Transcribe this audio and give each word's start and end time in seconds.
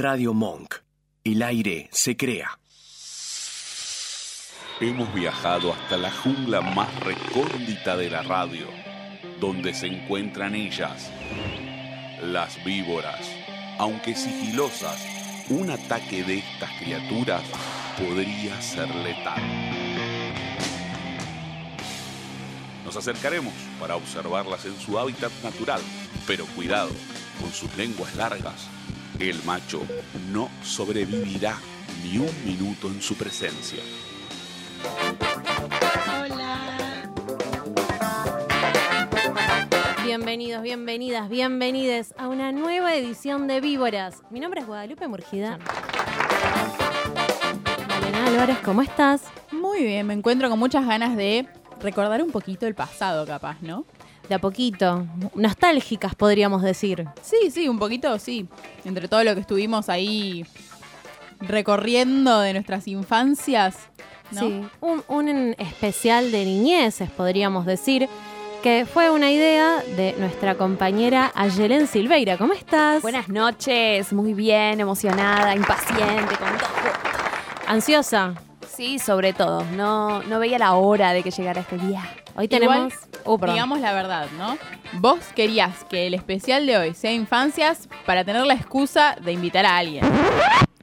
Radio 0.00 0.32
Monk. 0.32 0.76
El 1.24 1.42
aire 1.42 1.88
se 1.90 2.16
crea. 2.16 2.60
Hemos 4.78 5.12
viajado 5.12 5.72
hasta 5.72 5.96
la 5.96 6.12
jungla 6.12 6.60
más 6.60 6.88
recóndita 7.00 7.96
de 7.96 8.08
la 8.08 8.22
radio, 8.22 8.68
donde 9.40 9.74
se 9.74 9.88
encuentran 9.88 10.54
ellas, 10.54 11.10
las 12.22 12.64
víboras. 12.64 13.28
Aunque 13.80 14.14
sigilosas, 14.14 15.04
un 15.48 15.68
ataque 15.68 16.22
de 16.22 16.38
estas 16.38 16.70
criaturas 16.78 17.42
podría 17.98 18.62
ser 18.62 18.94
letal. 18.94 19.42
Nos 22.84 22.94
acercaremos 22.94 23.52
para 23.80 23.96
observarlas 23.96 24.64
en 24.64 24.78
su 24.78 24.96
hábitat 24.96 25.32
natural, 25.42 25.80
pero 26.24 26.46
cuidado, 26.54 26.92
con 27.40 27.50
sus 27.50 27.76
lenguas 27.76 28.14
largas, 28.14 28.68
el 29.20 29.42
macho 29.44 29.82
no 30.32 30.48
sobrevivirá 30.62 31.56
ni 32.04 32.18
un 32.18 32.30
minuto 32.44 32.86
en 32.86 33.02
su 33.02 33.16
presencia. 33.16 33.82
Bienvenidos, 40.04 40.62
bienvenidas, 40.62 41.28
bienvenides 41.28 42.14
a 42.16 42.28
una 42.28 42.52
nueva 42.52 42.94
edición 42.94 43.48
de 43.48 43.60
Víboras. 43.60 44.22
Mi 44.30 44.40
nombre 44.40 44.60
es 44.60 44.66
Guadalupe 44.66 45.08
Murgida. 45.08 45.58
Malena 47.88 48.26
Álvarez, 48.26 48.58
¿cómo 48.64 48.82
estás? 48.82 49.22
Muy 49.50 49.82
bien, 49.82 50.06
me 50.06 50.14
encuentro 50.14 50.48
con 50.48 50.58
muchas 50.58 50.86
ganas 50.86 51.16
de 51.16 51.46
recordar 51.80 52.22
un 52.22 52.30
poquito 52.30 52.66
el 52.66 52.74
pasado, 52.74 53.26
capaz, 53.26 53.60
¿no? 53.62 53.84
De 54.28 54.34
a 54.34 54.38
poquito, 54.38 55.06
nostálgicas 55.34 56.14
podríamos 56.14 56.62
decir. 56.62 57.06
Sí, 57.22 57.50
sí, 57.50 57.68
un 57.68 57.78
poquito, 57.78 58.18
sí. 58.18 58.46
Entre 58.84 59.08
todo 59.08 59.24
lo 59.24 59.34
que 59.34 59.40
estuvimos 59.40 59.88
ahí 59.88 60.44
recorriendo 61.40 62.40
de 62.40 62.52
nuestras 62.52 62.86
infancias, 62.88 63.76
¿no? 64.32 64.40
Sí, 64.40 64.62
un, 64.80 65.02
un 65.08 65.54
especial 65.58 66.30
de 66.30 66.44
niñeces, 66.44 67.10
podríamos 67.10 67.64
decir, 67.64 68.08
que 68.62 68.86
fue 68.92 69.10
una 69.10 69.30
idea 69.30 69.82
de 69.96 70.14
nuestra 70.18 70.56
compañera 70.56 71.30
Ayelen 71.34 71.86
Silveira. 71.86 72.36
¿Cómo 72.36 72.52
estás? 72.52 73.02
Buenas 73.02 73.28
noches, 73.28 74.12
muy 74.12 74.34
bien, 74.34 74.80
emocionada, 74.80 75.54
impaciente, 75.54 76.36
con 76.36 76.58
todo. 76.58 76.68
¿Ansiosa? 77.66 78.34
Sí, 78.78 79.00
sobre 79.00 79.32
todo. 79.32 79.64
No, 79.74 80.22
no 80.22 80.38
veía 80.38 80.56
la 80.56 80.74
hora 80.74 81.12
de 81.12 81.24
que 81.24 81.32
llegara 81.32 81.62
este 81.62 81.78
día. 81.78 82.00
Hoy 82.36 82.44
Igual, 82.44 82.48
tenemos... 82.48 82.94
Oh, 83.24 83.36
perdón. 83.36 83.56
Digamos 83.56 83.80
la 83.80 83.92
verdad, 83.92 84.28
¿no? 84.38 84.56
Vos 85.00 85.18
querías 85.34 85.82
que 85.90 86.06
el 86.06 86.14
especial 86.14 86.64
de 86.64 86.78
hoy 86.78 86.94
sea 86.94 87.10
infancias 87.10 87.88
para 88.06 88.22
tener 88.22 88.46
la 88.46 88.54
excusa 88.54 89.16
de 89.20 89.32
invitar 89.32 89.66
a 89.66 89.78
alguien. 89.78 90.04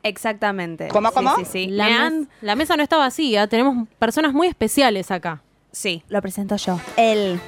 Exactamente. 0.04 0.90
¿Cómo, 0.90 1.10
cómo? 1.14 1.38
Sí, 1.38 1.46
sí. 1.46 1.68
La, 1.68 2.10
mes- 2.10 2.28
la 2.42 2.56
mesa 2.58 2.76
no 2.76 2.84
está 2.84 2.98
vacía, 2.98 3.48
tenemos 3.48 3.88
personas 3.98 4.34
muy 4.34 4.48
especiales 4.48 5.10
acá. 5.10 5.42
Sí, 5.72 6.04
lo 6.10 6.22
presento 6.22 6.58
yo. 6.58 6.78
El 6.98 7.40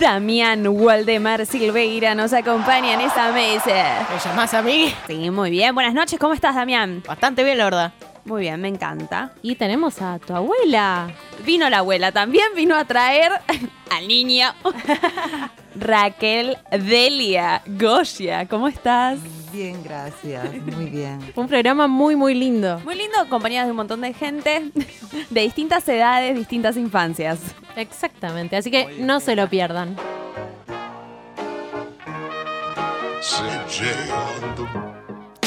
Damián 0.00 0.66
Waldemar 0.66 1.46
Silveira 1.46 2.16
nos 2.16 2.32
acompaña 2.32 2.94
en 2.94 3.02
esta 3.02 3.30
mesa. 3.30 4.04
¿Me 4.12 4.18
llamás 4.18 4.52
a 4.52 4.62
mí? 4.62 4.92
Sí, 5.06 5.30
muy 5.30 5.50
bien. 5.50 5.72
Buenas 5.76 5.94
noches, 5.94 6.18
¿cómo 6.18 6.34
estás, 6.34 6.56
Damián? 6.56 7.04
Bastante 7.06 7.44
bien, 7.44 7.56
la 7.58 7.64
verdad. 7.66 7.92
Muy 8.24 8.42
bien, 8.42 8.60
me 8.60 8.68
encanta. 8.68 9.32
Y 9.42 9.56
tenemos 9.56 10.00
a 10.00 10.18
tu 10.18 10.34
abuela. 10.34 11.10
Vino 11.44 11.68
la 11.68 11.78
abuela, 11.78 12.12
también 12.12 12.46
vino 12.54 12.76
a 12.76 12.84
traer 12.84 13.32
al 13.90 14.06
niño. 14.06 14.52
Raquel 15.74 16.58
Delia 16.70 17.62
Goya, 17.66 18.46
¿cómo 18.46 18.68
estás? 18.68 19.18
Bien, 19.52 19.82
gracias. 19.82 20.44
Muy 20.76 20.86
bien. 20.86 21.18
Un 21.36 21.48
programa 21.48 21.88
muy, 21.88 22.14
muy 22.14 22.34
lindo. 22.34 22.80
Muy 22.84 22.94
lindo, 22.94 23.18
acompañadas 23.18 23.66
de 23.66 23.70
un 23.72 23.76
montón 23.76 24.00
de 24.00 24.12
gente 24.14 24.70
de 25.30 25.40
distintas 25.40 25.88
edades, 25.88 26.36
distintas 26.36 26.76
infancias. 26.76 27.38
Exactamente, 27.76 28.56
así 28.56 28.70
que 28.70 28.96
no 29.00 29.20
se 29.20 29.34
lo 29.34 29.48
pierdan. 29.48 29.96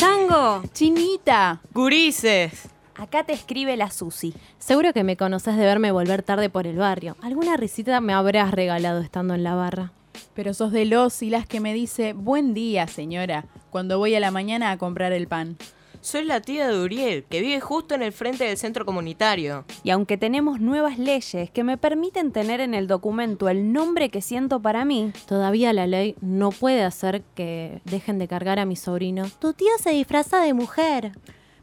Chango, 0.05 0.61
Chinita. 0.71 1.61
Gurises. 1.73 2.69
Acá 2.95 3.23
te 3.23 3.33
escribe 3.33 3.75
la 3.75 3.89
Susi. 3.89 4.35
seguro 4.59 4.93
que 4.93 5.03
me 5.03 5.17
conoces 5.17 5.57
de 5.57 5.65
verme 5.65 5.91
volver 5.91 6.21
tarde 6.21 6.47
por 6.47 6.67
el 6.67 6.77
barrio. 6.77 7.17
¿Alguna 7.23 7.57
risita 7.57 7.99
me 8.01 8.13
habrás 8.13 8.51
regalado 8.51 9.01
estando 9.01 9.33
en 9.33 9.43
la 9.43 9.55
barra? 9.55 9.93
Pero 10.35 10.53
sos 10.53 10.71
de 10.71 10.85
los 10.85 11.23
y 11.23 11.31
las 11.31 11.47
que 11.47 11.59
me 11.59 11.73
dice, 11.73 12.13
buen 12.13 12.53
día, 12.53 12.85
señora, 12.85 13.45
cuando 13.71 13.97
voy 13.97 14.13
a 14.13 14.19
la 14.19 14.29
mañana 14.29 14.69
a 14.69 14.77
comprar 14.77 15.11
el 15.11 15.27
pan. 15.27 15.57
Soy 16.05 16.23
la 16.23 16.39
tía 16.39 16.67
de 16.67 16.79
Uriel, 16.79 17.23
que 17.23 17.41
vive 17.41 17.59
justo 17.59 17.95
en 17.95 18.03
el 18.03 18.11
frente 18.11 18.43
del 18.43 18.57
centro 18.57 18.85
comunitario. 18.85 19.65
Y 19.81 19.89
aunque 19.89 20.17
tenemos 20.17 20.59
nuevas 20.59 20.99
leyes 20.99 21.49
que 21.49 21.63
me 21.63 21.77
permiten 21.77 22.31
tener 22.31 22.61
en 22.61 22.75
el 22.75 22.85
documento 22.85 23.49
el 23.49 23.73
nombre 23.73 24.09
que 24.09 24.21
siento 24.21 24.59
para 24.59 24.85
mí, 24.85 25.13
Todavía 25.25 25.73
la 25.73 25.87
ley 25.87 26.15
no 26.21 26.51
puede 26.51 26.83
hacer 26.83 27.23
que 27.33 27.81
dejen 27.85 28.19
de 28.19 28.27
cargar 28.27 28.59
a 28.59 28.65
mi 28.65 28.75
sobrino. 28.75 29.25
Tu 29.39 29.53
tío 29.53 29.71
se 29.81 29.89
disfraza 29.93 30.41
de 30.41 30.53
mujer. 30.53 31.13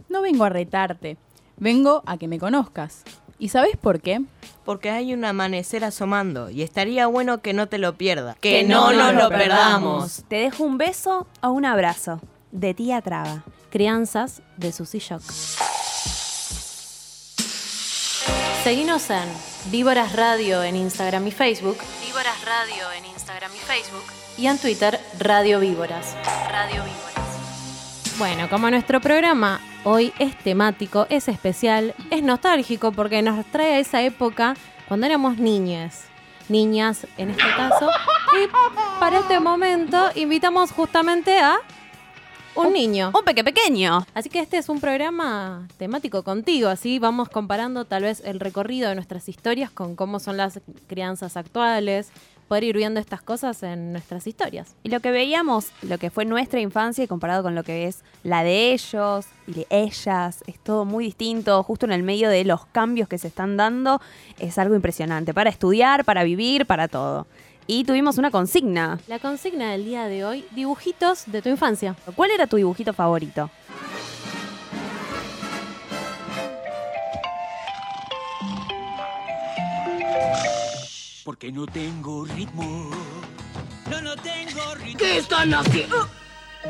No 0.08 0.22
vengo 0.22 0.42
a 0.42 0.48
retarte, 0.48 1.19
vengo 1.56 2.03
a 2.04 2.16
que 2.16 2.26
me 2.26 2.41
conozcas. 2.41 3.04
¿Y 3.38 3.50
sabés 3.50 3.76
por 3.76 4.00
qué? 4.00 4.22
Porque 4.64 4.91
hay 4.91 5.14
un 5.14 5.24
amanecer 5.24 5.84
asomando 5.84 6.50
y 6.50 6.62
estaría 6.62 7.06
bueno 7.06 7.42
que 7.42 7.53
no 7.53 7.69
te 7.69 7.78
lo 7.78 7.94
pierdas. 7.97 8.36
Que 8.41 8.64
no 8.64 8.92
nos 8.92 9.14
lo 9.14 9.28
perdamos. 9.28 10.24
te 10.26 10.34
dejo 10.34 10.64
un 10.64 10.78
beso 10.78 11.28
o 11.42 11.50
un 11.50 11.64
abrazo. 11.64 12.20
De 12.50 12.74
tía 12.74 13.00
Traba. 13.03 13.44
Crianzas 13.72 14.43
de 14.59 14.71
Susy 14.71 14.99
Shock. 14.99 15.22
Seguinos 18.62 19.09
en 19.09 19.25
Víboras 19.71 20.15
Radio 20.15 20.62
en 20.62 20.77
Instagram 20.77 21.27
y 21.27 21.31
Facebook. 21.31 21.78
Víboras 22.06 22.44
Radio 22.44 22.93
en 22.93 23.06
Instagram 23.06 23.50
y 23.55 23.59
Facebook. 23.59 24.05
Y 24.37 24.47
en 24.47 24.59
Twitter, 24.59 25.00
Radio 25.19 25.59
Víboras. 25.59 26.15
Radio 26.50 26.84
Víboras. 26.84 28.19
Bueno, 28.19 28.50
como 28.50 28.69
nuestro 28.69 29.00
programa 29.00 29.59
hoy 29.84 30.12
es 30.19 30.37
temático, 30.39 31.06
es 31.09 31.28
especial, 31.28 31.94
es 32.10 32.22
nostálgico 32.22 32.93
porque 32.93 33.22
nos 33.22 33.47
trae 33.47 33.77
a 33.77 33.78
esa 33.78 34.03
época 34.03 34.54
cuando 34.87 35.06
éramos 35.06 35.39
niñas. 35.39 36.04
Niñas 36.50 37.06
en 37.16 37.31
este 37.31 37.49
caso. 37.56 37.89
Y 38.34 38.49
para 39.00 39.21
este 39.21 39.41
momento 39.41 40.10
invitamos 40.15 40.72
justamente 40.72 41.41
a 41.41 41.56
un 42.55 42.73
niño. 42.73 43.13
Un 43.17 43.25
peque 43.25 43.45
pequeño. 43.45 44.07
Así 44.15 44.29
que 44.29 44.41
este 44.41 44.59
es 44.59 44.69
un 44.69 44.81
programa 44.81 45.69
temático 45.79 46.23
contigo, 46.23 46.69
así 46.69 46.99
vamos 46.99 47.29
comparando 47.29 47.85
tal 47.85 48.03
vez 48.05 48.23
el 48.25 48.41
recorrido 48.41 48.89
de 48.89 48.95
nuestras 48.95 49.29
historias 49.29 49.71
con 49.71 49.97
cómo 49.97 50.21
son 50.21 50.37
las 50.37 50.61
crianzas 50.87 51.37
actuales, 51.37 52.11
poder 52.49 52.65
ir 52.65 52.77
viendo 52.77 53.01
estas 53.01 53.23
cosas 53.23 53.63
en 53.63 53.93
nuestras 53.93 54.27
historias. 54.27 54.75
Y 54.83 54.91
lo 54.91 55.01
que 55.01 55.11
veíamos, 55.11 55.69
lo 55.81 55.97
que 55.97 56.11
fue 56.11 56.27
nuestra 56.27 56.61
infancia 56.61 57.03
y 57.03 57.07
comparado 57.07 57.43
con 57.43 57.55
lo 57.55 57.63
que 57.63 57.87
es 57.87 58.03
la 58.25 58.45
de 58.45 58.73
ellos 58.73 59.25
y 59.47 59.53
de 59.53 59.67
ellas, 59.71 60.45
es 60.47 60.59
todo 60.59 60.84
muy 60.84 61.07
distinto, 61.07 61.63
justo 61.63 61.87
en 61.87 61.93
el 61.93 62.03
medio 62.03 62.29
de 62.29 62.45
los 62.45 62.67
cambios 62.67 63.09
que 63.09 63.17
se 63.17 63.29
están 63.29 63.57
dando, 63.57 64.03
es 64.39 64.59
algo 64.59 64.75
impresionante, 64.75 65.33
para 65.33 65.49
estudiar, 65.49 66.05
para 66.05 66.25
vivir, 66.25 66.67
para 66.67 66.89
todo. 66.89 67.27
Y 67.67 67.84
tuvimos 67.84 68.19
una 68.19 68.31
consigna. 68.31 68.99
La 69.06 69.19
consigna 69.19 69.71
del 69.73 69.84
día 69.84 70.06
de 70.06 70.25
hoy, 70.25 70.45
dibujitos 70.50 71.25
de 71.27 71.43
tu 71.43 71.49
infancia. 71.49 71.97
¿Cuál 72.17 72.31
era 72.31 72.47
tu 72.47 72.56
dibujito 72.56 72.93
favorito? 72.93 73.50
Porque 81.25 81.53
no 81.53 81.67
tengo 81.67 82.25
ritmo. 82.25 82.91
No, 83.91 84.01
no 84.01 84.17
tengo 84.17 84.75
ritmo. 84.75 84.99
¿Qué 84.99 85.19
están 85.19 85.55
haciendo? 85.55 86.09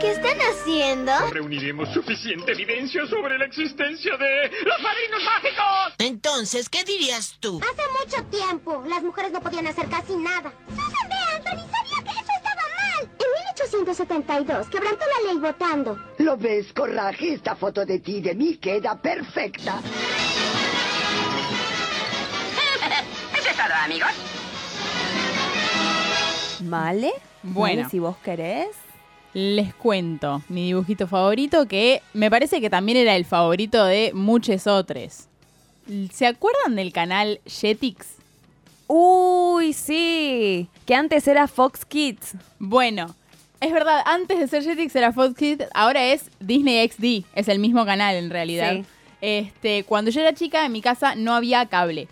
¿Qué 0.01 0.11
están 0.11 0.39
haciendo? 0.39 1.13
Reuniremos 1.31 1.89
suficiente 1.93 2.53
evidencia 2.53 3.07
sobre 3.07 3.39
la 3.39 3.45
existencia 3.45 4.17
de 4.17 4.51
los 4.65 4.77
padrinos 4.83 5.23
mágicos. 5.25 5.95
Entonces, 5.99 6.69
¿qué 6.69 6.83
dirías 6.85 7.37
tú? 7.41 7.61
Hace 7.61 7.83
mucho 8.01 8.25
tiempo, 8.31 8.83
las 8.89 9.03
mujeres 9.03 9.33
no 9.33 9.41
podían 9.41 9.67
hacer 9.67 9.89
casi 9.89 10.17
nada. 10.17 10.53
Susan 10.69 11.09
B. 11.09 11.15
Anthony 11.37 11.69
sabía 11.71 12.05
que 12.05 12.11
eso 12.21 12.33
estaba 12.37 12.63
mal. 12.63 13.03
En 13.03 13.81
1872, 13.81 14.69
quebrantó 14.69 15.05
la 15.07 15.33
ley 15.33 15.41
votando. 15.41 15.99
¿Lo 16.19 16.37
ves, 16.37 16.73
Coraje? 16.73 17.35
Esta 17.35 17.55
foto 17.55 17.85
de 17.85 17.99
ti 18.01 18.17
y 18.17 18.21
de 18.23 18.35
mí 18.35 18.57
queda 18.57 19.01
perfecta. 19.01 19.81
Eso 23.39 23.49
es 23.51 23.57
todo, 23.57 23.75
amigos. 23.85 24.11
¿Male? 26.63 27.13
Bueno. 27.43 27.77
Male, 27.83 27.91
si 27.91 27.99
vos 27.99 28.17
querés. 28.19 28.69
Les 29.35 29.75
cuento 29.75 30.43
mi 30.49 30.67
dibujito 30.67 31.07
favorito 31.07 31.67
que 31.67 32.03
me 32.13 32.31
parece 32.31 32.61
que 32.61 32.69
también 32.69 32.99
era 32.99 33.17
el 33.17 33.25
favorito 33.25 33.85
de 33.85 34.13
muchos 34.15 34.67
otros. 34.67 35.27
¿Se 36.13 36.27
acuerdan 36.27 36.77
del 36.77 36.93
canal 36.93 37.41
Jetix? 37.47 38.17
Uy, 38.89 39.73
sí. 39.73 40.69
Que 40.87 40.95
antes 40.95 41.27
era 41.27 41.49
Fox 41.49 41.85
Kids. 41.85 42.35
Bueno, 42.59 43.15
Es 43.61 43.73
verdad, 43.73 44.03
antes 44.07 44.39
de 44.41 44.49
ser 44.49 44.65
Jetix 44.65 44.95
era 44.97 45.13
Fox 45.13 45.37
Kids, 45.37 45.65
ahora 45.73 46.05
es 46.05 46.25
Disney 46.41 46.87
XD, 46.89 47.25
es 47.35 47.47
el 47.49 47.61
mismo 47.61 47.87
canal 47.87 48.17
en 48.17 48.29
realidad. 48.29 48.73
Sí. 48.75 48.85
Este, 49.21 49.85
cuando 49.85 50.11
yo 50.11 50.21
era 50.21 50.35
chica 50.35 50.67
en 50.67 50.73
mi 50.73 50.83
casa 50.83 51.15
no 51.15 51.33
había 51.33 51.65
cable. 51.67 52.09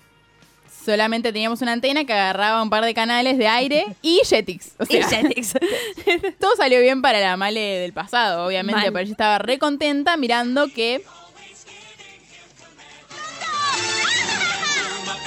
Solamente 0.91 1.33
teníamos 1.33 1.63
una 1.63 1.73
antena 1.73 2.05
que 2.05 2.13
agarraba 2.13 2.61
un 2.63 2.69
par 2.69 2.85
de 2.85 2.95
canales 2.95 3.39
de 3.39 3.47
aire 3.47 3.87
y 4.03 4.21
Jetix. 4.25 4.73
O 4.79 4.85
Y 4.89 5.01
Jetix. 5.03 5.53
todo 6.41 6.57
salió 6.57 6.81
bien 6.81 7.01
para 7.01 7.21
la 7.21 7.37
Male 7.37 7.61
del 7.61 7.93
pasado, 7.93 8.45
obviamente, 8.47 8.81
Mal. 8.83 8.93
pero 8.93 9.05
yo 9.07 9.13
estaba 9.13 9.39
re 9.39 9.59
contenta 9.61 10.17
mirando 10.17 10.67
que 10.75 11.03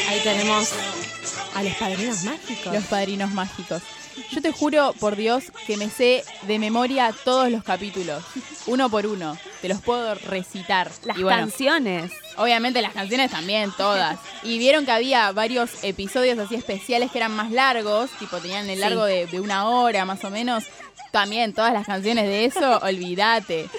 Ahí 0.10 0.20
tenemos 0.22 0.70
a 1.56 1.64
los 1.64 1.74
padrinos 1.76 2.24
mágicos. 2.24 2.74
los 2.74 2.84
padrinos 2.86 3.32
mágicos. 3.32 3.82
Yo 4.32 4.42
te 4.42 4.52
juro, 4.52 4.94
por 5.00 5.16
Dios, 5.16 5.46
que 5.68 5.78
me 5.78 5.90
sé 5.90 6.24
de 6.44 6.60
memoria 6.60 7.14
todos 7.24 7.50
los 7.50 7.64
capítulos, 7.64 8.24
uno 8.68 8.90
por 8.90 9.06
uno. 9.06 9.38
Te 9.62 9.70
los 9.70 9.82
puedo 9.82 10.14
recitar. 10.16 10.92
Las 11.04 11.18
Y 11.18 11.24
bueno, 11.24 11.40
canciones. 11.40 12.12
Obviamente 12.38 12.82
las 12.82 12.94
canciones 12.94 13.32
también, 13.32 13.72
todas. 13.78 14.18
Y 14.44 14.58
vieron 14.58 14.86
que 14.86 14.92
había 14.92 15.32
varios 15.32 15.70
episodios 15.84 16.38
así 16.40 16.56
especiales 16.56 17.12
que 17.12 17.20
eran 17.20 17.36
más 17.36 17.52
largos, 17.52 18.10
tipo 18.20 18.40
tenían 18.40 18.70
el 18.70 18.76
Sí. 18.76 18.82
largo 18.82 19.06
de, 19.06 19.26
de 19.28 19.40
una 19.40 19.68
hora 19.70 20.06
más 20.06 20.24
o 20.24 20.30
menos. 20.30 20.64
También 21.12 21.54
todas 21.54 21.74
las 21.74 21.86
canciones 21.86 22.26
de 22.26 22.46
eso, 22.46 22.80
olvídate. 22.84 23.70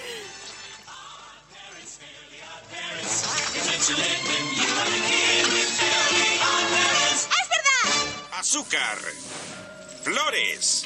azúcar, 8.38 8.98
flores 10.04 10.84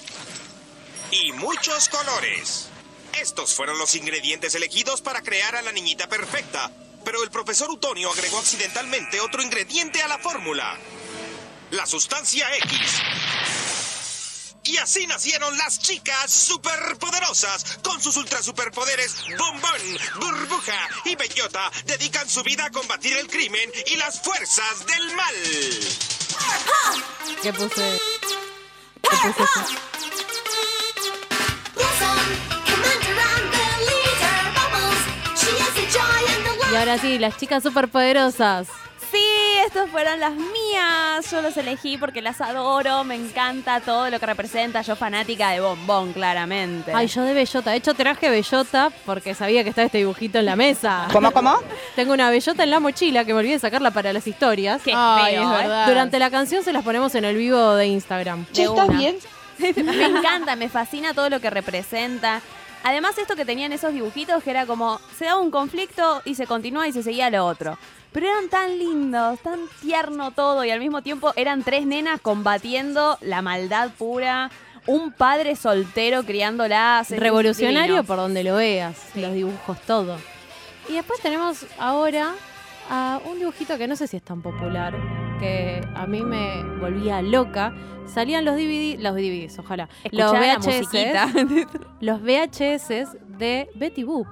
y 1.10 1.32
muchos 1.32 1.88
colores. 1.88 2.68
Estos 3.20 3.52
fueron 3.52 3.76
los 3.76 3.96
ingredientes 3.96 4.54
elegidos 4.54 5.02
para 5.02 5.22
crear 5.22 5.56
a 5.56 5.62
la 5.62 5.72
niñita 5.72 6.08
perfecta, 6.08 6.70
pero 7.04 7.24
el 7.24 7.30
profesor 7.30 7.68
Utonio 7.68 8.12
agregó 8.12 8.38
accidentalmente 8.38 9.20
otro 9.20 9.42
ingrediente 9.42 10.00
a 10.02 10.08
la 10.08 10.18
fórmula, 10.18 10.78
la 11.72 11.84
sustancia 11.86 12.46
X. 12.58 13.02
Y 14.62 14.76
así 14.76 15.06
nacieron 15.06 15.56
las 15.56 15.80
chicas 15.80 16.30
superpoderosas. 16.30 17.78
Con 17.82 18.00
sus 18.02 18.16
ultra 18.18 18.42
superpoderes, 18.42 19.16
Bombón, 19.36 19.98
Burbuja 20.20 20.88
y 21.06 21.16
Bellota 21.16 21.72
dedican 21.86 22.28
su 22.28 22.42
vida 22.42 22.66
a 22.66 22.70
combatir 22.70 23.16
el 23.16 23.26
crimen 23.26 23.72
y 23.86 23.96
las 23.96 24.20
fuerzas 24.20 24.86
del 24.86 25.16
mal. 25.16 25.34
Y 36.70 36.76
ahora 36.76 36.98
sí, 36.98 37.18
las 37.18 37.36
chicas 37.36 37.62
superpoderosas. 37.62 38.68
Sí, 39.68 39.78
estas 39.78 39.90
fueron 39.90 40.18
las 40.18 40.34
mías. 40.34 41.30
Yo 41.30 41.42
los 41.42 41.56
elegí 41.56 41.98
porque 41.98 42.22
las 42.22 42.40
adoro, 42.40 43.04
me 43.04 43.14
encanta 43.14 43.80
todo 43.80 44.08
lo 44.08 44.18
que 44.18 44.26
representa. 44.26 44.82
Yo 44.82 44.96
fanática 44.96 45.50
de 45.50 45.60
bombón, 45.60 46.12
claramente. 46.12 46.92
Ay, 46.94 47.06
yo 47.06 47.22
de 47.22 47.34
bellota. 47.34 47.70
De 47.70 47.76
hecho, 47.76 47.92
traje 47.94 48.30
bellota 48.30 48.90
porque 49.04 49.34
sabía 49.34 49.62
que 49.64 49.70
estaba 49.70 49.86
este 49.86 49.98
dibujito 49.98 50.38
en 50.38 50.46
la 50.46 50.56
mesa. 50.56 51.08
¿Cómo, 51.12 51.32
cómo? 51.32 51.58
Tengo 51.96 52.14
una 52.14 52.30
bellota 52.30 52.64
en 52.64 52.70
la 52.70 52.80
mochila 52.80 53.24
que 53.24 53.34
me 53.34 53.40
olvidé 53.40 53.58
sacarla 53.58 53.90
para 53.90 54.12
las 54.12 54.26
historias. 54.26 54.80
Qué 54.82 54.92
Ay, 54.94 55.34
feo, 55.34 55.42
es 55.42 55.48
¿eh? 55.48 55.62
verdad. 55.62 55.86
Durante 55.86 56.18
la 56.18 56.30
canción 56.30 56.62
se 56.62 56.72
las 56.72 56.82
ponemos 56.82 57.14
en 57.14 57.24
el 57.24 57.36
vivo 57.36 57.74
de 57.74 57.86
Instagram. 57.86 58.46
De 58.52 58.68
una. 58.68 58.86
Me 59.58 60.04
encanta, 60.04 60.54
me 60.54 60.68
fascina 60.68 61.14
todo 61.14 61.28
lo 61.28 61.40
que 61.40 61.50
representa. 61.50 62.40
Además, 62.84 63.18
esto 63.18 63.34
que 63.34 63.44
tenían 63.44 63.72
esos 63.72 63.92
dibujitos, 63.92 64.42
que 64.44 64.50
era 64.50 64.66
como, 64.66 65.00
se 65.18 65.24
daba 65.24 65.40
un 65.40 65.50
conflicto 65.50 66.22
y 66.24 66.36
se 66.36 66.46
continúa 66.46 66.86
y 66.86 66.92
se 66.92 67.02
seguía 67.02 67.28
lo 67.28 67.44
otro. 67.44 67.76
Pero 68.12 68.26
eran 68.26 68.48
tan 68.48 68.78
lindos, 68.78 69.38
tan 69.40 69.60
tierno 69.80 70.30
todo, 70.30 70.64
y 70.64 70.70
al 70.70 70.80
mismo 70.80 71.02
tiempo 71.02 71.32
eran 71.36 71.62
tres 71.62 71.86
nenas 71.86 72.20
combatiendo 72.20 73.18
la 73.20 73.42
maldad 73.42 73.90
pura, 73.98 74.50
un 74.86 75.12
padre 75.12 75.56
soltero 75.56 76.22
criándolas. 76.24 77.10
Revolucionario 77.10 77.96
divino. 77.96 78.04
por 78.04 78.16
donde 78.16 78.42
lo 78.44 78.56
veas, 78.56 78.96
los 79.14 79.34
dibujos, 79.34 79.78
todo. 79.82 80.16
Y 80.88 80.94
después 80.94 81.20
tenemos 81.20 81.66
ahora 81.78 82.34
a 82.90 83.20
un 83.26 83.38
dibujito 83.38 83.76
que 83.76 83.86
no 83.86 83.94
sé 83.96 84.06
si 84.06 84.16
es 84.16 84.22
tan 84.22 84.40
popular, 84.40 84.94
que 85.38 85.86
a 85.94 86.06
mí 86.06 86.22
me 86.22 86.62
volvía 86.80 87.20
loca. 87.20 87.74
Salían 88.06 88.46
los 88.46 88.56
DVD, 88.56 88.98
los 88.98 89.14
DVDs, 89.14 89.58
ojalá. 89.58 89.88
Los 90.10 90.32
Escuchaba 90.32 90.56
VHS, 90.56 90.66
musiquita. 90.66 91.28
los 92.00 92.22
VHS 92.22 93.38
de 93.38 93.68
Betty 93.74 94.04
Boop. 94.04 94.26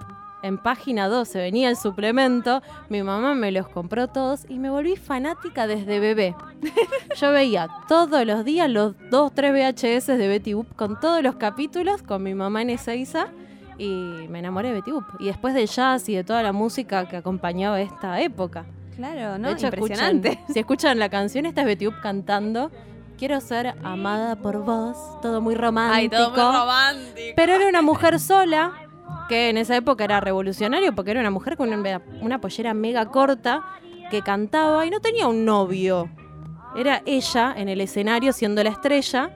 En 0.46 0.58
página 0.58 1.08
12 1.08 1.38
venía 1.40 1.68
el 1.68 1.76
suplemento, 1.76 2.62
mi 2.88 3.02
mamá 3.02 3.34
me 3.34 3.50
los 3.50 3.68
compró 3.68 4.06
todos 4.06 4.46
y 4.48 4.60
me 4.60 4.70
volví 4.70 4.94
fanática 4.94 5.66
desde 5.66 5.98
bebé. 5.98 6.36
Yo 7.16 7.32
veía 7.32 7.68
todos 7.88 8.24
los 8.24 8.44
días 8.44 8.70
los 8.70 8.94
dos, 9.10 9.32
tres 9.34 9.52
VHS 9.52 10.06
de 10.06 10.28
Betty 10.28 10.54
Boop 10.54 10.72
con 10.76 11.00
todos 11.00 11.20
los 11.22 11.34
capítulos 11.34 12.00
con 12.02 12.22
mi 12.22 12.34
mamá 12.34 12.62
en 12.62 12.70
Ezeiza 12.70 13.26
y 13.76 13.88
me 14.30 14.38
enamoré 14.38 14.68
de 14.68 14.74
Betty 14.74 14.92
Boop. 14.92 15.04
Y 15.18 15.26
después 15.26 15.52
del 15.52 15.66
jazz 15.66 16.08
y 16.08 16.14
de 16.14 16.22
toda 16.22 16.44
la 16.44 16.52
música 16.52 17.08
que 17.08 17.16
acompañaba 17.16 17.80
esta 17.80 18.20
época. 18.20 18.64
Claro, 18.94 19.38
¿no? 19.38 19.48
De 19.48 19.54
hecho, 19.54 19.66
Impresionante. 19.66 20.28
escuchan- 20.34 20.46
si 20.54 20.58
escuchan 20.60 20.98
la 21.00 21.08
canción, 21.08 21.44
esta 21.46 21.62
es 21.62 21.66
Betty 21.66 21.86
Boop 21.86 22.00
cantando. 22.00 22.70
Quiero 23.18 23.40
ser 23.40 23.74
amada 23.82 24.36
por 24.36 24.58
vos, 24.62 24.96
todo 25.22 25.40
muy 25.40 25.54
romántico. 25.56 25.96
Ay, 25.98 26.08
todo 26.08 26.30
muy 26.30 26.56
romántico. 26.60 27.32
Pero 27.34 27.52
era 27.54 27.66
una 27.68 27.80
mujer 27.82 28.20
sola, 28.20 28.72
que 29.28 29.50
en 29.50 29.56
esa 29.56 29.76
época 29.76 30.04
era 30.04 30.20
revolucionario 30.20 30.94
porque 30.94 31.10
era 31.10 31.20
una 31.20 31.30
mujer 31.30 31.56
con 31.56 31.72
una, 31.72 32.02
una 32.20 32.40
pollera 32.40 32.74
mega 32.74 33.06
corta 33.06 33.64
que 34.10 34.22
cantaba 34.22 34.86
y 34.86 34.90
no 34.90 35.00
tenía 35.00 35.26
un 35.26 35.44
novio. 35.44 36.08
Era 36.76 37.02
ella 37.06 37.54
en 37.56 37.68
el 37.68 37.80
escenario 37.80 38.32
siendo 38.32 38.62
la 38.62 38.70
estrella, 38.70 39.30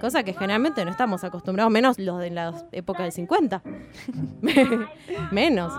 cosa 0.00 0.22
que 0.22 0.32
generalmente 0.32 0.84
no 0.84 0.90
estamos 0.90 1.24
acostumbrados, 1.24 1.70
menos 1.72 1.98
los 1.98 2.18
de 2.18 2.30
la 2.30 2.54
época 2.72 3.02
del 3.02 3.12
50. 3.12 3.62
menos. 5.30 5.72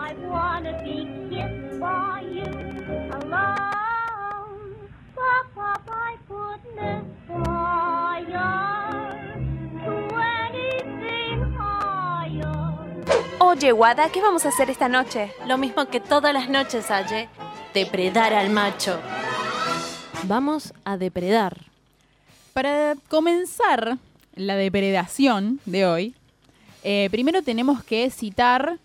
Oye, 13.39 13.72
Wada, 13.72 14.10
¿qué 14.12 14.19
vamos 14.19 14.45
a 14.45 14.50
hacer 14.50 14.72
esta 14.72 14.89
noche? 14.89 15.31
Lo 15.45 15.60
mismo 15.60 15.86
que 15.86 16.00
todas 16.00 16.34
las 16.34 16.50
noches, 16.50 16.89
Aye, 16.89 17.30
depredar 17.71 18.33
al 18.33 18.50
macho. 18.50 19.00
Vamos 20.23 20.73
a 20.83 20.97
depredar. 20.97 21.66
Para 22.54 22.95
comenzar 23.09 24.00
la 24.35 24.56
depredación 24.56 25.59
de 25.66 25.85
hoy, 25.85 26.16
eh, 26.83 27.09
primero 27.11 27.44
tenemos 27.44 27.83
que 27.83 28.09
citar 28.09 28.80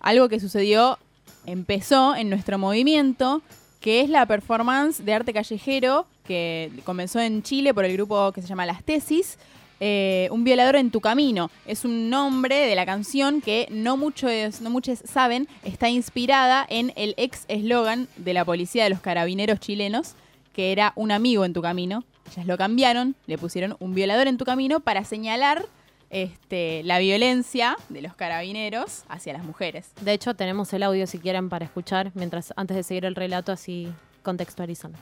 algo 0.00 0.30
que 0.30 0.40
sucedió, 0.40 0.98
empezó 1.44 2.16
en 2.16 2.30
nuestro 2.30 2.56
movimiento, 2.56 3.42
que 3.80 4.00
es 4.00 4.08
la 4.08 4.24
performance 4.24 5.04
de 5.04 5.12
arte 5.12 5.34
callejero 5.34 6.06
que 6.24 6.72
comenzó 6.84 7.20
en 7.20 7.42
Chile 7.42 7.74
por 7.74 7.84
el 7.84 7.92
grupo 7.92 8.32
que 8.32 8.40
se 8.40 8.48
llama 8.48 8.64
Las 8.64 8.82
Tesis. 8.84 9.38
Eh, 9.80 10.28
un 10.30 10.44
violador 10.44 10.76
en 10.76 10.90
tu 10.90 11.00
camino. 11.00 11.50
Es 11.66 11.84
un 11.84 12.10
nombre 12.10 12.56
de 12.66 12.74
la 12.74 12.86
canción 12.86 13.40
que 13.40 13.68
no 13.70 13.96
muchos, 13.96 14.60
no 14.60 14.70
muchos 14.70 15.00
saben, 15.04 15.48
está 15.62 15.88
inspirada 15.88 16.66
en 16.68 16.92
el 16.96 17.14
ex 17.16 17.44
eslogan 17.48 18.08
de 18.16 18.34
la 18.34 18.44
policía 18.44 18.84
de 18.84 18.90
los 18.90 19.00
carabineros 19.00 19.60
chilenos, 19.60 20.14
que 20.52 20.72
era 20.72 20.92
un 20.96 21.12
amigo 21.12 21.44
en 21.44 21.52
tu 21.52 21.62
camino. 21.62 22.04
Ellas 22.32 22.46
lo 22.46 22.58
cambiaron, 22.58 23.14
le 23.26 23.38
pusieron 23.38 23.76
un 23.78 23.94
violador 23.94 24.26
en 24.26 24.36
tu 24.36 24.44
camino 24.44 24.80
para 24.80 25.04
señalar 25.04 25.64
este, 26.10 26.82
la 26.84 26.98
violencia 26.98 27.76
de 27.88 28.02
los 28.02 28.14
carabineros 28.14 29.04
hacia 29.08 29.32
las 29.32 29.44
mujeres. 29.44 29.92
De 30.00 30.12
hecho, 30.12 30.34
tenemos 30.34 30.72
el 30.72 30.82
audio 30.82 31.06
si 31.06 31.18
quieren 31.18 31.48
para 31.48 31.64
escuchar, 31.64 32.10
mientras 32.14 32.52
antes 32.56 32.76
de 32.76 32.82
seguir 32.82 33.04
el 33.04 33.14
relato 33.14 33.52
así 33.52 33.88
contextualizan. 34.22 34.92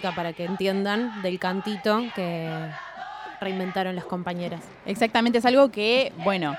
Para 0.00 0.32
que 0.32 0.44
entiendan 0.44 1.22
del 1.22 1.38
cantito 1.38 2.02
que 2.14 2.50
reinventaron 3.40 3.94
las 3.94 4.04
compañeras. 4.04 4.60
Exactamente, 4.86 5.38
es 5.38 5.46
algo 5.46 5.70
que, 5.70 6.12
bueno, 6.24 6.56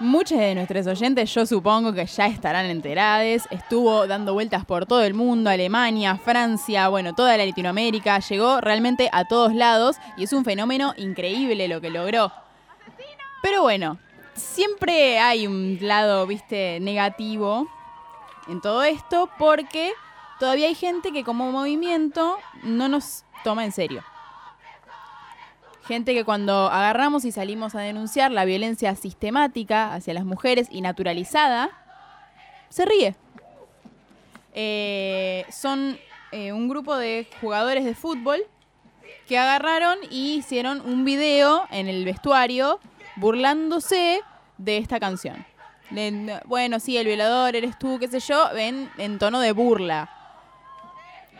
muchos 0.00 0.38
de 0.38 0.54
nuestros 0.54 0.86
oyentes 0.86 1.32
yo 1.32 1.46
supongo 1.46 1.92
que 1.92 2.04
ya 2.06 2.26
estarán 2.26 2.66
enterados. 2.66 3.46
Estuvo 3.50 4.06
dando 4.06 4.34
vueltas 4.34 4.64
por 4.64 4.86
todo 4.86 5.02
el 5.02 5.14
mundo, 5.14 5.50
Alemania, 5.50 6.16
Francia, 6.16 6.88
bueno, 6.88 7.14
toda 7.14 7.36
la 7.36 7.46
Latinoamérica, 7.46 8.18
llegó 8.18 8.60
realmente 8.60 9.08
a 9.12 9.24
todos 9.24 9.54
lados 9.54 9.96
y 10.16 10.24
es 10.24 10.32
un 10.32 10.44
fenómeno 10.44 10.94
increíble 10.96 11.68
lo 11.68 11.80
que 11.80 11.90
logró. 11.90 12.32
Pero 13.42 13.62
bueno, 13.62 13.98
siempre 14.34 15.18
hay 15.18 15.46
un 15.46 15.78
lado, 15.80 16.26
viste, 16.26 16.78
negativo 16.80 17.68
en 18.48 18.60
todo 18.60 18.82
esto 18.82 19.28
porque 19.38 19.92
todavía 20.42 20.66
hay 20.66 20.74
gente 20.74 21.12
que 21.12 21.22
como 21.22 21.52
movimiento 21.52 22.36
no 22.64 22.88
nos 22.88 23.22
toma 23.44 23.64
en 23.64 23.70
serio. 23.70 24.02
Gente 25.86 26.14
que 26.14 26.24
cuando 26.24 26.68
agarramos 26.68 27.24
y 27.24 27.30
salimos 27.30 27.76
a 27.76 27.80
denunciar 27.82 28.32
la 28.32 28.44
violencia 28.44 28.96
sistemática 28.96 29.94
hacia 29.94 30.14
las 30.14 30.24
mujeres 30.24 30.66
y 30.68 30.80
naturalizada, 30.80 31.70
se 32.70 32.84
ríe. 32.84 33.14
Eh, 34.52 35.46
son 35.48 35.96
eh, 36.32 36.52
un 36.52 36.68
grupo 36.68 36.96
de 36.96 37.28
jugadores 37.40 37.84
de 37.84 37.94
fútbol 37.94 38.42
que 39.28 39.38
agarraron 39.38 39.96
y 40.10 40.34
hicieron 40.34 40.80
un 40.80 41.04
video 41.04 41.68
en 41.70 41.86
el 41.86 42.04
vestuario 42.04 42.80
burlándose 43.14 44.22
de 44.58 44.78
esta 44.78 44.98
canción. 44.98 45.46
Bueno, 46.46 46.80
sí, 46.80 46.96
el 46.96 47.06
violador 47.06 47.54
eres 47.54 47.78
tú, 47.78 48.00
qué 48.00 48.08
sé 48.08 48.18
yo, 48.18 48.48
ven 48.52 48.90
en 48.98 49.20
tono 49.20 49.38
de 49.38 49.52
burla. 49.52 50.18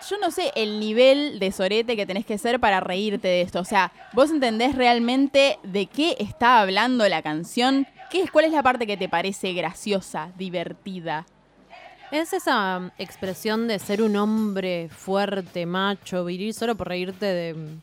Yo 0.09 0.19
no 0.19 0.31
sé 0.31 0.53
el 0.57 0.81
nivel 0.81 1.39
de 1.39 1.53
sorete 1.53 1.97
que 1.97 2.07
tenés 2.07 2.27
que 2.27 2.39
ser 2.39 2.59
para 2.61 2.81
reírte 2.81 3.29
de 3.29 3.43
esto. 3.43 3.61
O 3.61 3.65
sea, 3.65 3.93
¿vos 4.13 4.31
entendés 4.31 4.75
realmente 4.75 5.59
de 5.63 5.87
qué 5.87 6.17
está 6.19 6.61
hablando 6.61 7.09
la 7.09 7.23
canción? 7.23 7.87
¿Qué 8.11 8.23
es, 8.23 8.31
¿Cuál 8.31 8.47
es 8.47 8.53
la 8.53 8.63
parte 8.63 8.87
que 8.87 8.97
te 8.97 9.09
parece 9.09 9.53
graciosa, 9.53 10.33
divertida? 10.37 11.27
Es 12.11 12.33
esa 12.33 12.79
mm, 12.81 12.91
expresión 12.99 13.69
de 13.69 13.79
ser 13.79 14.03
un 14.03 14.17
hombre 14.17 14.89
fuerte, 14.91 15.65
macho, 15.67 16.25
viril, 16.25 16.53
solo 16.53 16.75
por 16.75 16.89
reírte 16.89 17.25
de 17.25 17.55
mm, 17.55 17.81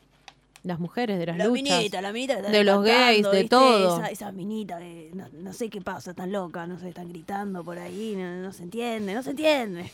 las 0.62 0.78
mujeres, 0.78 1.18
de 1.18 1.26
las 1.26 1.36
La 1.36 1.46
luchas. 1.46 1.62
minita, 1.78 2.00
la 2.00 2.12
minita 2.12 2.40
de 2.42 2.64
los 2.64 2.84
gays, 2.84 3.24
de 3.24 3.30
¿viste? 3.30 3.48
todo. 3.48 3.98
Esa, 3.98 4.06
esa 4.08 4.30
minita 4.30 4.78
que 4.78 5.10
no, 5.14 5.26
no 5.32 5.52
sé 5.52 5.68
qué 5.68 5.80
pasa, 5.80 6.14
tan 6.14 6.30
loca, 6.30 6.66
no 6.66 6.78
sé, 6.78 6.90
están 6.90 7.08
gritando 7.08 7.64
por 7.64 7.78
ahí, 7.78 8.14
no, 8.16 8.36
no 8.36 8.52
se 8.52 8.62
entiende, 8.62 9.14
no 9.14 9.22
se 9.22 9.30
entiende. 9.30 9.90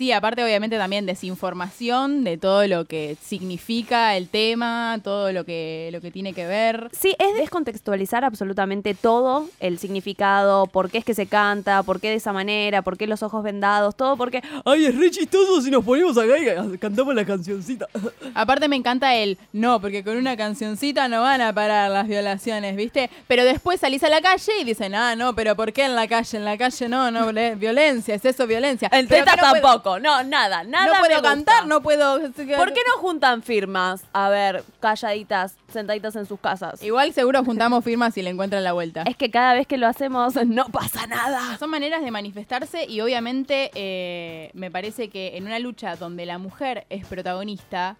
Sí, 0.00 0.12
aparte 0.12 0.42
obviamente 0.42 0.78
también 0.78 1.04
desinformación 1.04 2.24
de 2.24 2.38
todo 2.38 2.66
lo 2.66 2.86
que 2.86 3.18
significa 3.22 4.16
el 4.16 4.30
tema, 4.30 4.98
todo 5.04 5.30
lo 5.30 5.44
que, 5.44 5.90
lo 5.92 6.00
que 6.00 6.10
tiene 6.10 6.32
que 6.32 6.46
ver. 6.46 6.88
Sí, 6.98 7.14
es 7.18 7.34
descontextualizar 7.36 8.24
absolutamente 8.24 8.94
todo, 8.94 9.46
el 9.60 9.78
significado, 9.78 10.64
por 10.68 10.90
qué 10.90 10.96
es 10.96 11.04
que 11.04 11.12
se 11.12 11.26
canta, 11.26 11.82
por 11.82 12.00
qué 12.00 12.08
de 12.08 12.14
esa 12.14 12.32
manera, 12.32 12.80
por 12.80 12.96
qué 12.96 13.06
los 13.06 13.22
ojos 13.22 13.42
vendados, 13.42 13.94
todo 13.94 14.16
porque... 14.16 14.40
Ay, 14.64 14.86
es 14.86 14.96
re 14.96 15.10
chistoso 15.10 15.60
si 15.60 15.70
nos 15.70 15.84
ponemos 15.84 16.16
acá 16.16 16.32
y 16.38 16.78
cantamos 16.78 17.14
la 17.14 17.26
cancioncita. 17.26 17.86
Aparte 18.34 18.68
me 18.68 18.76
encanta 18.76 19.14
el 19.14 19.36
no, 19.52 19.82
porque 19.82 20.02
con 20.02 20.16
una 20.16 20.34
cancioncita 20.34 21.08
no 21.08 21.20
van 21.20 21.42
a 21.42 21.52
parar 21.52 21.90
las 21.90 22.08
violaciones, 22.08 22.74
¿viste? 22.74 23.10
Pero 23.28 23.44
después 23.44 23.80
salís 23.80 24.02
a 24.02 24.08
la 24.08 24.22
calle 24.22 24.52
y 24.62 24.64
dicen, 24.64 24.94
ah, 24.94 25.14
no, 25.14 25.34
pero 25.34 25.54
¿por 25.56 25.74
qué 25.74 25.84
en 25.84 25.94
la 25.94 26.08
calle? 26.08 26.38
En 26.38 26.46
la 26.46 26.56
calle 26.56 26.88
no, 26.88 27.10
no, 27.10 27.32
le- 27.32 27.54
violencia, 27.56 28.14
es 28.14 28.24
eso, 28.24 28.46
violencia. 28.46 28.88
Acá 29.20 29.36
no 29.36 29.42
puedo- 29.60 29.89
tampoco, 29.94 30.00
no, 30.00 30.22
nada, 30.28 30.64
nada 30.64 30.86
No 30.86 30.92
me 30.92 30.98
puedo 31.00 31.14
gusta. 31.20 31.28
cantar, 31.28 31.66
no 31.66 31.82
puedo... 31.82 32.20
¿Por 32.20 32.72
qué 32.72 32.80
no 32.88 33.00
juntan 33.00 33.42
firmas? 33.42 34.02
A 34.12 34.28
ver, 34.28 34.64
calladitas, 34.80 35.56
sentaditas 35.72 36.16
en 36.16 36.26
sus 36.26 36.40
casas. 36.40 36.82
Igual 36.82 37.12
seguro 37.12 37.44
juntamos 37.44 37.84
firmas 37.84 38.16
y 38.16 38.22
le 38.22 38.30
encuentran 38.30 38.64
la 38.64 38.72
vuelta. 38.72 39.02
Es 39.02 39.16
que 39.16 39.30
cada 39.30 39.54
vez 39.54 39.66
que 39.66 39.76
lo 39.76 39.86
hacemos 39.86 40.34
no 40.46 40.66
pasa 40.66 41.06
nada. 41.06 41.56
Son 41.58 41.70
maneras 41.70 42.02
de 42.02 42.10
manifestarse 42.10 42.86
y 42.86 43.00
obviamente 43.00 43.70
eh, 43.74 44.50
me 44.54 44.70
parece 44.70 45.08
que 45.08 45.36
en 45.36 45.46
una 45.46 45.58
lucha 45.58 45.96
donde 45.96 46.26
la 46.26 46.38
mujer 46.38 46.86
es 46.90 47.06
protagonista, 47.06 47.96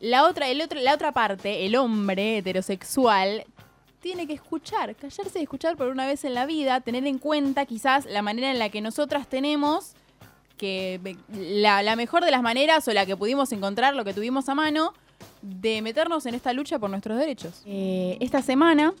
la 0.00 0.24
otra, 0.24 0.48
el 0.48 0.62
otro, 0.62 0.80
la 0.80 0.94
otra 0.94 1.12
parte, 1.12 1.66
el 1.66 1.76
hombre 1.76 2.38
heterosexual, 2.38 3.44
tiene 4.00 4.26
que 4.26 4.32
escuchar, 4.32 4.96
callarse 4.96 5.38
y 5.38 5.42
escuchar 5.42 5.76
por 5.76 5.88
una 5.88 6.06
vez 6.06 6.24
en 6.24 6.34
la 6.34 6.46
vida, 6.46 6.80
tener 6.80 7.06
en 7.06 7.18
cuenta 7.18 7.66
quizás 7.66 8.06
la 8.06 8.22
manera 8.22 8.50
en 8.50 8.58
la 8.58 8.70
que 8.70 8.80
nosotras 8.80 9.28
tenemos, 9.28 9.92
que 10.60 11.16
la, 11.32 11.96
mejor 11.96 12.22
de 12.22 12.30
las 12.30 12.42
maneras 12.42 12.86
o 12.86 12.92
la 12.92 13.06
que 13.06 13.16
pudimos 13.16 13.50
encontrar, 13.52 13.96
lo 13.96 14.04
que 14.04 14.12
tuvimos 14.12 14.46
a 14.50 14.54
mano, 14.54 14.92
de 15.40 15.80
meternos 15.80 16.26
en 16.26 16.34
esta 16.34 16.52
lucha 16.52 16.78
por 16.78 16.90
nuestros 16.90 17.16
derechos. 17.16 17.62
Eh, 17.64 18.18
esta 18.20 18.42
semana, 18.42 18.92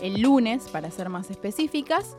el 0.00 0.22
lunes, 0.22 0.70
para 0.70 0.90
ser 0.90 1.10
más 1.10 1.30
específicas, 1.30 2.16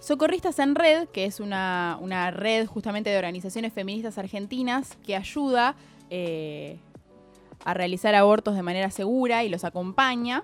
Socorristas 0.00 0.58
en 0.58 0.74
Red, 0.74 1.08
que 1.10 1.26
es 1.26 1.38
una, 1.38 1.96
una 2.00 2.32
red 2.32 2.66
justamente 2.66 3.10
de 3.10 3.18
organizaciones 3.18 3.72
feministas 3.72 4.18
argentinas 4.18 4.96
que 5.06 5.14
ayuda 5.14 5.76
eh, 6.08 6.76
a 7.64 7.72
realizar 7.74 8.16
abortos 8.16 8.56
de 8.56 8.62
manera 8.62 8.90
segura 8.90 9.44
y 9.44 9.48
los 9.48 9.62
acompaña, 9.62 10.42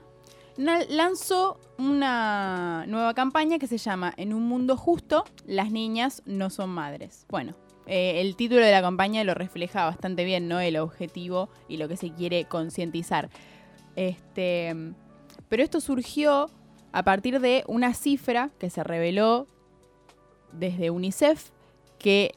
lanzó 0.56 1.60
una 1.78 2.84
nueva 2.86 3.14
campaña 3.14 3.58
que 3.58 3.66
se 3.66 3.78
llama 3.78 4.12
En 4.16 4.32
un 4.32 4.48
mundo 4.48 4.76
justo, 4.76 5.24
las 5.46 5.70
niñas 5.70 6.22
no 6.24 6.50
son 6.50 6.70
madres. 6.70 7.26
Bueno, 7.28 7.54
eh, 7.86 8.20
el 8.20 8.36
título 8.36 8.64
de 8.64 8.72
la 8.72 8.82
campaña 8.82 9.22
lo 9.24 9.34
refleja 9.34 9.84
bastante 9.84 10.24
bien, 10.24 10.48
¿no? 10.48 10.60
El 10.60 10.76
objetivo 10.76 11.48
y 11.68 11.76
lo 11.76 11.88
que 11.88 11.96
se 11.96 12.10
quiere 12.10 12.46
concientizar. 12.46 13.28
Este, 13.94 14.74
pero 15.48 15.62
esto 15.62 15.80
surgió 15.80 16.50
a 16.92 17.02
partir 17.02 17.40
de 17.40 17.62
una 17.66 17.94
cifra 17.94 18.50
que 18.58 18.70
se 18.70 18.82
reveló 18.82 19.46
desde 20.52 20.90
UNICEF, 20.90 21.50
que 21.98 22.34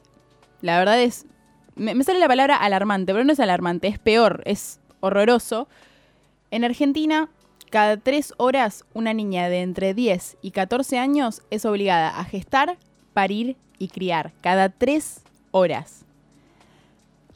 la 0.60 0.78
verdad 0.78 1.00
es, 1.00 1.26
me, 1.74 1.94
me 1.94 2.04
sale 2.04 2.18
la 2.18 2.28
palabra 2.28 2.56
alarmante, 2.56 3.12
pero 3.12 3.24
no 3.24 3.32
es 3.32 3.40
alarmante, 3.40 3.88
es 3.88 3.98
peor, 3.98 4.42
es 4.44 4.80
horroroso. 5.00 5.68
En 6.50 6.64
Argentina, 6.64 7.30
cada 7.70 7.96
tres 7.96 8.34
horas 8.36 8.84
una 8.92 9.14
niña 9.14 9.48
de 9.48 9.62
entre 9.62 9.94
10 9.94 10.36
y 10.42 10.50
14 10.50 10.98
años 10.98 11.42
es 11.50 11.64
obligada 11.64 12.18
a 12.18 12.24
gestar, 12.24 12.76
parir 13.14 13.56
y 13.78 13.88
criar. 13.88 14.32
Cada 14.40 14.68
tres 14.68 15.22
horas. 15.52 16.04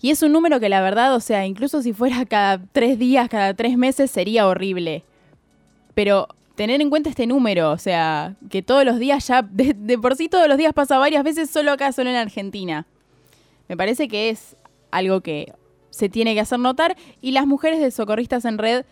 Y 0.01 0.11
es 0.11 0.23
un 0.23 0.33
número 0.33 0.61
que 0.61 0.69
la 0.69 0.83
verdad, 0.83 1.15
o 1.15 1.21
sea, 1.21 1.47
incluso 1.47 1.81
si 1.81 1.93
fuera 1.93 2.25
cada 2.29 2.63
tres 2.73 2.99
días, 2.99 3.29
cada 3.29 3.55
tres 3.55 3.79
meses, 3.79 4.11
sería 4.11 4.47
horrible. 4.47 5.05
Pero 5.95 6.29
tener 6.57 6.81
en 6.81 6.91
cuenta 6.91 7.11
este 7.11 7.27
número, 7.27 7.71
o 7.71 7.79
sea, 7.79 8.35
que 8.51 8.63
todos 8.63 8.85
los 8.85 8.99
días 8.99 9.27
ya, 9.27 9.43
de, 9.51 9.73
de 9.73 9.99
por 9.99 10.17
sí 10.17 10.29
todos 10.29 10.49
los 10.49 10.59
días 10.59 10.73
pasa 10.73 10.99
varias 10.99 11.25
veces, 11.25 11.49
solo 11.49 11.73
acá, 11.73 11.93
solo 11.93 12.11
en 12.11 12.17
Argentina. 12.17 12.87
Me 13.69 13.77
parece 13.77 14.09
que 14.09 14.31
es 14.31 14.57
algo 14.91 15.21
que 15.23 15.53
se 15.91 16.09
tiene 16.09 16.35
que 16.35 16.41
hacer 16.41 16.59
notar 16.59 16.97
y 17.21 17.31
las 17.31 17.47
mujeres 17.47 17.81
de 17.81 17.91
Socorristas 17.91 18.45
en 18.45 18.59
Red 18.59 18.85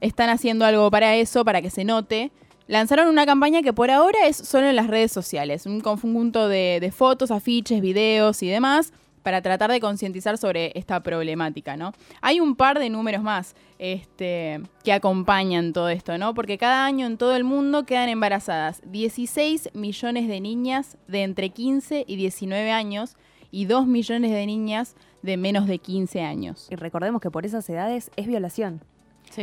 están 0.00 0.30
haciendo 0.30 0.64
algo 0.64 0.90
para 0.90 1.16
eso, 1.16 1.44
para 1.44 1.62
que 1.62 1.70
se 1.70 1.84
note. 1.84 2.30
Lanzaron 2.66 3.08
una 3.08 3.24
campaña 3.24 3.62
que 3.62 3.72
por 3.72 3.90
ahora 3.90 4.26
es 4.26 4.36
solo 4.36 4.68
en 4.68 4.76
las 4.76 4.88
redes 4.88 5.10
sociales, 5.10 5.64
un 5.64 5.80
conjunto 5.80 6.48
de, 6.48 6.92
fotos, 6.94 7.30
afiches, 7.30 7.80
videos 7.80 8.42
y 8.42 8.48
demás 8.48 8.92
para 9.22 9.42
tratar 9.42 9.70
de 9.70 9.80
concientizar 9.80 10.38
sobre 10.38 10.72
esta 10.74 11.02
problemática, 11.02 11.76
¿no? 11.76 11.92
Hay 12.20 12.40
un 12.40 12.56
par 12.56 12.78
de 12.78 12.88
números 12.88 13.22
más 13.22 13.56
este, 13.78 14.60
que 14.84 14.92
acompañan 14.92 15.72
todo 15.72 15.88
esto, 15.88 16.16
¿no? 16.18 16.34
Porque 16.34 16.56
cada 16.56 16.84
año 16.84 17.06
en 17.06 17.18
todo 17.18 17.34
el 17.36 17.44
mundo 17.44 17.84
quedan 17.84 18.08
embarazadas 18.08 18.80
16 18.86 19.70
millones 19.74 20.28
de 20.28 20.40
niñas 20.40 20.96
de 21.08 21.24
entre 21.24 21.50
15 21.50 22.04
y 22.06 22.16
19 22.16 22.70
años 22.70 23.16
y 23.50 23.64
2 23.64 23.86
millones 23.86 24.30
de 24.30 24.46
niñas 24.46 24.94
de 25.22 25.36
menos 25.36 25.66
de 25.66 25.78
15 25.78 26.22
años. 26.22 26.68
Y 26.70 26.76
recordemos 26.76 27.20
que 27.20 27.30
por 27.30 27.44
esas 27.44 27.68
edades 27.68 28.10
es 28.16 28.26
violación. 28.26 28.82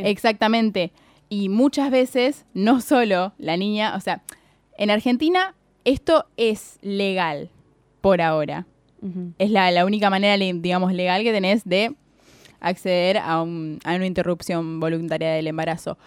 Exactamente. 0.05 0.91
Y 1.29 1.49
muchas 1.49 1.89
veces, 1.91 2.45
no 2.53 2.81
solo 2.81 3.33
la 3.37 3.57
niña, 3.57 3.95
o 3.95 3.99
sea, 3.99 4.21
en 4.77 4.91
Argentina 4.91 5.55
esto 5.83 6.25
es 6.37 6.77
legal 6.81 7.49
por 8.01 8.21
ahora. 8.21 8.65
Es 9.37 9.51
la, 9.51 9.69
la 9.71 9.85
única 9.85 10.09
manera, 10.09 10.35
digamos, 10.37 10.91
legal 10.93 11.21
que 11.23 11.31
tenés 11.31 11.63
de 11.63 11.93
acceder 12.59 13.17
a, 13.19 13.41
un- 13.41 13.79
a 13.83 13.93
una 13.95 14.07
interrupción 14.07 14.79
voluntaria 14.79 15.29
del 15.31 15.45
embarazo. 15.47 15.97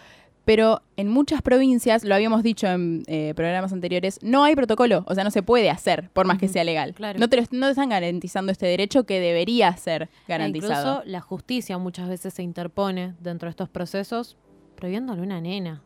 Pero 0.48 0.80
en 0.96 1.08
muchas 1.08 1.42
provincias, 1.42 2.04
lo 2.04 2.14
habíamos 2.14 2.42
dicho 2.42 2.66
en 2.68 3.02
eh, 3.06 3.34
programas 3.36 3.70
anteriores, 3.74 4.18
no 4.22 4.44
hay 4.44 4.56
protocolo. 4.56 5.04
O 5.06 5.14
sea, 5.14 5.22
no 5.22 5.30
se 5.30 5.42
puede 5.42 5.68
hacer, 5.68 6.08
por 6.14 6.26
más 6.26 6.38
que 6.38 6.48
sea 6.48 6.64
legal. 6.64 6.94
claro. 6.94 7.18
No, 7.18 7.28
te 7.28 7.36
lo- 7.36 7.42
no 7.50 7.66
te 7.66 7.72
están 7.72 7.90
garantizando 7.90 8.50
este 8.50 8.64
derecho 8.64 9.04
que 9.04 9.20
debería 9.20 9.76
ser 9.76 10.04
E 10.04 10.08
garantizado. 10.26 10.72
incluso 11.00 11.02
la 11.10 11.20
justicia 11.20 11.76
muchas 11.76 12.08
veces 12.08 12.32
se 12.32 12.42
interpone 12.42 13.14
dentro 13.20 13.46
de 13.46 13.50
estos 13.50 13.68
procesos 13.68 14.38
prohibiéndole 14.74 15.20
a 15.20 15.24
una 15.24 15.40
nena. 15.42 15.82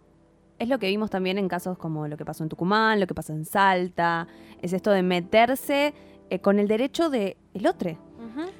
es 0.60 0.68
lo 0.68 0.78
que 0.78 0.86
vimos 0.86 1.10
también 1.10 1.38
en 1.38 1.48
casos 1.48 1.76
como 1.76 2.06
lo 2.06 2.16
que 2.16 2.24
pasó 2.24 2.44
en 2.44 2.48
Tucumán, 2.48 3.00
lo 3.00 3.08
que 3.08 3.14
pasó 3.14 3.32
en 3.32 3.44
Salta. 3.44 4.28
Es 4.60 4.72
esto 4.72 4.92
de 4.92 5.02
meterse 5.02 5.92
eh, 6.30 6.38
con 6.38 6.60
el 6.60 6.68
derecho 6.68 7.10
del 7.10 7.36
el 7.52 7.66
otro. 7.66 7.98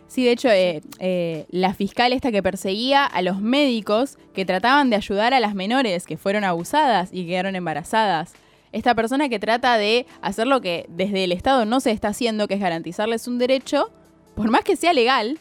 Sí, 0.09 0.25
de 0.25 0.33
hecho, 0.33 0.49
eh, 0.49 0.83
eh, 0.99 1.47
la 1.51 1.75
fiscal 1.75 2.13
esta 2.13 2.31
que 2.31 2.43
perseguía 2.43 3.07
a 3.07 3.23
los 3.23 3.41
médicos 3.41 4.19
que 4.35 4.45
trataban 4.45 4.91
de 4.91 4.97
ayudar 4.97 5.35
a 5.35 5.41
las 5.41 5.55
menores 5.55 6.07
que 6.07 6.17
fueron 6.17 6.45
abusadas 6.45 7.11
y 7.13 7.27
quedaron 7.27 7.57
embarazadas. 7.57 8.35
Esta 8.73 8.95
persona 8.95 9.29
que 9.29 9.39
trata 9.39 9.77
de 9.77 10.07
hacer 10.23 10.47
lo 10.47 10.61
que 10.61 10.87
desde 10.89 11.25
el 11.25 11.33
Estado 11.33 11.65
no 11.65 11.81
se 11.81 11.91
está 11.91 12.09
haciendo, 12.09 12.49
que 12.49 12.55
es 12.55 12.61
garantizarles 12.61 13.29
un 13.29 13.39
derecho, 13.39 13.91
por 14.35 14.51
más 14.51 14.65
que 14.65 14.77
sea 14.77 14.93
legal, 14.93 15.39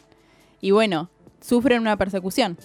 y 0.60 0.70
bueno, 0.70 1.10
sufren 1.40 1.80
una 1.80 1.96
persecución. 1.96 2.58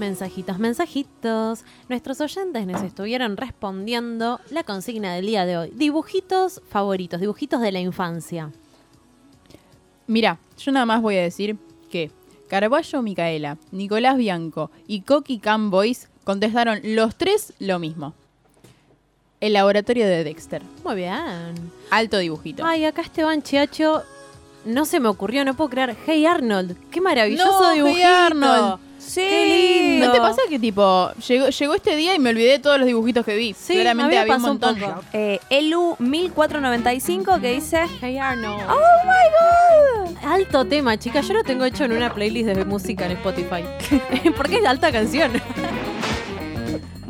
Mensajitos, 0.00 0.58
mensajitos. 0.58 1.64
Nuestros 1.90 2.22
oyentes 2.22 2.66
nos 2.66 2.82
estuvieron 2.82 3.36
respondiendo 3.36 4.40
la 4.48 4.64
consigna 4.64 5.12
del 5.14 5.26
día 5.26 5.44
de 5.44 5.58
hoy. 5.58 5.72
Dibujitos 5.74 6.62
favoritos, 6.70 7.20
dibujitos 7.20 7.60
de 7.60 7.70
la 7.70 7.80
infancia. 7.80 8.50
Mira, 10.06 10.38
yo 10.56 10.72
nada 10.72 10.86
más 10.86 11.02
voy 11.02 11.18
a 11.18 11.22
decir 11.22 11.58
que 11.90 12.10
Carballo 12.48 13.02
Micaela, 13.02 13.58
Nicolás 13.72 14.16
Bianco 14.16 14.70
y 14.86 15.02
Coqui 15.02 15.38
Camboys 15.38 16.08
contestaron 16.24 16.80
los 16.82 17.14
tres 17.16 17.52
lo 17.58 17.78
mismo. 17.78 18.14
El 19.38 19.52
laboratorio 19.52 20.06
de 20.06 20.24
Dexter. 20.24 20.62
Muy 20.82 20.96
bien. 20.96 21.54
Alto 21.90 22.16
dibujito. 22.16 22.64
Ay, 22.64 22.86
acá 22.86 23.02
Esteban 23.02 23.42
Chiacho 23.42 24.02
no 24.64 24.86
se 24.86 24.98
me 24.98 25.08
ocurrió, 25.08 25.44
no 25.44 25.52
puedo 25.52 25.68
creer. 25.68 25.94
Hey 26.06 26.24
Arnold, 26.24 26.74
qué 26.90 27.02
maravilloso 27.02 27.60
No, 27.60 27.72
dibujito. 27.74 27.98
Hey 27.98 28.04
Arnold. 28.04 28.89
Sí. 29.00 29.20
Qué 29.20 29.90
lindo. 29.90 30.06
¿No 30.06 30.12
te 30.12 30.18
pasa 30.18 30.42
que 30.48 30.58
tipo 30.58 31.10
llegó, 31.26 31.48
llegó 31.48 31.74
este 31.74 31.96
día 31.96 32.14
y 32.14 32.18
me 32.18 32.30
olvidé 32.30 32.52
de 32.52 32.58
todos 32.58 32.78
los 32.78 32.86
dibujitos 32.86 33.24
que 33.24 33.34
vi? 33.34 33.54
Sí, 33.58 33.74
Claramente 33.74 34.18
había 34.18 34.36
un 34.36 34.42
montón. 34.42 34.76
Eh, 35.12 35.40
Elu 35.50 35.96
1495 35.98 37.40
que 37.40 37.52
dice 37.52 37.86
Hey 38.00 38.18
Arnold. 38.18 38.62
¡Oh 38.68 38.76
my 39.04 40.12
god! 40.12 40.16
Alto 40.24 40.64
tema, 40.66 40.98
chicas. 40.98 41.26
Yo 41.26 41.34
lo 41.34 41.42
tengo 41.42 41.64
hecho 41.64 41.84
en 41.84 41.92
una 41.92 42.12
playlist 42.12 42.48
de 42.50 42.64
música 42.64 43.06
en 43.06 43.12
Spotify. 43.12 43.64
Porque 44.36 44.58
es 44.58 44.64
alta 44.66 44.92
canción. 44.92 45.32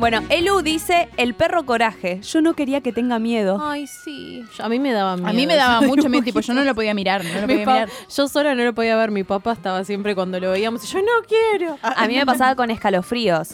Bueno, 0.01 0.21
Elu 0.29 0.61
dice 0.63 1.09
el 1.17 1.35
perro 1.35 1.63
coraje. 1.63 2.21
Yo 2.23 2.41
no 2.41 2.55
quería 2.55 2.81
que 2.81 2.91
tenga 2.91 3.19
miedo. 3.19 3.59
Ay, 3.61 3.85
sí. 3.85 4.43
Yo- 4.57 4.65
a 4.65 4.67
mí 4.67 4.79
me 4.79 4.91
daba 4.91 5.15
miedo. 5.15 5.29
A 5.29 5.33
mí 5.33 5.45
me 5.45 5.55
daba 5.55 5.79
mucho 5.87 6.09
miedo, 6.09 6.23
tipo, 6.23 6.39
yo 6.39 6.55
no 6.55 6.63
lo 6.63 6.73
podía 6.73 6.95
mirar, 6.95 7.23
no 7.23 7.41
lo 7.41 7.45
Mi 7.47 7.53
podía 7.53 7.65
pa- 7.65 7.73
mirar. 7.73 7.89
Yo 8.15 8.27
sola 8.27 8.55
no 8.55 8.63
lo 8.63 8.73
podía 8.73 8.95
ver. 8.97 9.11
Mi 9.11 9.23
papá 9.23 9.51
estaba 9.53 9.83
siempre 9.83 10.15
cuando 10.15 10.39
lo 10.39 10.49
veíamos. 10.51 10.83
y 10.83 10.87
Yo 10.87 10.99
no 11.01 11.11
quiero. 11.27 11.77
A 11.83 12.07
mí 12.07 12.15
me 12.15 12.25
pasaba 12.25 12.55
con 12.55 12.71
escalofríos. 12.71 13.49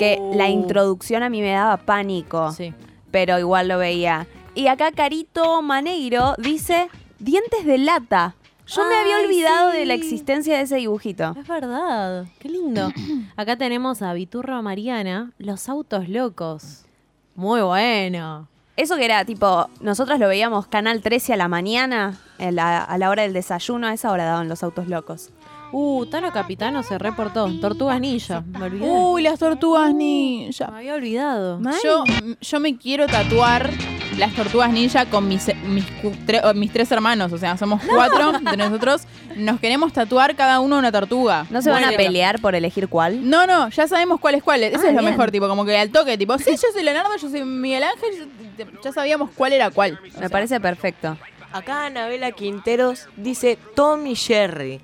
Que 0.00 0.18
la 0.34 0.48
introducción 0.48 1.22
a 1.22 1.30
mí 1.30 1.40
me 1.40 1.52
daba 1.52 1.76
pánico. 1.76 2.50
Sí. 2.50 2.74
Pero 3.12 3.38
igual 3.38 3.68
lo 3.68 3.78
veía. 3.78 4.26
Y 4.56 4.66
acá 4.66 4.90
Carito 4.90 5.62
Maneiro 5.62 6.34
dice 6.38 6.88
dientes 7.20 7.64
de 7.64 7.78
lata. 7.78 8.34
Yo 8.66 8.84
me 8.88 8.94
había 8.94 9.16
Ay, 9.16 9.24
olvidado 9.24 9.72
sí. 9.72 9.78
de 9.78 9.86
la 9.86 9.94
existencia 9.94 10.56
de 10.56 10.62
ese 10.62 10.76
dibujito. 10.76 11.34
Es 11.38 11.46
verdad. 11.48 12.26
Qué 12.38 12.48
lindo. 12.48 12.90
Acá 13.36 13.56
tenemos 13.56 14.02
a 14.02 14.12
Viturra 14.14 14.62
Mariana, 14.62 15.32
Los 15.38 15.68
Autos 15.68 16.08
Locos. 16.08 16.84
Muy 17.34 17.60
bueno. 17.62 18.48
Eso 18.76 18.96
que 18.96 19.04
era 19.04 19.24
tipo, 19.24 19.68
nosotros 19.80 20.18
lo 20.18 20.28
veíamos 20.28 20.66
Canal 20.66 21.02
13 21.02 21.34
a 21.34 21.36
la 21.36 21.48
mañana, 21.48 22.18
en 22.38 22.56
la- 22.56 22.82
a 22.82 22.98
la 22.98 23.10
hora 23.10 23.22
del 23.22 23.32
desayuno, 23.34 23.86
a 23.86 23.92
esa 23.92 24.10
hora 24.10 24.24
daban 24.24 24.48
los 24.48 24.62
autos 24.62 24.88
locos. 24.88 25.30
Uh, 25.72 26.04
Tano 26.06 26.30
Capitano 26.32 26.82
se 26.82 26.98
reportó. 26.98 27.50
Tortugas 27.60 27.98
Ninja. 28.00 28.42
Me 28.42 28.64
olvidé. 28.64 28.84
Uy, 28.90 29.22
las 29.22 29.38
tortugas 29.38 29.94
ninja. 29.94 30.70
me 30.70 30.78
había 30.78 30.94
olvidado. 30.94 31.60
Yo, 31.82 32.04
yo 32.40 32.60
me 32.60 32.76
quiero 32.76 33.06
tatuar 33.06 33.70
las 34.18 34.32
tortugas 34.34 34.70
ninja 34.72 35.06
con 35.06 35.26
mis, 35.28 35.46
mis, 35.64 35.84
cu- 36.02 36.12
tre- 36.26 36.40
o 36.44 36.54
mis 36.54 36.72
tres 36.72 36.90
hermanos. 36.92 37.32
O 37.32 37.38
sea, 37.38 37.56
somos 37.56 37.82
cuatro 37.88 38.32
de 38.50 38.56
nosotros. 38.56 39.02
Nos 39.36 39.58
queremos 39.60 39.92
tatuar 39.92 40.36
cada 40.36 40.60
uno 40.60 40.78
una 40.78 40.92
tortuga. 40.92 41.46
¿No 41.50 41.62
se 41.62 41.70
van 41.70 41.84
a 41.84 41.86
Bueno. 41.88 41.96
pelear 42.04 42.40
por 42.40 42.54
elegir 42.54 42.88
cuál? 42.88 43.28
No, 43.28 43.46
no, 43.46 43.68
ya 43.70 43.88
sabemos 43.88 44.20
cuál 44.20 44.34
es 44.34 44.42
cuál. 44.42 44.62
Eso 44.62 44.76
Ah, 44.84 44.88
es 44.88 44.94
lo 44.94 45.00
bien. 45.00 45.12
mejor, 45.12 45.30
tipo, 45.30 45.48
como 45.48 45.64
que 45.64 45.76
al 45.78 45.90
toque, 45.90 46.18
tipo, 46.18 46.36
sí, 46.38 46.50
yo 46.50 46.68
soy 46.72 46.82
Leonardo, 46.82 47.10
yo 47.20 47.28
soy 47.30 47.44
Miguel 47.44 47.82
Ángel, 47.84 48.28
yo- 48.58 48.64
ya 48.84 48.92
sabíamos 48.92 49.30
cuál 49.34 49.52
era 49.54 49.70
cuál. 49.70 49.98
O 50.00 50.02
Me 50.04 50.10
sea, 50.10 50.28
parece 50.28 50.60
perfecto. 50.60 51.16
Acá 51.52 51.84
Anabela 51.86 52.32
Quinteros 52.32 53.08
dice 53.16 53.58
Tommy 53.74 54.14
Jerry. 54.16 54.80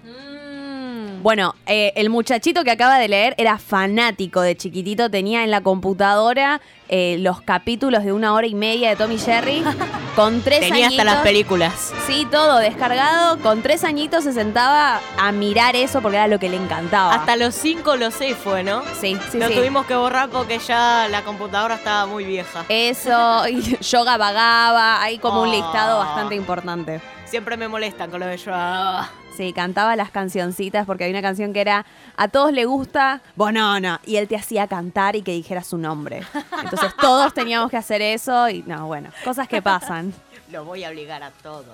Bueno, 1.23 1.55
eh, 1.67 1.93
el 1.97 2.11
muchachito 2.11 2.63
que 2.65 2.71
acaba 2.71 2.99
de 2.99 3.09
leer 3.09 3.35
era 3.39 3.59
fanático 3.59 4.41
de 4.41 4.57
chiquitito, 4.57 5.11
tenía 5.11 5.43
en 5.43 5.51
la 5.51 5.61
computadora 5.63 6.61
eh, 6.89 7.17
los 7.19 7.41
capítulos 7.43 8.05
de 8.05 8.13
una 8.13 8.33
hora 8.35 8.47
y 8.47 8.55
media 8.55 8.91
de 8.91 8.97
Tommy 8.97 9.19
Jerry 9.19 9.63
con 10.17 10.41
tres 10.43 10.61
Tenía 10.61 10.87
hasta 10.87 11.03
añitos. 11.03 11.05
las 11.05 11.17
películas. 11.23 11.93
Sí, 12.07 12.27
todo 12.31 12.59
descargado. 12.59 13.39
Con 13.41 13.63
tres 13.63 13.83
añitos 13.85 14.25
se 14.25 14.33
sentaba 14.33 15.01
a 15.19 15.33
mirar 15.33 15.75
eso 15.77 16.01
porque 16.01 16.17
era 16.19 16.29
lo 16.29 16.39
que 16.39 16.49
le 16.49 16.57
encantaba. 16.57 17.13
Hasta 17.15 17.37
los 17.37 17.55
cinco 17.55 17.97
lo 17.97 18.11
sé 18.11 18.35
fue, 18.35 18.63
¿no? 18.63 18.83
Sí, 19.01 19.17
sí, 19.31 19.39
Lo 19.39 19.49
sí. 19.49 19.55
tuvimos 19.55 19.87
que 19.87 19.97
borrar 19.97 20.31
porque 20.31 20.59
ya 20.61 21.09
la 21.11 21.25
computadora 21.25 21.75
estaba 21.75 22.07
muy 22.07 22.25
vieja. 22.25 22.65
Eso, 22.69 23.47
y 23.49 23.77
yoga 23.81 24.17
vagaba, 24.17 25.03
hay 25.03 25.19
como 25.19 25.43
un 25.43 25.49
Oh. 25.49 25.53
listado 25.53 25.99
bastante 25.99 26.37
importante. 26.37 27.01
Siempre 27.29 27.59
me 27.59 27.69
molestan 27.69 28.11
con 28.11 28.21
lo 28.21 28.27
de 28.27 28.39
yo. 28.39 28.53
Ah. 28.55 29.11
Sí, 29.37 29.53
cantaba 29.53 29.95
las 29.97 30.11
cancioncitas 30.11 30.87
porque 30.87 31.05
hay 31.05 31.11
una 31.11 31.21
canción 31.21 31.53
que 31.53 31.61
era 31.61 31.85
A 32.17 32.29
todos 32.29 32.53
le 32.53 32.65
gusta 32.65 33.21
Bonona 33.37 34.01
y 34.05 34.17
él 34.17 34.27
te 34.27 34.35
hacía 34.35 34.67
cantar 34.67 35.15
y 35.15 35.23
que 35.23 35.33
dijera 35.33 35.63
su 35.63 35.77
nombre. 35.77 36.23
Entonces 36.63 36.93
todos 37.01 37.35
teníamos 37.35 37.71
que 37.71 37.77
hacer 37.77 38.01
eso 38.01 38.49
y 38.49 38.63
no, 38.63 38.87
bueno, 38.87 39.11
cosas 39.25 39.47
que 39.47 39.61
pasan. 39.61 40.15
Lo 40.51 40.65
voy 40.65 40.85
a 40.85 40.89
obligar 40.89 41.23
a 41.23 41.31
todo. 41.31 41.67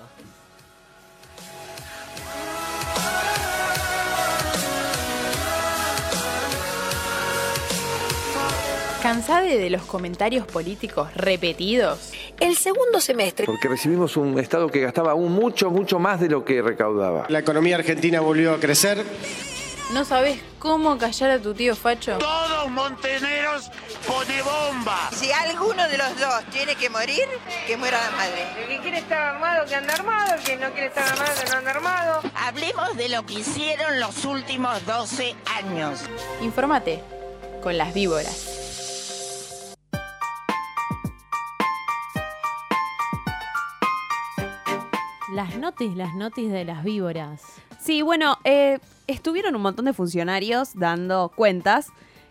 ¿Cansade 9.05 9.59
de 9.59 9.69
los 9.69 9.83
comentarios 9.83 10.47
políticos 10.47 11.13
repetidos? 11.15 12.11
El 12.41 12.57
segundo 12.57 13.03
semestre. 13.03 13.45
Porque 13.45 13.69
recibimos 13.69 14.17
un 14.17 14.39
Estado 14.39 14.69
que 14.69 14.81
gastaba 14.81 15.11
aún 15.11 15.31
mucho, 15.31 15.71
mucho 15.71 15.99
más 15.99 16.21
de 16.21 16.31
lo 16.31 16.43
que 16.43 16.63
recaudaba. 16.63 17.27
La 17.29 17.41
economía 17.41 17.77
argentina 17.77 18.21
volvió 18.21 18.55
a 18.55 18.59
crecer. 18.59 19.05
¿No 19.93 20.07
sabes 20.07 20.41
cómo 20.59 20.97
callar 20.97 21.33
a 21.33 21.39
tu 21.39 21.53
tío 21.53 21.77
Facho? 21.77 22.17
Todos 22.17 22.71
monteneros 22.71 23.71
pone 24.07 24.41
bomba. 24.41 25.11
Si 25.13 25.31
alguno 25.31 25.87
de 25.87 25.99
los 25.99 26.19
dos 26.19 26.43
tiene 26.51 26.75
que 26.75 26.89
morir, 26.89 27.27
que 27.67 27.77
muera 27.77 27.99
la 28.03 28.11
madre. 28.17 28.47
El 28.63 28.69
que 28.69 28.79
quiere 28.79 28.99
estar 29.01 29.35
armado, 29.35 29.67
que 29.67 29.75
anda 29.75 29.93
armado. 29.93 30.35
El 30.37 30.43
que 30.45 30.57
no 30.57 30.71
quiere 30.71 30.87
estar 30.87 31.07
armado, 31.07 31.31
que 31.45 31.51
no 31.51 31.59
anda 31.59 31.71
armado. 31.73 32.23
Hablemos 32.37 32.97
de 32.97 33.11
lo 33.11 33.27
que 33.27 33.35
hicieron 33.35 34.01
los 34.01 34.25
últimos 34.25 34.87
12 34.87 35.35
años. 35.63 36.01
Infórmate 36.41 37.03
con 37.63 37.77
las 37.77 37.93
víboras. 37.93 38.54
Las 45.45 45.59
notis, 45.59 45.95
las 45.95 46.15
notis 46.15 46.51
de 46.51 46.65
las 46.65 46.83
víboras. 46.83 47.43
Sí, 47.79 48.01
bueno, 48.01 48.39
eh, 48.45 48.79
estuvieron 49.07 49.55
un 49.55 49.61
montón 49.61 49.85
de 49.85 49.93
funcionarios 49.93 50.71
dando 50.73 51.31
cuentas. 51.37 51.89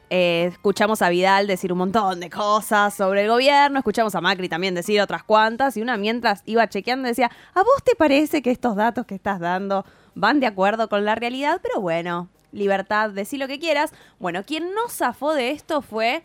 Eh, 0.10 0.50
escuchamos 0.52 1.04
a 1.04 1.10
Vidal 1.10 1.46
decir 1.46 1.72
un 1.72 1.78
montón 1.78 2.20
de 2.20 2.32
cosas 2.32 2.92
sobre 2.96 3.22
el 3.22 3.28
gobierno, 3.28 3.78
escuchamos 3.78 4.16
a 4.16 4.22
Macri 4.22 4.50
también 4.50 4.74
decir 4.74 5.00
otras 5.00 5.24
cuantas, 5.24 5.78
y 5.78 5.84
una 5.84 5.96
mientras 5.96 6.42
iba 6.48 6.68
chequeando 6.68 7.08
decía, 7.08 7.30
¿a 7.54 7.60
vos 7.60 7.84
te 7.84 7.94
parece 7.96 8.42
que 8.42 8.50
estos 8.50 8.76
datos 8.76 9.06
que 9.06 9.14
estás 9.14 9.40
dando 9.40 9.86
van 10.16 10.40
de 10.40 10.48
acuerdo 10.48 10.90
con 10.90 11.06
la 11.06 11.14
realidad? 11.14 11.60
Pero 11.62 11.82
bueno, 11.82 12.30
libertad, 12.52 13.12
decir 13.12 13.40
lo 13.40 13.48
que 13.48 13.60
quieras. 13.60 13.94
Bueno, 14.18 14.44
quien 14.44 14.74
no 14.74 14.90
zafó 14.90 15.36
de 15.36 15.52
esto 15.52 15.84
fue 15.84 16.24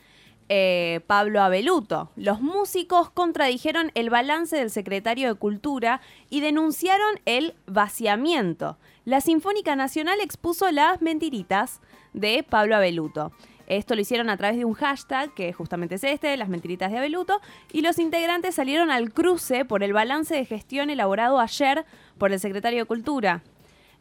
eh, 0.48 1.00
Pablo 1.06 1.42
Abeluto. 1.42 2.10
Los 2.16 2.40
músicos 2.40 3.10
contradijeron 3.10 3.90
el 3.94 4.10
balance 4.10 4.56
del 4.56 4.70
secretario 4.70 5.28
de 5.28 5.34
Cultura 5.34 6.00
y 6.30 6.40
denunciaron 6.40 7.20
el 7.26 7.54
vaciamiento. 7.66 8.78
La 9.04 9.20
Sinfónica 9.20 9.76
Nacional 9.76 10.20
expuso 10.20 10.70
las 10.70 11.02
mentiritas 11.02 11.80
de 12.12 12.44
Pablo 12.48 12.76
Abeluto. 12.76 13.32
Esto 13.66 13.94
lo 13.94 14.00
hicieron 14.00 14.30
a 14.30 14.36
través 14.38 14.56
de 14.56 14.64
un 14.64 14.72
hashtag, 14.72 15.34
que 15.34 15.52
justamente 15.52 15.96
es 15.96 16.04
este, 16.04 16.34
las 16.38 16.48
mentiritas 16.48 16.90
de 16.90 16.96
Abeluto, 16.96 17.40
y 17.70 17.82
los 17.82 17.98
integrantes 17.98 18.54
salieron 18.54 18.90
al 18.90 19.12
cruce 19.12 19.66
por 19.66 19.82
el 19.82 19.92
balance 19.92 20.34
de 20.34 20.46
gestión 20.46 20.88
elaborado 20.88 21.38
ayer 21.38 21.84
por 22.16 22.32
el 22.32 22.40
secretario 22.40 22.80
de 22.80 22.86
Cultura. 22.86 23.42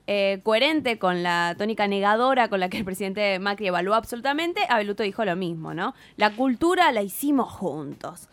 Eh, 0.10 0.40
coherente 0.44 0.98
con 0.98 1.22
la 1.22 1.54
tónica 1.58 1.86
negadora 1.86 2.48
con 2.48 2.62
la 2.62 2.70
que 2.70 2.78
el 2.78 2.86
presidente 2.86 3.40
Macri 3.40 3.68
evaluó 3.68 3.94
absolutamente, 3.94 4.62
Abeluto 4.70 5.04
dijo 5.04 5.26
lo 5.26 5.36
mismo, 5.36 5.74
¿no? 5.74 5.94
La 6.16 6.32
cultura 6.34 6.94
la 6.94 7.02
hicimos 7.02 7.52
juntos. 7.52 8.30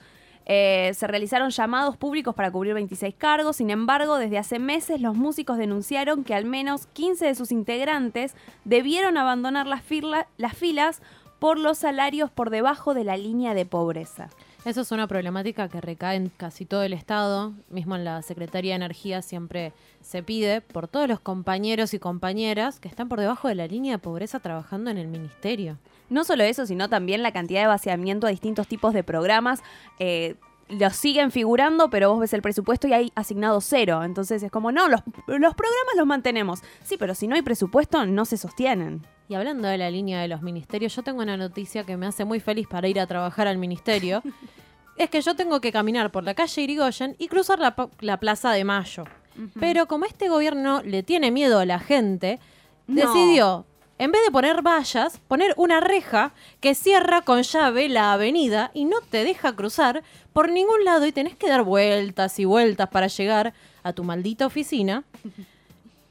Eh, 0.46 0.92
se 0.94 1.06
realizaron 1.08 1.50
llamados 1.50 1.96
públicos 1.96 2.34
para 2.34 2.52
cubrir 2.52 2.74
26 2.74 3.14
cargos, 3.16 3.56
sin 3.56 3.70
embargo, 3.70 4.18
desde 4.18 4.38
hace 4.38 4.58
meses 4.60 5.00
los 5.00 5.16
músicos 5.16 5.58
denunciaron 5.58 6.22
que 6.22 6.34
al 6.34 6.44
menos 6.44 6.86
15 6.86 7.26
de 7.26 7.34
sus 7.34 7.50
integrantes 7.50 8.36
debieron 8.64 9.16
abandonar 9.16 9.66
las, 9.66 9.82
fila- 9.82 10.28
las 10.36 10.54
filas 10.56 11.02
por 11.40 11.58
los 11.58 11.78
salarios 11.78 12.30
por 12.30 12.50
debajo 12.50 12.94
de 12.94 13.02
la 13.04 13.16
línea 13.16 13.52
de 13.54 13.66
pobreza. 13.66 14.28
Eso 14.64 14.80
es 14.80 14.92
una 14.92 15.06
problemática 15.06 15.68
que 15.68 15.82
recae 15.82 16.16
en 16.16 16.30
casi 16.30 16.64
todo 16.64 16.82
el 16.84 16.94
Estado. 16.94 17.52
Mismo 17.68 17.96
en 17.96 18.04
la 18.04 18.22
Secretaría 18.22 18.72
de 18.72 18.76
Energía 18.76 19.20
siempre 19.20 19.74
se 20.00 20.22
pide 20.22 20.62
por 20.62 20.88
todos 20.88 21.06
los 21.06 21.20
compañeros 21.20 21.92
y 21.92 21.98
compañeras 21.98 22.80
que 22.80 22.88
están 22.88 23.10
por 23.10 23.20
debajo 23.20 23.48
de 23.48 23.56
la 23.56 23.66
línea 23.66 23.92
de 23.92 23.98
pobreza 23.98 24.40
trabajando 24.40 24.90
en 24.90 24.96
el 24.96 25.06
ministerio. 25.06 25.76
No 26.08 26.24
solo 26.24 26.44
eso, 26.44 26.64
sino 26.64 26.88
también 26.88 27.22
la 27.22 27.32
cantidad 27.32 27.60
de 27.60 27.66
vaciamiento 27.66 28.26
a 28.26 28.30
distintos 28.30 28.66
tipos 28.66 28.94
de 28.94 29.04
programas. 29.04 29.62
eh, 29.98 30.36
los 30.68 30.96
siguen 30.96 31.30
figurando, 31.30 31.90
pero 31.90 32.10
vos 32.10 32.20
ves 32.20 32.32
el 32.32 32.42
presupuesto 32.42 32.86
y 32.88 32.92
hay 32.92 33.12
asignado 33.14 33.60
cero. 33.60 34.02
Entonces 34.04 34.42
es 34.42 34.50
como, 34.50 34.72
no, 34.72 34.88
los, 34.88 35.00
los 35.26 35.54
programas 35.54 35.96
los 35.96 36.06
mantenemos. 36.06 36.60
Sí, 36.82 36.96
pero 36.98 37.14
si 37.14 37.28
no 37.28 37.34
hay 37.34 37.42
presupuesto, 37.42 38.04
no 38.06 38.24
se 38.24 38.36
sostienen. 38.36 39.02
Y 39.28 39.34
hablando 39.34 39.68
de 39.68 39.78
la 39.78 39.90
línea 39.90 40.20
de 40.20 40.28
los 40.28 40.42
ministerios, 40.42 40.94
yo 40.94 41.02
tengo 41.02 41.22
una 41.22 41.36
noticia 41.36 41.84
que 41.84 41.96
me 41.96 42.06
hace 42.06 42.24
muy 42.24 42.40
feliz 42.40 42.66
para 42.68 42.88
ir 42.88 43.00
a 43.00 43.06
trabajar 43.06 43.46
al 43.46 43.58
ministerio. 43.58 44.22
es 44.96 45.10
que 45.10 45.20
yo 45.20 45.34
tengo 45.34 45.60
que 45.60 45.72
caminar 45.72 46.10
por 46.12 46.24
la 46.24 46.34
calle 46.34 46.62
Irigoyen 46.62 47.16
y 47.18 47.28
cruzar 47.28 47.58
la, 47.58 47.74
la 48.00 48.18
Plaza 48.20 48.52
de 48.52 48.64
Mayo. 48.64 49.04
Pero 49.58 49.86
como 49.86 50.04
este 50.04 50.28
gobierno 50.28 50.80
le 50.82 51.02
tiene 51.02 51.30
miedo 51.32 51.58
a 51.58 51.64
la 51.66 51.80
gente, 51.80 52.38
No. 52.86 53.00
decidió, 53.00 53.66
en 53.98 54.10
vez 54.12 54.20
de 54.24 54.30
poner 54.32 54.62
vallas, 54.62 55.20
poner 55.28 55.54
una 55.56 55.80
reja 55.80 56.32
que 56.60 56.74
cierra 56.74 57.22
con 57.22 57.42
llave 57.42 57.88
la 57.88 58.12
avenida 58.12 58.70
y 58.74 58.84
no 58.86 59.00
te 59.00 59.24
deja 59.24 59.54
cruzar 59.54 60.02
por 60.32 60.50
ningún 60.50 60.84
lado 60.84 61.06
y 61.06 61.12
tenés 61.12 61.36
que 61.36 61.48
dar 61.48 61.62
vueltas 61.62 62.38
y 62.38 62.44
vueltas 62.44 62.88
para 62.88 63.06
llegar 63.06 63.54
a 63.82 63.92
tu 63.92 64.04
maldita 64.04 64.46
oficina. 64.46 65.04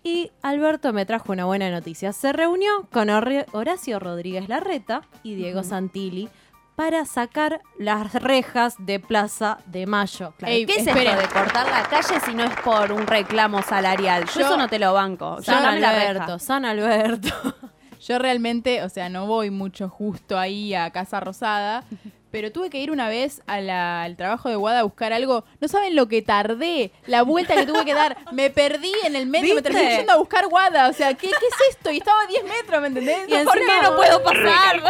Y 0.06 0.32
Alberto 0.42 0.92
me 0.92 1.06
trajo 1.06 1.32
una 1.32 1.46
buena 1.46 1.70
noticia. 1.72 2.12
Se 2.12 2.34
reunió 2.34 2.90
con 2.92 3.10
Horacio 3.10 4.00
Rodríguez 4.00 4.50
Larreta 4.50 5.04
y 5.24 5.36
Diego 5.36 5.64
Santilli 5.64 6.28
para 6.76 7.06
sacar 7.06 7.62
las 7.80 8.14
rejas 8.14 8.76
de 8.80 9.00
Plaza 9.00 9.60
de 9.68 9.86
Mayo. 9.86 10.34
¿Qué 10.40 10.64
es 10.64 10.88
esto 10.88 10.94
de 10.94 11.28
cortar 11.34 11.70
la 11.70 11.84
calle 11.90 12.20
si 12.26 12.34
no 12.34 12.44
es 12.44 12.54
por 12.66 12.92
un 12.92 13.08
reclamo 13.08 13.62
salarial? 13.62 14.26
Yo, 14.26 14.42
Yo- 14.42 14.46
eso 14.48 14.58
no 14.58 14.68
te 14.68 14.78
lo 14.78 14.92
banco. 14.94 15.42
San. 15.42 15.64
Alberto, 15.64 16.38
San 16.38 16.66
Alberto. 16.66 17.30
Yo 18.08 18.20
realmente, 18.20 18.84
o 18.84 18.90
sea, 18.90 19.10
no 19.10 19.26
voy 19.28 19.50
mucho 19.50 19.88
justo 19.90 20.38
ahí 20.38 20.74
a 20.74 20.90
Casa 20.92 21.20
Rosada, 21.20 21.84
pero 22.32 22.52
tuve 22.52 22.70
que 22.70 22.80
ir 22.80 22.90
una 22.92 23.08
vez 23.10 23.42
a 23.48 23.62
la- 23.62 24.04
al 24.04 24.16
trabajo 24.18 24.50
de 24.50 24.56
Guada 24.56 24.80
a 24.80 24.84
buscar 24.84 25.14
algo. 25.14 25.46
No 25.62 25.68
saben 25.68 25.96
lo 25.96 26.08
que 26.08 26.22
tardé, 26.22 26.92
la 27.06 27.22
vuelta 27.22 27.56
que 27.56 27.66
tuve 27.66 27.86
que 27.86 27.94
dar. 27.94 28.18
Me 28.34 28.50
perdí 28.50 28.92
en 29.06 29.16
el 29.16 29.28
medio, 29.28 29.54
me 29.56 29.62
terminé 29.62 29.98
yendo 29.98 30.14
a 30.14 30.18
buscar 30.18 30.48
Guada. 30.48 30.90
O 30.90 30.94
sea, 30.94 31.14
¿qué, 31.14 31.28
qué 31.28 31.46
es 31.46 31.76
esto? 31.76 31.92
Y 31.92 31.98
estaba 31.98 32.22
a 32.24 32.28
10 32.28 32.44
metros, 32.44 32.82
¿me 32.82 32.88
entendés? 32.88 33.20
Y 33.28 33.32
¿Por 33.32 33.40
encima- 33.58 33.74
qué 33.82 33.88
no 33.88 33.96
puedo 33.96 34.24
pasar? 34.24 34.82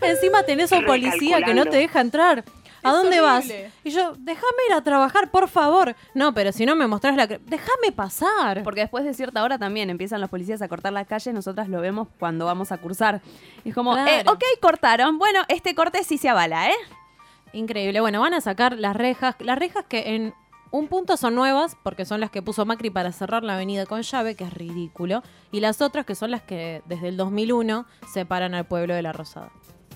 Encima 0.00 0.42
tenés 0.44 0.72
a 0.72 0.78
un 0.78 0.86
policía 0.86 1.42
que 1.42 1.54
no 1.54 1.64
te 1.66 1.76
deja 1.76 2.00
entrar. 2.00 2.44
¿A 2.88 2.92
dónde 2.92 3.20
vas? 3.20 3.46
Y 3.84 3.90
yo, 3.90 4.12
déjame 4.18 4.58
ir 4.68 4.74
a 4.74 4.82
trabajar, 4.82 5.30
por 5.30 5.48
favor. 5.48 5.94
No, 6.14 6.34
pero 6.34 6.52
si 6.52 6.66
no 6.66 6.76
me 6.76 6.86
mostrás 6.86 7.16
la... 7.16 7.26
Déjame 7.26 7.92
pasar. 7.94 8.62
Porque 8.64 8.80
después 8.80 9.04
de 9.04 9.14
cierta 9.14 9.42
hora 9.42 9.58
también 9.58 9.90
empiezan 9.90 10.20
los 10.20 10.30
policías 10.30 10.60
a 10.62 10.68
cortar 10.68 10.92
la 10.92 11.04
calle, 11.04 11.32
nosotras 11.32 11.68
lo 11.68 11.80
vemos 11.80 12.08
cuando 12.18 12.44
vamos 12.46 12.72
a 12.72 12.78
cursar. 12.78 13.20
Es 13.64 13.74
como, 13.74 13.92
Claro. 13.94 14.10
eh, 14.10 14.24
ok, 14.26 14.42
cortaron. 14.60 15.18
Bueno, 15.18 15.40
este 15.48 15.74
corte 15.74 16.02
sí 16.04 16.18
se 16.18 16.28
avala, 16.28 16.68
¿eh? 16.70 16.74
Increíble. 17.52 18.00
Bueno, 18.00 18.20
van 18.20 18.34
a 18.34 18.40
sacar 18.40 18.76
las 18.78 18.94
rejas. 18.96 19.36
Las 19.40 19.58
rejas 19.58 19.84
que 19.88 20.14
en 20.14 20.34
un 20.70 20.88
punto 20.88 21.16
son 21.16 21.34
nuevas, 21.34 21.76
porque 21.82 22.04
son 22.04 22.20
las 22.20 22.30
que 22.30 22.42
puso 22.42 22.66
Macri 22.66 22.90
para 22.90 23.10
cerrar 23.12 23.42
la 23.42 23.54
avenida 23.54 23.86
con 23.86 24.02
llave, 24.02 24.34
que 24.34 24.44
es 24.44 24.52
ridículo. 24.52 25.22
Y 25.50 25.60
las 25.60 25.80
otras 25.80 26.04
que 26.04 26.14
son 26.14 26.30
las 26.30 26.42
que 26.42 26.82
desde 26.86 27.08
el 27.08 27.16
2001 27.16 27.86
separan 28.12 28.54
al 28.54 28.66
pueblo 28.66 28.94
de 28.94 29.00
la 29.02 29.12
Rosada. 29.12 29.50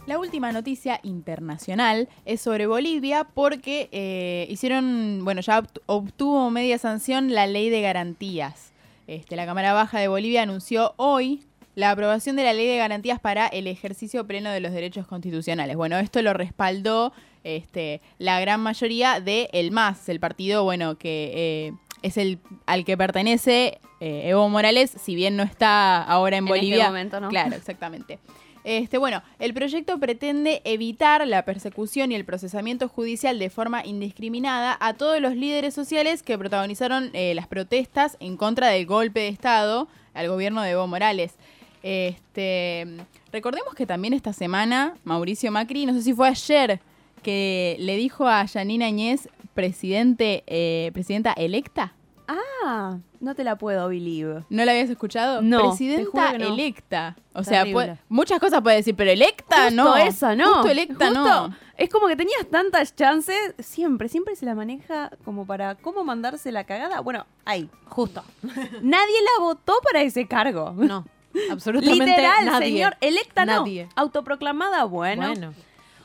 La 0.07 0.19
última 0.19 0.51
noticia 0.51 0.99
internacional 1.05 2.09
es 2.25 2.41
sobre 2.41 2.67
Bolivia 2.67 3.25
porque 3.35 3.89
eh, 3.93 4.47
hicieron, 4.51 5.21
bueno, 5.25 5.41
ya 5.43 5.63
obt- 5.63 5.81
obtuvo 5.87 6.51
media 6.51 6.77
sanción 6.79 7.33
la 7.33 7.47
ley 7.47 7.71
de 7.71 7.81
garantías. 7.83 8.73
Este, 9.07 9.37
la 9.37 9.47
Cámara 9.47 9.73
Baja 9.73 10.01
de 10.01 10.09
Bolivia 10.09 10.43
anunció 10.43 10.95
hoy 10.97 11.45
la 11.77 11.91
aprobación 11.93 12.35
de 12.35 12.43
la 12.43 12.53
ley 12.53 12.67
de 12.67 12.77
garantías 12.79 13.21
para 13.21 13.47
el 13.47 13.67
ejercicio 13.69 14.27
pleno 14.27 14.51
de 14.51 14.59
los 14.61 14.73
derechos 14.73 15.07
constitucionales. 15.07 15.77
Bueno, 15.77 15.97
esto 15.99 16.21
lo 16.21 16.33
respaldó 16.35 17.13
este, 17.45 18.01
la 18.19 18.41
gran 18.41 18.61
mayoría 18.61 19.21
de 19.21 19.51
el 19.53 19.71
MAS, 19.71 20.09
el 20.09 20.19
partido, 20.19 20.65
bueno, 20.65 20.97
que 20.99 21.31
eh, 21.35 21.73
es 22.03 22.17
el 22.17 22.41
al 22.67 22.85
que 22.85 22.97
pertenece 22.97 23.79
eh, 24.01 24.23
Evo 24.29 24.49
Morales, 24.49 24.93
si 25.01 25.15
bien 25.15 25.37
no 25.37 25.45
está 25.45 26.03
ahora 26.03 26.37
en, 26.39 26.45
En 26.49 26.49
este 26.53 26.59
Bolivia. 26.67 26.87
momento, 26.89 27.21
¿no? 27.21 27.29
Claro, 27.29 27.55
exactamente. 27.55 28.19
Este, 28.65 28.99
bueno, 28.99 29.23
el 29.39 29.55
proyecto 29.55 29.99
pretende 29.99 30.63
evitar 30.65 31.27
la 31.27 31.45
persecución 31.45 32.13
y 32.13 32.15
el 32.15 32.25
procesamiento 32.25 32.89
judicial 32.89 33.39
de 33.39 33.51
forma 33.51 33.85
indiscriminada 33.85 34.77
a 34.81 34.95
todos 34.95 35.21
los 35.21 35.35
líderes 35.35 35.75
sociales 35.75 36.23
que 36.23 36.39
protagonizaron 36.39 37.11
eh, 37.13 37.35
las 37.35 37.49
protestas 37.49 38.17
en 38.21 38.37
contra 38.37 38.69
del 38.69 38.87
golpe 38.87 39.21
de 39.21 39.29
Estado 39.29 39.89
al 40.15 40.29
gobierno 40.29 40.63
de 40.63 40.71
Evo 40.71 40.87
Morales. 40.87 41.35
Este, 41.83 42.87
recordemos 43.33 43.75
que 43.75 43.87
también 43.87 44.15
esta 44.15 44.33
semana 44.33 44.95
Mauricio 45.03 45.51
Macri, 45.51 45.85
no 45.85 45.93
sé 45.93 46.03
si 46.03 46.13
fue 46.13 46.29
ayer, 46.29 46.81
que 47.23 47.77
le 47.81 47.97
dijo 47.97 48.29
a 48.29 48.45
Yanina 48.45 48.87
Añez, 48.87 49.29
presidente, 49.55 50.45
eh, 50.47 50.91
presidenta 50.93 51.33
electa. 51.33 51.95
Ah, 52.29 52.99
no 53.21 53.35
te 53.35 53.45
la 53.45 53.57
puedo 53.57 53.89
believe. 53.89 54.45
¿No 54.49 54.65
la 54.65 54.73
habías 54.73 54.89
escuchado? 54.91 55.43
No, 55.43 55.69
Presidenta 55.69 56.39
no. 56.39 56.47
electa. 56.55 57.17
O 57.35 57.43
sea, 57.45 57.65
puede- 57.71 57.99
muchas 58.09 58.39
cosas 58.41 58.61
puede 58.63 58.77
decir, 58.77 58.95
pero 58.97 59.11
electa 59.11 59.65
Justo 59.65 59.71
no. 59.77 59.97
esa, 59.97 60.35
¿no? 60.37 60.55
Justo 60.55 60.69
electa 60.69 61.07
Justo- 61.09 61.25
no. 61.49 61.57
Es 61.77 61.89
como 61.89 62.07
que 62.07 62.17
tenías 62.17 62.47
tantas 62.51 62.95
chances, 62.95 63.55
siempre, 63.59 64.09
siempre 64.09 64.37
se 64.37 64.47
la 64.47 64.55
maneja 64.55 65.11
como 65.25 65.47
para 65.47 65.75
cómo 65.75 66.05
mandarse 66.05 66.53
la 66.53 66.65
cagada. 66.65 67.01
Bueno, 67.01 67.27
ahí. 67.45 67.69
Justo. 67.87 68.23
Nadie 68.83 69.17
la 69.37 69.43
votó 69.45 69.75
para 69.83 70.03
ese 70.03 70.27
cargo. 70.29 70.73
No, 70.77 71.05
absolutamente 71.51 72.05
Literal, 72.07 72.45
nadie. 72.45 72.67
señor. 72.69 72.97
Electa 73.01 73.45
Nadie. 73.45 73.85
no. 73.87 73.91
Autoproclamada, 73.97 74.85
bueno. 74.85 75.29
Bueno. 75.29 75.55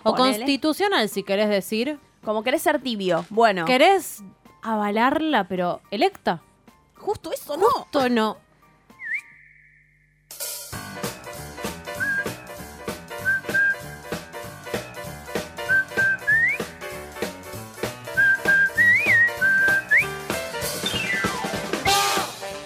O 0.04 0.16
Ponele. 0.16 0.38
constitucional, 0.38 1.10
si 1.10 1.24
querés 1.24 1.50
decir. 1.50 2.00
Como 2.24 2.44
querés 2.44 2.62
ser 2.62 2.82
tibio. 2.82 3.26
Bueno. 3.30 3.64
Querés 3.66 4.22
avalarla, 4.74 5.48
pero 5.48 5.82
electa. 5.92 6.42
Justo 6.96 7.32
eso 7.32 7.58
no. 7.58 7.68
Justo 7.70 8.10
no. 8.10 8.38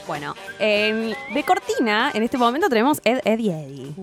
Bueno, 0.08 0.36
en- 0.60 1.16
de 1.34 1.44
cortina, 1.46 2.12
en 2.14 2.24
este 2.24 2.38
momento 2.38 2.68
tenemos 2.68 3.00
Ed, 3.06 3.20
Ed 3.24 3.40
y 3.40 3.50
Eddie. 3.50 3.94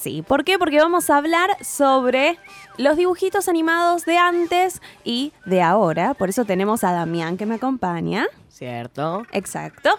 Sí, 0.00 0.22
¿por 0.22 0.44
qué? 0.44 0.58
Porque 0.58 0.78
vamos 0.78 1.10
a 1.10 1.18
hablar 1.18 1.50
sobre 1.62 2.38
los 2.78 2.96
dibujitos 2.96 3.50
animados 3.50 4.06
de 4.06 4.16
antes 4.16 4.80
y 5.04 5.34
de 5.44 5.60
ahora. 5.60 6.14
Por 6.14 6.30
eso 6.30 6.46
tenemos 6.46 6.84
a 6.84 6.92
Damián 6.92 7.36
que 7.36 7.44
me 7.44 7.56
acompaña. 7.56 8.26
Cierto. 8.48 9.26
Exacto. 9.30 9.90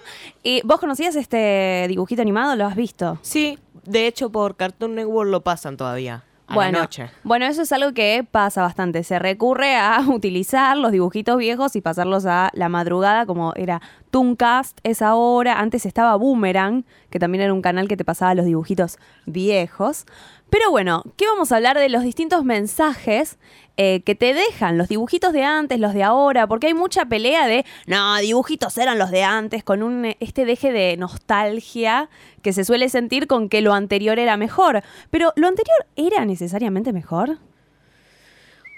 ¿Y 0.42 0.64
vos 0.64 0.80
conocías 0.80 1.16
este 1.16 1.86
dibujito 1.88 2.24
animado? 2.24 2.56
¿Lo 2.56 2.66
has 2.66 2.76
visto? 2.76 3.20
Sí, 3.22 3.60
de 3.84 4.08
hecho 4.08 4.32
por 4.32 4.56
Cartoon 4.56 4.96
Network 4.96 5.30
lo 5.30 5.42
pasan 5.42 5.78
todavía. 5.78 6.24
A 6.52 6.56
bueno, 6.56 6.78
la 6.80 6.84
noche. 6.84 7.10
bueno, 7.24 7.46
eso 7.46 7.62
es 7.62 7.72
algo 7.72 7.94
que 7.94 8.26
pasa 8.30 8.62
bastante. 8.62 9.04
Se 9.04 9.20
recurre 9.20 9.76
a 9.76 10.02
utilizar 10.08 10.78
los 10.78 10.92
dibujitos 10.92 11.38
viejos 11.38 11.76
y 11.76 11.82
pasarlos 11.82 12.26
a 12.26 12.52
la 12.54 12.70
madrugada, 12.70 13.26
como 13.26 13.54
era 13.56 13.82
Tooncast, 14.12 14.80
es 14.84 15.02
ahora. 15.02 15.60
Antes 15.60 15.86
estaba 15.86 16.16
Boomerang, 16.16 16.84
que 17.10 17.20
también 17.20 17.44
era 17.44 17.54
un 17.54 17.62
canal 17.62 17.88
que 17.88 17.98
te 17.98 18.06
pasaba 18.06 18.36
los 18.36 18.46
dibujitos 18.46 18.98
viejos. 19.26 20.06
Pero 20.52 20.70
bueno, 20.70 21.06
¿qué 21.16 21.26
vamos 21.28 21.54
a 21.54 21.56
hablar 21.56 21.80
de 21.80 21.88
los 21.88 22.04
distintos 22.04 22.44
mensajes 22.44 23.40
eh, 23.78 24.02
que 24.02 24.16
te 24.16 24.34
dejan 24.34 24.78
los 24.78 24.90
dibujitos 24.90 25.32
de 25.32 25.46
antes, 25.46 25.80
los 25.80 25.94
de 25.94 26.04
ahora? 26.04 26.46
Porque 26.46 26.68
hay 26.68 26.74
mucha 26.74 27.06
pelea 27.06 27.48
de, 27.48 27.66
no, 27.88 28.18
dibujitos 28.18 28.78
eran 28.78 29.00
los 29.00 29.12
de 29.12 29.24
antes, 29.24 29.64
con 29.64 29.82
un, 29.82 30.04
eh, 30.04 30.18
este 30.20 30.44
deje 30.44 30.74
de 30.74 30.98
nostalgia 30.98 32.10
que 32.42 32.52
se 32.52 32.66
suele 32.66 32.90
sentir 32.90 33.28
con 33.28 33.48
que 33.48 33.62
lo 33.62 33.74
anterior 33.74 34.20
era 34.20 34.36
mejor. 34.36 34.84
Pero 35.10 35.32
¿lo 35.38 35.48
anterior 35.48 35.86
era 35.96 36.26
necesariamente 36.26 36.92
mejor? 36.92 37.38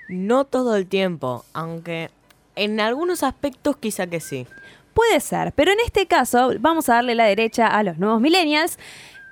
No 0.10 0.46
todo 0.46 0.76
el 0.76 0.86
tiempo, 0.86 1.44
aunque 1.54 2.12
en 2.56 2.80
algunos 2.82 3.24
aspectos 3.24 3.78
quizá 3.78 4.06
que 4.06 4.20
sí. 4.20 4.46
Puede 4.94 5.20
ser, 5.22 5.54
pero 5.54 5.72
en 5.72 5.80
este 5.84 6.06
caso 6.06 6.52
vamos 6.60 6.88
a 6.88 6.94
darle 6.94 7.16
la 7.16 7.26
derecha 7.26 7.66
a 7.66 7.82
los 7.82 7.98
nuevos 7.98 8.22
millennials 8.22 8.78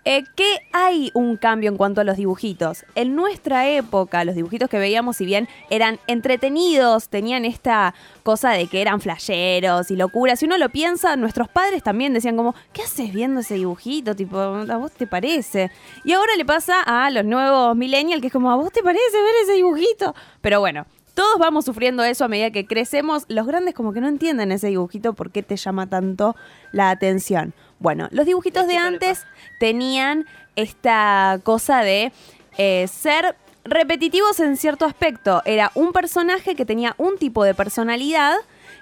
Eh, 0.03 0.23
¿Qué 0.35 0.57
hay 0.73 1.11
un 1.13 1.37
cambio 1.37 1.69
en 1.69 1.77
cuanto 1.77 2.01
a 2.01 2.03
los 2.03 2.17
dibujitos? 2.17 2.85
En 2.95 3.15
nuestra 3.15 3.69
época, 3.69 4.25
los 4.25 4.33
dibujitos 4.33 4.67
que 4.67 4.79
veíamos, 4.79 5.17
si 5.17 5.25
bien 5.25 5.47
eran 5.69 5.99
entretenidos, 6.07 7.07
tenían 7.09 7.45
esta 7.45 7.93
cosa 8.23 8.49
de 8.49 8.65
que 8.65 8.81
eran 8.81 8.99
flasheros 8.99 9.91
y 9.91 9.95
locuras. 9.95 10.39
Si 10.39 10.47
uno 10.47 10.57
lo 10.57 10.69
piensa, 10.69 11.15
nuestros 11.17 11.49
padres 11.49 11.83
también 11.83 12.13
decían 12.13 12.35
como, 12.35 12.55
¿qué 12.73 12.81
haces 12.81 13.13
viendo 13.13 13.41
ese 13.41 13.53
dibujito? 13.53 14.15
Tipo, 14.15 14.39
¿a 14.39 14.77
vos 14.77 14.91
te 14.91 15.05
parece? 15.05 15.69
Y 16.03 16.13
ahora 16.13 16.35
le 16.35 16.45
pasa 16.45 16.81
a 16.81 17.11
los 17.11 17.23
nuevos 17.23 17.75
millennials 17.75 18.21
que 18.21 18.27
es 18.27 18.33
como, 18.33 18.49
¿a 18.49 18.55
vos 18.55 18.71
te 18.71 18.81
parece 18.81 19.21
ver 19.21 19.35
ese 19.43 19.53
dibujito? 19.53 20.15
Pero 20.41 20.59
bueno, 20.59 20.87
todos 21.13 21.37
vamos 21.37 21.65
sufriendo 21.65 22.03
eso 22.03 22.25
a 22.25 22.27
medida 22.27 22.49
que 22.49 22.65
crecemos. 22.65 23.25
Los 23.27 23.45
grandes 23.45 23.75
como 23.75 23.93
que 23.93 24.01
no 24.01 24.07
entienden 24.07 24.51
ese 24.51 24.67
dibujito, 24.67 25.13
por 25.13 25.29
qué 25.29 25.43
te 25.43 25.57
llama 25.57 25.87
tanto 25.87 26.35
la 26.71 26.89
atención. 26.89 27.53
Bueno, 27.81 28.07
los 28.11 28.27
dibujitos 28.27 28.67
de 28.67 28.77
antes 28.77 29.25
tenían 29.59 30.27
esta 30.55 31.39
cosa 31.43 31.81
de 31.81 32.11
eh, 32.59 32.87
ser 32.87 33.35
repetitivos 33.63 34.39
en 34.39 34.55
cierto 34.55 34.85
aspecto. 34.85 35.41
Era 35.45 35.71
un 35.73 35.91
personaje 35.91 36.53
que 36.53 36.63
tenía 36.63 36.93
un 36.99 37.17
tipo 37.17 37.43
de 37.43 37.55
personalidad 37.55 38.35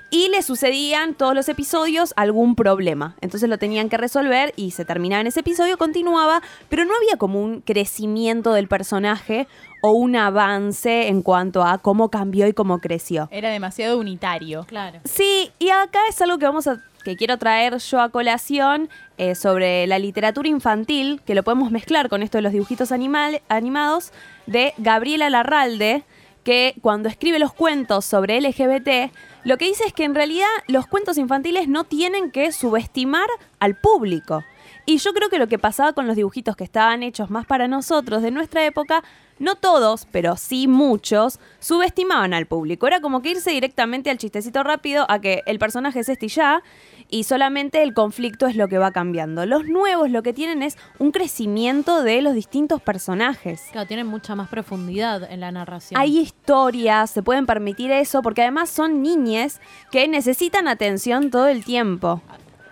y 0.09 0.27
le 0.27 0.41
sucedían 0.41 1.13
todos 1.13 1.33
los 1.33 1.47
episodios 1.47 2.13
algún 2.17 2.55
problema. 2.55 3.15
Entonces 3.21 3.47
lo 3.49 3.57
tenían 3.57 3.87
que 3.87 3.95
resolver 3.95 4.53
y 4.57 4.71
se 4.71 4.83
terminaba 4.83 5.21
en 5.21 5.27
ese 5.27 5.41
episodio, 5.41 5.77
continuaba, 5.77 6.41
pero 6.67 6.83
no 6.83 6.93
había 6.93 7.15
como 7.15 7.41
un 7.41 7.61
crecimiento 7.61 8.51
del 8.51 8.67
personaje 8.67 9.47
o 9.81 9.91
un 9.91 10.15
avance 10.15 11.07
en 11.07 11.21
cuanto 11.21 11.63
a 11.63 11.77
cómo 11.77 12.09
cambió 12.09 12.47
y 12.47 12.53
cómo 12.53 12.79
creció. 12.79 13.27
Era 13.31 13.49
demasiado 13.49 13.97
unitario. 13.99 14.65
Claro. 14.65 14.99
Sí, 15.05 15.51
y 15.59 15.69
acá 15.69 15.99
es 16.09 16.21
algo 16.21 16.37
que 16.37 16.45
vamos 16.45 16.67
a 16.67 16.83
que 17.03 17.15
quiero 17.15 17.37
traer 17.37 17.77
yo 17.77 18.01
a 18.01 18.09
colación 18.09 18.89
eh, 19.17 19.35
sobre 19.35 19.87
la 19.87 19.99
literatura 19.99 20.49
infantil, 20.49 21.21
que 21.25 21.35
lo 21.35 21.43
podemos 21.43 21.71
mezclar 21.71 22.09
con 22.09 22.23
esto 22.23 22.37
de 22.37 22.41
los 22.41 22.51
dibujitos 22.51 22.91
animal, 22.91 23.41
animados, 23.49 24.11
de 24.47 24.73
Gabriela 24.77 25.29
Larralde, 25.29 26.03
que 26.43 26.75
cuando 26.81 27.09
escribe 27.09 27.39
los 27.39 27.53
cuentos 27.53 28.05
sobre 28.05 28.39
LGBT, 28.41 29.11
lo 29.43 29.57
que 29.57 29.65
dice 29.65 29.83
es 29.85 29.93
que 29.93 30.03
en 30.03 30.15
realidad 30.15 30.47
los 30.67 30.87
cuentos 30.87 31.17
infantiles 31.17 31.67
no 31.67 31.83
tienen 31.83 32.31
que 32.31 32.51
subestimar 32.51 33.27
al 33.59 33.75
público. 33.75 34.43
Y 34.89 34.97
yo 34.97 35.13
creo 35.13 35.29
que 35.29 35.37
lo 35.37 35.47
que 35.47 35.59
pasaba 35.59 35.93
con 35.93 36.07
los 36.07 36.15
dibujitos 36.15 36.55
que 36.55 36.63
estaban 36.63 37.03
hechos 37.03 37.29
más 37.29 37.45
para 37.45 37.67
nosotros 37.67 38.23
de 38.23 38.31
nuestra 38.31 38.65
época, 38.65 39.03
no 39.37 39.53
todos, 39.53 40.07
pero 40.11 40.35
sí 40.35 40.67
muchos, 40.67 41.39
subestimaban 41.59 42.33
al 42.33 42.47
público. 42.47 42.87
Era 42.87 42.99
como 42.99 43.21
que 43.21 43.29
irse 43.29 43.51
directamente 43.51 44.09
al 44.09 44.17
chistecito 44.17 44.63
rápido 44.63 45.05
a 45.07 45.21
que 45.21 45.43
el 45.45 45.59
personaje 45.59 45.99
es 45.99 46.09
este 46.09 46.25
y 46.25 46.29
ya, 46.29 46.63
y 47.07 47.25
solamente 47.25 47.83
el 47.83 47.93
conflicto 47.93 48.47
es 48.47 48.55
lo 48.55 48.67
que 48.67 48.79
va 48.79 48.91
cambiando. 48.91 49.45
Los 49.45 49.65
nuevos 49.65 50.09
lo 50.09 50.23
que 50.23 50.33
tienen 50.33 50.63
es 50.63 50.75
un 50.97 51.11
crecimiento 51.11 52.01
de 52.01 52.23
los 52.23 52.33
distintos 52.33 52.81
personajes. 52.81 53.61
Claro, 53.71 53.87
tienen 53.87 54.07
mucha 54.07 54.33
más 54.33 54.49
profundidad 54.49 55.31
en 55.31 55.41
la 55.41 55.51
narración. 55.51 56.01
Hay 56.01 56.17
historias, 56.17 57.11
se 57.11 57.21
pueden 57.21 57.45
permitir 57.45 57.91
eso, 57.91 58.23
porque 58.23 58.41
además 58.41 58.71
son 58.71 59.03
niñes 59.03 59.61
que 59.91 60.07
necesitan 60.07 60.67
atención 60.67 61.29
todo 61.29 61.47
el 61.47 61.63
tiempo. 61.63 62.23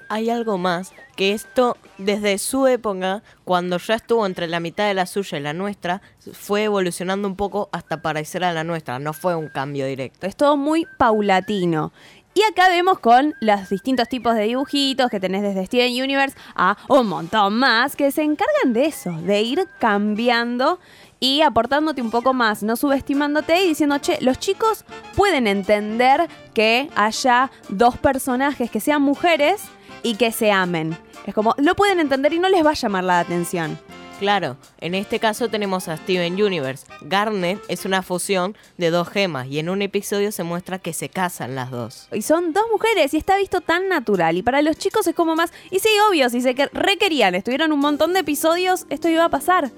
Hay 0.10 0.30
algo 0.30 0.58
más, 0.58 0.93
que 1.15 1.34
esto 1.34 1.76
desde 1.98 2.38
su 2.38 2.67
época, 2.67 3.24
cuando 3.43 3.78
ya 3.78 3.96
estuvo 3.96 4.26
entre 4.26 4.48
la 4.48 4.60
mitad 4.60 4.88
de 4.88 4.93
la 4.93 5.06
suya 5.06 5.38
y 5.38 5.41
la 5.41 5.54
nuestra, 5.54 6.02
fue 6.34 6.63
evolucionando 6.63 7.28
un 7.28 7.36
poco 7.36 7.70
hasta 7.72 8.02
parecer 8.02 8.43
a 8.43 8.54
la 8.54 8.63
nuestra, 8.63 9.00
no 9.00 9.13
fue 9.13 9.36
un 9.36 9.50
cambio 9.50 9.86
directo. 9.86 10.28
Es 10.28 10.36
todo 10.36 10.56
muy 10.56 10.86
paulatino. 10.98 11.91
Y 12.34 12.43
acá 12.43 12.70
vemos 12.70 13.00
con 13.00 13.34
los 13.39 13.67
distintos 13.67 14.08
tipos 14.10 14.36
de 14.36 14.43
dibujitos 14.43 15.10
que 15.10 15.20
tenés 15.20 15.41
desde 15.41 15.65
Steven 15.65 16.04
Universe 16.04 16.38
a 16.56 16.78
un 16.88 17.08
montón 17.08 17.58
más 17.58 17.96
que 17.96 18.12
se 18.12 18.22
encargan 18.22 18.74
de 18.74 18.86
eso, 18.86 19.12
de 19.24 19.41
ir 19.41 19.67
cambiando 19.80 20.80
y 21.20 21.41
aportándote 21.41 22.00
un 22.00 22.12
poco 22.12 22.36
más, 22.36 22.62
no 22.62 22.76
subestimándote 22.76 23.63
y 23.63 23.70
diciendo, 23.70 23.98
che, 23.98 24.20
los 24.22 24.38
chicos 24.38 24.86
pueden 25.15 25.48
entender 25.48 26.28
que 26.54 26.91
haya 26.96 27.50
dos 27.70 27.98
personajes 27.98 28.70
que 28.70 28.82
sean 28.82 29.02
mujeres 29.02 29.63
y 30.03 30.15
que 30.15 30.31
se 30.31 30.51
amen. 30.51 30.97
Es 31.25 31.33
como, 31.33 31.53
lo 31.57 31.75
pueden 31.75 31.99
entender 31.99 32.33
y 32.33 32.39
no 32.39 32.49
les 32.49 32.65
va 32.65 32.71
a 32.71 32.75
llamar 32.75 33.03
la 33.03 33.19
atención. 33.19 33.77
Claro, 34.19 34.57
en 34.81 34.95
este 34.95 35.19
caso 35.19 35.47
tenemos 35.47 35.88
a 35.88 35.95
Steven 35.97 36.41
Universe. 36.41 36.88
Garnet 37.01 37.60
es 37.67 37.86
una 37.86 38.01
fusión 38.01 38.57
de 38.77 38.89
dos 38.89 39.10
gemas 39.10 39.45
y 39.47 39.60
en 39.60 39.69
un 39.69 39.83
episodio 39.83 40.31
se 40.31 40.41
muestra 40.41 40.79
que 40.79 40.91
se 40.93 41.07
casan 41.10 41.53
las 41.53 41.69
dos. 41.69 42.07
Y 42.12 42.23
son 42.23 42.51
dos 42.51 42.63
mujeres 42.71 43.13
y 43.13 43.17
está 43.17 43.38
visto 43.38 43.62
tan 43.62 43.89
natural. 43.89 44.36
Y 44.36 44.41
para 44.41 44.63
los 44.63 44.75
chicos 44.75 45.05
es 45.05 45.13
como 45.13 45.36
más. 45.36 45.53
Y 45.69 45.77
sí, 45.79 45.89
obvio, 46.10 46.29
si 46.31 46.41
se 46.41 46.55
que- 46.55 46.65
requerían, 46.73 47.36
estuvieron 47.36 47.71
un 47.71 47.79
montón 47.79 48.13
de 48.13 48.21
episodios, 48.21 48.88
esto 48.89 49.07
iba 49.07 49.23
a 49.25 49.29
pasar. 49.29 49.69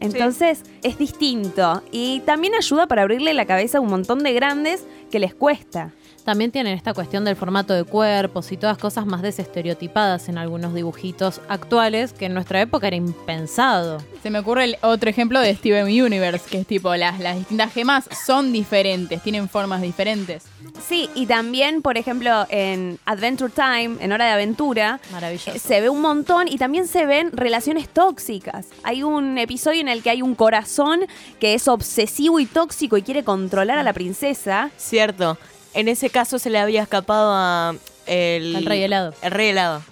Entonces 0.00 0.62
es 0.82 0.98
distinto. 0.98 1.80
Y 1.92 2.18
también 2.26 2.54
ayuda 2.56 2.88
para 2.88 3.02
abrirle 3.02 3.32
la 3.32 3.46
cabeza 3.46 3.78
a 3.78 3.80
un 3.80 3.90
montón 3.90 4.24
de 4.24 4.32
grandes 4.32 4.84
que 5.12 5.20
les 5.20 5.34
cuesta. 5.36 5.92
También 6.24 6.50
tienen 6.50 6.74
esta 6.74 6.94
cuestión 6.94 7.24
del 7.24 7.36
formato 7.36 7.74
de 7.74 7.84
cuerpos 7.84 8.50
y 8.50 8.56
todas 8.56 8.78
cosas 8.78 9.04
más 9.04 9.20
desestereotipadas 9.20 10.30
en 10.30 10.38
algunos 10.38 10.72
dibujitos 10.72 11.42
actuales 11.48 12.14
que 12.14 12.24
en 12.26 12.34
nuestra 12.34 12.62
época 12.62 12.86
era 12.86 12.96
impensado. 12.96 13.98
Se 14.22 14.30
me 14.30 14.38
ocurre 14.38 14.64
el 14.64 14.76
otro 14.80 15.10
ejemplo 15.10 15.38
de 15.40 15.54
Steven 15.54 15.84
Universe, 15.84 16.48
que 16.50 16.60
es 16.60 16.66
tipo, 16.66 16.94
las, 16.96 17.20
las 17.20 17.36
distintas 17.36 17.72
gemas 17.74 18.08
son 18.24 18.52
diferentes, 18.52 19.22
tienen 19.22 19.50
formas 19.50 19.82
diferentes. 19.82 20.44
Sí, 20.88 21.10
y 21.14 21.26
también, 21.26 21.82
por 21.82 21.98
ejemplo, 21.98 22.46
en 22.48 22.98
Adventure 23.04 23.52
Time, 23.54 23.96
en 24.00 24.12
Hora 24.12 24.24
de 24.24 24.32
Aventura, 24.32 25.00
Maravilloso. 25.12 25.50
eh, 25.50 25.58
se 25.58 25.82
ve 25.82 25.90
un 25.90 26.00
montón 26.00 26.48
y 26.48 26.56
también 26.56 26.88
se 26.88 27.04
ven 27.04 27.32
relaciones 27.32 27.90
tóxicas. 27.90 28.68
Hay 28.82 29.02
un 29.02 29.36
episodio 29.36 29.82
en 29.82 29.88
el 29.88 30.02
que 30.02 30.08
hay 30.08 30.22
un 30.22 30.34
corazón 30.34 31.00
que 31.38 31.52
es 31.52 31.68
obsesivo 31.68 32.40
y 32.40 32.46
tóxico 32.46 32.96
y 32.96 33.02
quiere 33.02 33.24
controlar 33.24 33.76
a 33.76 33.82
la 33.82 33.92
princesa. 33.92 34.70
Cierto, 34.78 35.36
en 35.74 35.88
ese 35.88 36.10
caso 36.10 36.38
se 36.38 36.50
le 36.50 36.58
había 36.58 36.82
escapado 36.82 37.32
a 37.34 37.74
el, 38.06 38.56
Al 38.56 38.66
rey 38.66 38.82
helado. 38.82 39.14
El 39.22 39.30
rey 39.30 39.48
helado. 39.48 39.82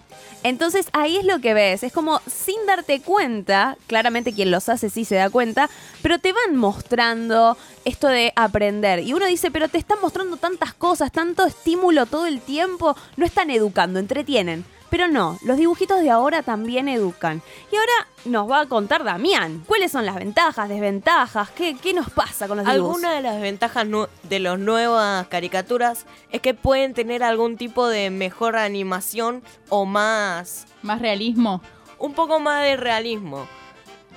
Entonces 0.44 0.88
ahí 0.92 1.16
es 1.16 1.24
lo 1.24 1.38
que 1.38 1.54
ves, 1.54 1.84
es 1.84 1.92
como 1.92 2.20
sin 2.26 2.66
darte 2.66 3.00
cuenta, 3.00 3.76
claramente 3.86 4.32
quien 4.32 4.50
los 4.50 4.68
hace 4.68 4.90
sí 4.90 5.04
se 5.04 5.14
da 5.14 5.30
cuenta, 5.30 5.70
pero 6.02 6.18
te 6.18 6.32
van 6.32 6.56
mostrando 6.56 7.56
esto 7.84 8.08
de 8.08 8.32
aprender. 8.34 9.00
Y 9.00 9.12
uno 9.12 9.26
dice, 9.26 9.52
pero 9.52 9.68
te 9.68 9.78
están 9.78 9.98
mostrando 10.00 10.36
tantas 10.38 10.74
cosas, 10.74 11.12
tanto 11.12 11.46
estímulo 11.46 12.06
todo 12.06 12.26
el 12.26 12.40
tiempo, 12.40 12.96
no 13.16 13.24
están 13.24 13.50
educando, 13.50 14.00
entretienen. 14.00 14.64
Pero 14.92 15.08
no, 15.08 15.38
los 15.42 15.56
dibujitos 15.56 16.02
de 16.02 16.10
ahora 16.10 16.42
también 16.42 16.86
educan. 16.86 17.40
Y 17.72 17.76
ahora 17.76 18.08
nos 18.26 18.50
va 18.50 18.60
a 18.60 18.66
contar 18.66 19.04
Damián, 19.04 19.64
¿cuáles 19.66 19.90
son 19.90 20.04
las 20.04 20.16
ventajas, 20.16 20.68
desventajas? 20.68 21.48
¿Qué, 21.52 21.78
qué 21.78 21.94
nos 21.94 22.10
pasa 22.10 22.46
con 22.46 22.58
los 22.58 22.66
dibujos? 22.66 22.96
Alguna 22.96 23.14
de 23.14 23.22
las 23.22 23.40
ventajas 23.40 23.86
de 24.24 24.38
las 24.38 24.58
nuevas 24.58 25.26
caricaturas 25.28 26.04
es 26.30 26.42
que 26.42 26.52
pueden 26.52 26.92
tener 26.92 27.22
algún 27.22 27.56
tipo 27.56 27.88
de 27.88 28.10
mejor 28.10 28.54
animación 28.54 29.42
o 29.70 29.86
más... 29.86 30.66
Más 30.82 31.00
realismo. 31.00 31.62
Un 31.98 32.12
poco 32.12 32.38
más 32.38 32.62
de 32.62 32.76
realismo. 32.76 33.48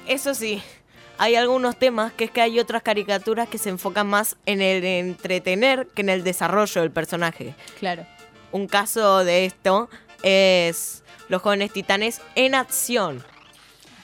Eso 0.08 0.34
sí, 0.34 0.62
hay 1.18 1.36
algunos 1.36 1.80
temas 1.80 2.12
que 2.12 2.26
es 2.26 2.32
que 2.32 2.42
hay 2.42 2.60
otras 2.60 2.84
caricaturas 2.84 3.48
que 3.48 3.60
se 3.60 3.70
enfocan 3.70 4.08
más 4.08 4.36
en 4.46 4.62
el 4.62 4.84
entretener 4.84 5.88
que 5.96 6.02
en 6.02 6.10
el 6.10 6.26
desarrollo 6.26 6.82
del 6.82 6.92
personaje. 6.92 7.56
Claro. 7.80 8.06
Un 8.52 8.68
caso 8.68 9.24
de 9.24 9.46
esto 9.46 9.90
es 10.26 11.04
Los 11.30 11.42
jóvenes 11.42 11.72
titanes 11.72 12.22
en 12.36 12.54
acción. 12.56 13.24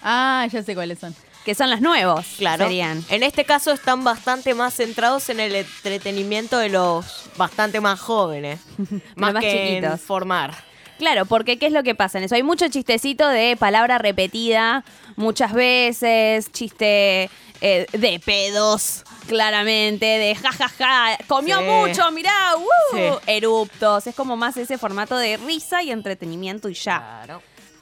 Ah, 0.04 0.48
ya 0.52 0.64
sé 0.64 0.74
cuáles 0.76 1.00
son. 1.00 1.16
Que 1.46 1.56
son 1.56 1.70
las 1.72 1.82
nuevos, 1.82 2.26
Claro. 2.38 2.66
serían. 2.66 3.04
En 3.10 3.24
este 3.24 3.46
caso 3.46 3.72
están 3.72 4.04
bastante 4.04 4.54
más 4.54 4.76
centrados 4.76 5.30
en 5.30 5.40
el 5.40 5.56
entretenimiento 5.56 6.58
de 6.60 6.70
los 6.70 7.26
bastante 7.38 7.82
más 7.82 8.00
jóvenes. 8.00 8.60
más, 9.16 9.34
más 9.34 9.42
que 9.44 9.78
en 9.78 9.84
chiquitos. 9.84 10.02
formar. 10.02 10.56
Claro, 11.02 11.26
porque 11.26 11.58
¿qué 11.58 11.66
es 11.66 11.74
lo 11.74 11.82
que 11.82 11.96
pasa 11.96 12.20
en 12.20 12.26
eso? 12.26 12.36
Hay 12.36 12.44
mucho 12.44 12.68
chistecito 12.68 13.28
de 13.28 13.58
palabra 13.58 13.98
repetida 13.98 14.84
muchas 15.16 15.52
veces, 15.52 16.52
chiste 16.52 17.28
eh, 17.60 17.88
de 17.92 18.22
pedos, 18.24 19.04
claramente, 19.28 20.06
de 20.06 20.36
jajaja, 20.36 21.18
comió 21.28 21.58
Sí. 21.58 21.66
mucho, 21.66 22.12
mirá, 22.12 22.32
¡uh! 22.56 22.96
Sí. 22.96 23.02
eruptos. 23.26 24.06
Es 24.06 24.14
como 24.14 24.38
más 24.38 24.58
ese 24.58 24.78
formato 24.78 25.18
de 25.18 25.38
risa 25.38 25.82
y 25.82 25.90
entretenimiento 25.90 26.70
y 26.70 26.76
ya. 26.76 27.26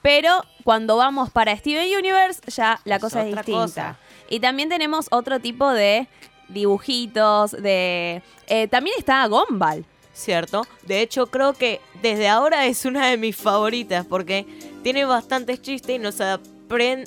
Pero 0.02 0.46
cuando 0.64 0.96
vamos 0.96 1.30
para 1.30 1.54
Steven 1.58 1.90
Universe, 1.98 2.40
ya 2.48 2.80
la 2.86 2.96
Es 2.96 3.02
cosa 3.02 3.20
es 3.28 3.36
distinta. 3.36 3.62
cosa. 3.62 3.98
Y 4.30 4.40
también 4.40 4.70
tenemos 4.70 5.08
otro 5.12 5.42
tipo 5.42 5.70
de 5.70 6.08
dibujitos, 6.48 7.52
de... 7.52 8.22
eh, 8.48 8.68
también 8.70 8.96
está 8.98 9.26
Gumball. 9.28 9.84
¿Cierto? 10.20 10.68
De 10.84 11.02
hecho, 11.02 11.28
creo 11.28 11.54
que 11.54 11.80
desde 12.02 12.28
ahora 12.28 12.66
es 12.66 12.84
una 12.84 13.08
de 13.08 13.16
mis 13.16 13.38
favoritas 13.38 14.06
porque 14.06 14.46
tiene 14.84 15.06
bastantes 15.06 15.62
chistes 15.62 15.96
y 15.96 15.98
nos, 15.98 16.18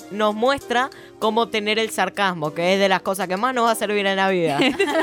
nos 0.09 0.33
muestra 0.33 0.89
cómo 1.19 1.47
tener 1.47 1.77
el 1.77 1.91
sarcasmo, 1.91 2.55
que 2.55 2.73
es 2.73 2.79
de 2.79 2.89
las 2.89 3.03
cosas 3.03 3.27
que 3.27 3.37
más 3.37 3.53
nos 3.53 3.65
va 3.65 3.71
a 3.71 3.75
servir 3.75 4.07
en 4.07 4.15
la 4.15 4.29
vida. 4.29 4.59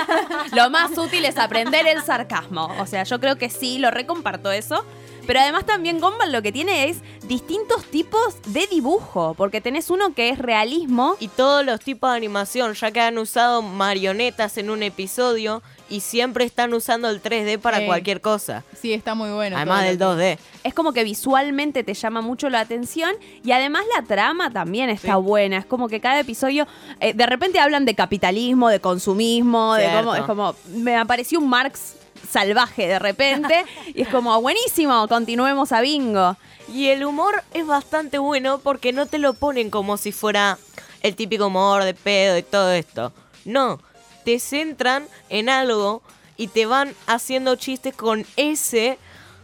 Lo 0.53 0.71
más 0.71 0.99
útil 0.99 1.25
es 1.25 1.39
aprender 1.39 1.87
el 1.87 2.03
sarcasmo. 2.03 2.69
O 2.81 2.87
sea, 2.87 3.05
yo 3.05 3.21
creo 3.21 3.37
que 3.37 3.49
sí, 3.49 3.79
lo 3.79 3.93
recomparto 3.93 4.51
eso. 4.51 4.85
Pero 5.27 5.39
además 5.39 5.65
también 5.65 6.01
Gumball 6.01 6.33
lo 6.33 6.43
que 6.43 6.51
tiene 6.51 6.89
es 6.89 7.03
distintos 7.29 7.85
tipos 7.85 8.35
de 8.47 8.67
dibujo, 8.67 9.35
porque 9.35 9.61
tenés 9.61 9.89
uno 9.89 10.15
que 10.15 10.31
es 10.31 10.39
realismo. 10.39 11.17
Y 11.21 11.29
todos 11.29 11.65
los 11.65 11.79
tipos 11.79 12.11
de 12.11 12.17
animación, 12.17 12.75
ya 12.75 12.91
que 12.91 13.01
han 13.01 13.19
usado 13.19 13.63
marionetas 13.63 14.59
en 14.59 14.71
un 14.71 14.83
episodio 14.83 15.63
y 15.91 16.01
siempre 16.01 16.45
están 16.45 16.73
usando 16.73 17.11
el 17.11 17.21
3D 17.21 17.59
para 17.59 17.85
cualquier 17.85 18.21
cosa. 18.21 18.65
Sí, 18.81 18.93
está 18.95 19.15
muy 19.15 19.31
bueno. 19.31 19.57
Además 19.57 19.85
del 19.85 19.99
lo 19.99 20.17
que- 20.17 20.23
2D. 20.23 20.39
Es 20.65 20.73
como 20.73 20.93
que 20.93 21.05
visualmente 21.05 21.85
te 21.85 21.95
llama 21.95 22.21
mucho 22.23 22.49
la 22.49 22.61
atención 22.61 23.13
y 23.45 23.53
además 23.53 23.83
la 23.95 24.03
trama 24.07 24.51
también 24.51 24.89
está 24.89 25.17
buena. 25.17 25.59
Es 25.59 25.67
como 25.67 25.89
que 25.89 26.01
cada 26.01 26.21
episodio, 26.21 26.67
eh, 27.01 27.13
de 27.13 27.27
repente 27.27 27.59
hablan 27.59 27.85
de 27.85 27.95
capitalismo, 27.95 28.69
de 28.69 28.81
consumismo, 28.81 29.75
de 29.75 29.91
cómo, 29.93 30.15
es 30.15 30.23
como, 30.23 30.55
me 30.69 30.97
apareció 30.97 31.41
un 31.41 31.49
Marx 31.49 31.97
salvaje 32.31 32.87
de 32.87 32.99
repente 32.99 33.65
y 33.95 34.03
es 34.03 34.09
como, 34.09 34.41
buenísimo, 34.41 35.09
continuemos 35.09 35.73
a 35.73 35.81
bingo. 35.81 36.37
Y 36.73 36.87
el 36.87 37.05
humor 37.05 37.43
es 37.53 37.67
bastante 37.67 38.19
bueno 38.19 38.61
porque 38.61 38.93
no 38.93 39.07
te 39.07 39.19
lo 39.19 39.35
ponen 39.35 39.71
como 39.71 39.97
si 39.97 40.13
fuera 40.13 40.57
el 41.03 41.17
típico 41.17 41.49
humor 41.49 41.83
de 41.83 41.95
pedo 41.95 42.39
y 42.39 42.43
todo 42.45 42.71
esto. 42.71 43.13
No, 43.45 43.81
te 44.25 44.39
centran 44.39 45.07
en 45.29 45.49
algo 45.49 46.03
y 46.37 46.49
te 46.49 46.67
van 46.67 46.95
haciendo 47.07 47.57
chistes 47.57 47.95
con 47.95 48.27
ese... 48.37 48.99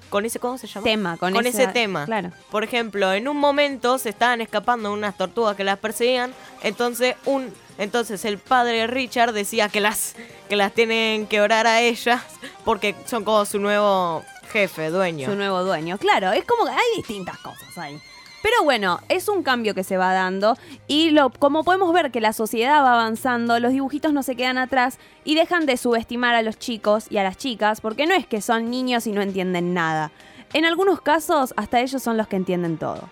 ¿Con 0.08 0.24
ese 0.24 0.38
cómo 0.38 0.56
se 0.56 0.68
llama? 0.68 0.84
Tema, 0.84 1.16
con 1.16 1.34
ese 1.44 1.66
tema. 1.66 2.04
claro. 2.04 2.30
Por 2.50 2.62
ejemplo, 2.62 3.12
en 3.12 3.26
un 3.26 3.36
momento 3.36 3.98
se 3.98 4.10
estaban 4.10 4.40
escapando 4.40 4.92
unas 4.92 5.16
tortugas 5.16 5.56
que 5.56 5.64
las 5.64 5.78
perseguían, 5.80 6.32
entonces 6.62 7.16
un 7.24 7.52
entonces 7.76 8.24
el 8.24 8.38
padre 8.38 8.86
Richard 8.86 9.32
decía 9.32 9.68
que 9.68 9.80
las 9.80 10.14
que 10.48 10.54
las 10.54 10.72
tienen 10.72 11.26
que 11.26 11.40
orar 11.40 11.66
a 11.66 11.80
ellas 11.80 12.22
porque 12.64 12.94
son 13.04 13.24
como 13.24 13.44
su 13.44 13.58
nuevo 13.58 14.24
jefe, 14.52 14.90
dueño. 14.90 15.28
Su 15.28 15.36
nuevo 15.36 15.64
dueño. 15.64 15.98
Claro, 15.98 16.32
es 16.32 16.44
como 16.44 16.64
que 16.64 16.70
hay 16.70 16.96
distintas 16.96 17.38
cosas 17.38 17.76
ahí. 17.76 18.00
Pero 18.46 18.62
bueno, 18.62 19.00
es 19.08 19.28
un 19.28 19.42
cambio 19.42 19.74
que 19.74 19.82
se 19.82 19.96
va 19.96 20.12
dando 20.12 20.56
y 20.86 21.10
lo, 21.10 21.30
como 21.30 21.64
podemos 21.64 21.92
ver 21.92 22.12
que 22.12 22.20
la 22.20 22.32
sociedad 22.32 22.84
va 22.84 22.92
avanzando, 22.92 23.58
los 23.58 23.72
dibujitos 23.72 24.12
no 24.12 24.22
se 24.22 24.36
quedan 24.36 24.56
atrás 24.56 25.00
y 25.24 25.34
dejan 25.34 25.66
de 25.66 25.76
subestimar 25.76 26.36
a 26.36 26.42
los 26.42 26.56
chicos 26.56 27.06
y 27.10 27.16
a 27.16 27.24
las 27.24 27.38
chicas 27.38 27.80
porque 27.80 28.06
no 28.06 28.14
es 28.14 28.24
que 28.24 28.40
son 28.40 28.70
niños 28.70 29.08
y 29.08 29.10
no 29.10 29.20
entienden 29.20 29.74
nada. 29.74 30.12
En 30.52 30.64
algunos 30.64 31.00
casos 31.00 31.54
hasta 31.56 31.80
ellos 31.80 32.00
son 32.00 32.16
los 32.16 32.28
que 32.28 32.36
entienden 32.36 32.78
todo. 32.78 33.08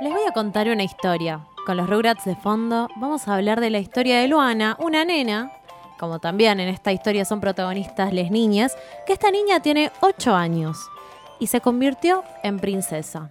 Les 0.00 0.12
voy 0.12 0.22
a 0.28 0.32
contar 0.32 0.68
una 0.68 0.84
historia. 0.84 1.44
Con 1.66 1.76
los 1.76 1.90
Rugrats 1.90 2.24
de 2.24 2.36
fondo, 2.36 2.88
vamos 2.94 3.26
a 3.26 3.34
hablar 3.34 3.60
de 3.60 3.70
la 3.70 3.80
historia 3.80 4.20
de 4.20 4.28
Luana, 4.28 4.76
una 4.78 5.04
nena, 5.04 5.50
como 5.98 6.18
también 6.18 6.60
en 6.60 6.68
esta 6.68 6.92
historia 6.92 7.24
son 7.24 7.40
protagonistas 7.40 8.12
les 8.12 8.30
niñas, 8.30 8.76
que 9.06 9.12
esta 9.12 9.30
niña 9.30 9.60
tiene 9.60 9.90
8 10.00 10.34
años 10.34 10.78
y 11.38 11.46
se 11.46 11.60
convirtió 11.60 12.22
en 12.42 12.58
princesa. 12.58 13.28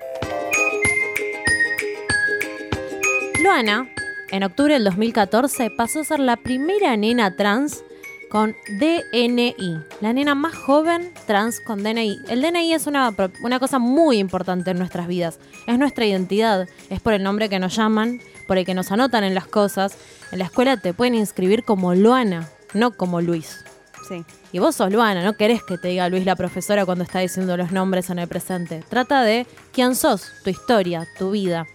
Luana, 3.41 3.89
en 4.32 4.43
octubre 4.43 4.73
del 4.73 4.84
2014, 4.86 5.69
pasó 5.71 5.99
a 5.99 6.04
ser 6.04 6.19
la 6.19 6.38
primera 6.38 6.95
nena 6.95 7.36
trans 7.36 7.84
con 8.30 8.56
DNI, 8.80 9.78
la 10.02 10.12
nena 10.12 10.34
más 10.34 10.56
joven 10.56 11.12
trans 11.28 11.60
con 11.60 11.84
DNI. 11.84 12.17
El 12.30 12.41
DNI 12.41 12.73
es 12.73 12.88
una, 12.88 13.13
una 13.43 13.60
cosa 13.60 13.78
muy 13.78 14.17
importante 14.17 14.71
en 14.71 14.80
nuestras 14.80 15.08
vidas, 15.08 15.39
es 15.67 15.78
nuestra 15.78 16.06
identidad, 16.06 16.67
es 16.89 16.99
por 16.99 17.13
el 17.13 17.21
nombre 17.21 17.47
que 17.47 17.60
nos 17.60 17.76
llaman, 17.76 18.21
por 18.48 18.58
el 18.58 18.66
que 18.66 18.74
nos 18.74 18.92
anotan 18.92 19.24
en 19.24 19.36
las 19.36 19.48
cosas. 19.48 19.98
En 20.32 20.40
la 20.40 20.46
escuela 20.46 20.78
te 20.78 20.94
pueden 20.94 21.16
inscribir 21.16 21.64
como 21.64 21.96
Luana, 21.96 22.50
no 22.74 22.92
como 22.92 23.22
Luis. 23.22 23.64
Sí. 24.08 24.26
Y 24.52 24.60
vos 24.60 24.76
sos 24.76 24.92
Luana, 24.92 25.24
no 25.24 25.34
querés 25.34 25.64
que 25.64 25.78
te 25.78 25.88
diga 25.88 26.10
Luis 26.10 26.26
la 26.26 26.36
profesora 26.36 26.86
cuando 26.86 27.04
está 27.04 27.20
diciendo 27.20 27.56
los 27.58 27.72
nombres 27.72 28.10
en 28.10 28.20
el 28.20 28.28
presente. 28.28 28.84
Trata 28.90 29.24
de 29.24 29.48
quién 29.72 29.96
sos, 29.96 30.32
tu 30.44 30.50
historia, 30.50 31.08
tu 31.18 31.32
vida. 31.32 31.66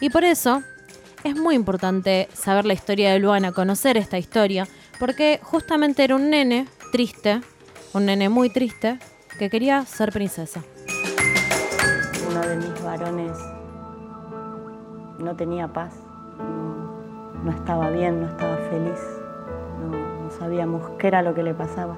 Y 0.00 0.10
por 0.10 0.24
eso 0.24 0.62
es 1.24 1.34
muy 1.34 1.54
importante 1.54 2.28
saber 2.32 2.64
la 2.64 2.74
historia 2.74 3.12
de 3.12 3.18
Luana, 3.18 3.52
conocer 3.52 3.96
esta 3.96 4.18
historia, 4.18 4.68
porque 5.00 5.40
justamente 5.42 6.04
era 6.04 6.14
un 6.14 6.30
nene 6.30 6.68
triste, 6.92 7.40
un 7.92 8.06
nene 8.06 8.28
muy 8.28 8.50
triste, 8.50 8.98
que 9.38 9.50
quería 9.50 9.84
ser 9.84 10.12
princesa. 10.12 10.62
Uno 12.28 12.40
de 12.40 12.56
mis 12.56 12.82
varones 12.82 13.36
no 15.18 15.34
tenía 15.36 15.68
paz, 15.68 15.94
no, 17.44 17.50
estaba 17.50 17.90
bien, 17.90 18.20
no 18.20 18.28
estaba 18.28 18.56
feliz, 18.70 19.00
no, 19.80 20.30
sabíamos 20.38 20.82
qué 20.98 21.08
era 21.08 21.22
lo 21.22 21.34
que 21.34 21.42
le 21.42 21.54
pasaba. 21.54 21.96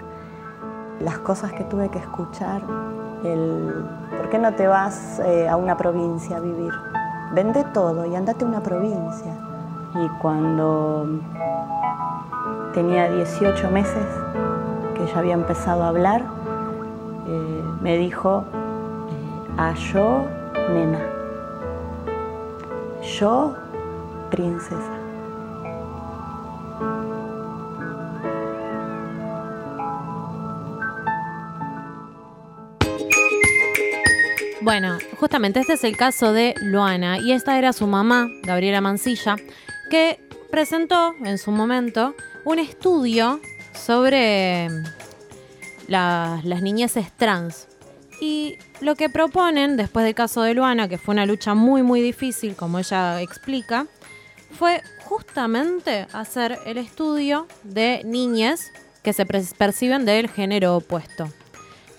Las 1.01 1.19
cosas 1.19 1.53
que 1.53 1.65
tuve 1.65 1.89
que 1.89 1.99
escuchar, 1.99 2.63
el 3.25 3.85
¿por 4.17 4.29
qué 4.29 4.39
no 4.39 4.53
te 4.55 4.67
vas 4.67 5.21
eh, 5.21 5.49
a 5.49 5.57
una 5.57 5.77
provincia 5.77 6.37
a 6.37 6.41
vivir? 6.41 6.73
Vende 7.33 7.65
todo 7.73 8.07
y 8.07 8.15
andate 8.15 8.45
a 8.45 8.49
una 8.49 8.63
provincia. 8.63 9.33
Y 9.95 10.09
cuando 10.21 11.07
tenía 12.75 13.11
18 13.11 13.71
meses, 13.71 14.07
que 14.95 15.07
ya 15.07 15.19
había 15.19 15.35
empezado 15.35 15.83
a 15.85 15.89
hablar, 15.89 16.23
eh, 17.27 17.65
me 17.81 17.97
dijo, 17.97 18.45
a 19.57 19.75
yo, 19.75 20.25
nena. 20.73 21.01
Yo, 23.03 23.55
princesa. 24.31 24.97
Bueno, 34.63 34.99
justamente 35.19 35.61
este 35.61 35.73
es 35.75 35.85
el 35.85 35.97
caso 35.97 36.33
de 36.33 36.55
Luana 36.61 37.19
y 37.19 37.33
esta 37.33 37.59
era 37.59 37.73
su 37.73 37.87
mamá, 37.87 38.29
Gabriela 38.43 38.81
Mancilla, 38.81 39.37
que 39.91 40.21
presentó 40.51 41.15
en 41.25 41.39
su 41.39 41.51
momento 41.51 42.15
un 42.45 42.59
estudio 42.59 43.41
sobre 43.73 44.69
la- 45.89 46.41
las 46.45 46.61
niñeces 46.63 47.11
trans. 47.17 47.69
Y 48.21 48.59
lo 48.83 48.97
que 48.97 49.09
proponen, 49.09 49.79
después 49.79 50.05
del 50.05 50.15
caso 50.15 50.43
de 50.43 50.53
Luana, 50.53 50.89
que 50.89 50.99
fue 50.99 51.15
una 51.15 51.25
lucha 51.25 51.55
muy 51.55 51.83
muy 51.83 52.03
difícil, 52.03 52.55
como 52.55 52.79
ella 52.79 53.23
explica, 53.23 53.87
fue 54.53 54.83
justamente 55.05 56.07
hacer 56.13 56.59
el 56.67 56.79
estudio 56.79 57.47
de 57.63 58.03
niñas 58.05 58.71
que 59.03 59.13
se 59.13 59.25
perciben 59.27 60.05
del 60.05 60.29
género 60.29 60.77
opuesto 60.77 61.29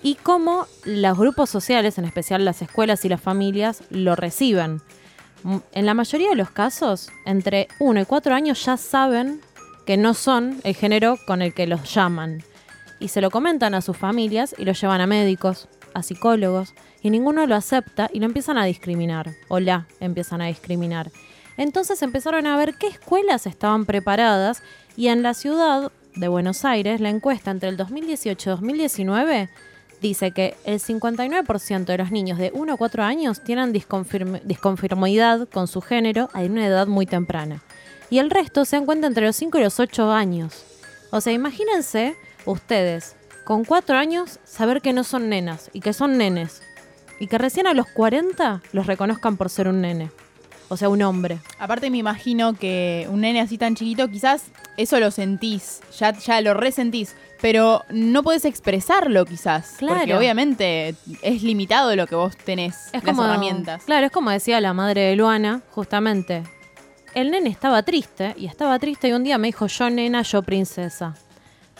y 0.02 0.14
cómo 0.16 0.66
los 0.84 1.16
grupos 1.18 1.50
sociales, 1.50 1.98
en 1.98 2.04
especial 2.04 2.44
las 2.44 2.60
escuelas 2.62 3.04
y 3.04 3.08
las 3.08 3.20
familias, 3.20 3.82
lo 3.90 4.16
reciben. 4.16 4.80
M- 5.44 5.60
En 5.72 5.86
la 5.86 5.94
mayoría 5.94 6.30
de 6.30 6.36
los 6.36 6.50
casos, 6.50 7.08
entre 7.24 7.68
1 7.78 8.00
y 8.00 8.04
4 8.04 8.34
años 8.34 8.64
ya 8.64 8.76
saben 8.76 9.40
que 9.86 9.96
no 9.96 10.14
son 10.14 10.60
el 10.64 10.74
género 10.74 11.18
con 11.26 11.40
el 11.42 11.54
que 11.54 11.66
los 11.66 11.92
llaman. 11.94 12.42
Y 12.98 13.08
se 13.08 13.20
lo 13.20 13.30
comentan 13.30 13.74
a 13.74 13.80
sus 13.80 13.96
familias 13.96 14.54
y 14.58 14.64
lo 14.64 14.72
llevan 14.72 15.00
a 15.00 15.06
médicos, 15.06 15.68
a 15.94 16.02
psicólogos, 16.02 16.74
y 17.00 17.10
ninguno 17.10 17.46
lo 17.46 17.54
acepta 17.56 18.08
y 18.12 18.20
lo 18.20 18.26
empiezan 18.26 18.58
a 18.58 18.64
discriminar, 18.64 19.30
o 19.48 19.58
la 19.60 19.86
empiezan 20.00 20.40
a 20.40 20.46
discriminar. 20.46 21.10
Entonces 21.56 22.02
empezaron 22.02 22.46
a 22.46 22.56
ver 22.56 22.74
qué 22.74 22.86
escuelas 22.86 23.46
estaban 23.46 23.84
preparadas 23.84 24.62
y 24.96 25.08
en 25.08 25.22
la 25.22 25.34
ciudad 25.34 25.92
de 26.14 26.28
Buenos 26.28 26.64
Aires, 26.64 27.00
la 27.00 27.08
encuesta 27.08 27.50
entre 27.50 27.68
el 27.68 27.76
2018 27.76 28.50
y 28.50 28.52
2019 28.52 29.48
dice 30.02 30.32
que 30.32 30.56
el 30.64 30.80
59% 30.80 31.84
de 31.84 31.98
los 31.98 32.10
niños 32.10 32.36
de 32.36 32.50
1 32.52 32.72
a 32.72 32.76
4 32.76 33.02
años 33.04 33.42
tienen 33.42 33.72
disconformidad 33.72 35.48
con 35.48 35.68
su 35.68 35.80
género 35.80 36.28
a 36.34 36.40
una 36.40 36.66
edad 36.66 36.86
muy 36.86 37.06
temprana. 37.06 37.62
Y 38.10 38.18
el 38.18 38.28
resto 38.28 38.64
se 38.66 38.76
encuentra 38.76 39.08
entre 39.08 39.24
los 39.24 39.36
5 39.36 39.58
y 39.58 39.62
los 39.62 39.80
8 39.80 40.12
años. 40.12 40.64
O 41.10 41.20
sea, 41.20 41.32
imagínense 41.32 42.16
ustedes, 42.44 43.16
con 43.44 43.64
4 43.64 43.96
años, 43.96 44.38
saber 44.44 44.82
que 44.82 44.92
no 44.92 45.04
son 45.04 45.28
nenas 45.28 45.70
y 45.72 45.80
que 45.80 45.92
son 45.92 46.18
nenes. 46.18 46.62
Y 47.20 47.28
que 47.28 47.38
recién 47.38 47.66
a 47.66 47.74
los 47.74 47.86
40 47.86 48.60
los 48.72 48.86
reconozcan 48.86 49.36
por 49.36 49.48
ser 49.48 49.68
un 49.68 49.80
nene. 49.80 50.10
O 50.72 50.76
sea, 50.78 50.88
un 50.88 51.02
hombre. 51.02 51.38
Aparte 51.58 51.90
me 51.90 51.98
imagino 51.98 52.54
que 52.54 53.06
un 53.10 53.20
nene 53.20 53.42
así 53.42 53.58
tan 53.58 53.74
chiquito, 53.74 54.08
quizás 54.08 54.44
eso 54.78 54.98
lo 55.00 55.10
sentís, 55.10 55.80
ya, 55.98 56.12
ya 56.18 56.40
lo 56.40 56.54
resentís, 56.54 57.14
pero 57.42 57.84
no 57.90 58.22
podés 58.22 58.46
expresarlo 58.46 59.26
quizás. 59.26 59.76
Porque 59.80 60.04
Claro. 60.04 60.16
obviamente 60.18 60.94
es 61.20 61.42
limitado 61.42 61.94
lo 61.94 62.06
que 62.06 62.14
vos 62.14 62.34
tenés, 62.38 62.86
Es 62.86 62.94
las 62.94 63.02
como, 63.04 63.22
herramientas. 63.26 63.84
Claro, 63.84 64.06
es 64.06 64.12
como 64.12 64.30
decía 64.30 64.62
la 64.62 64.72
madre 64.72 65.02
de 65.02 65.16
Luana, 65.16 65.60
justamente. 65.72 66.42
El 67.14 67.30
nene 67.32 67.50
estaba 67.50 67.82
triste 67.82 68.34
y 68.38 68.46
estaba 68.46 68.78
triste 68.78 69.08
y 69.08 69.12
un 69.12 69.24
día 69.24 69.36
me 69.36 69.48
dijo 69.48 69.66
yo 69.66 69.90
nena, 69.90 70.22
yo 70.22 70.42
princesa. 70.42 71.14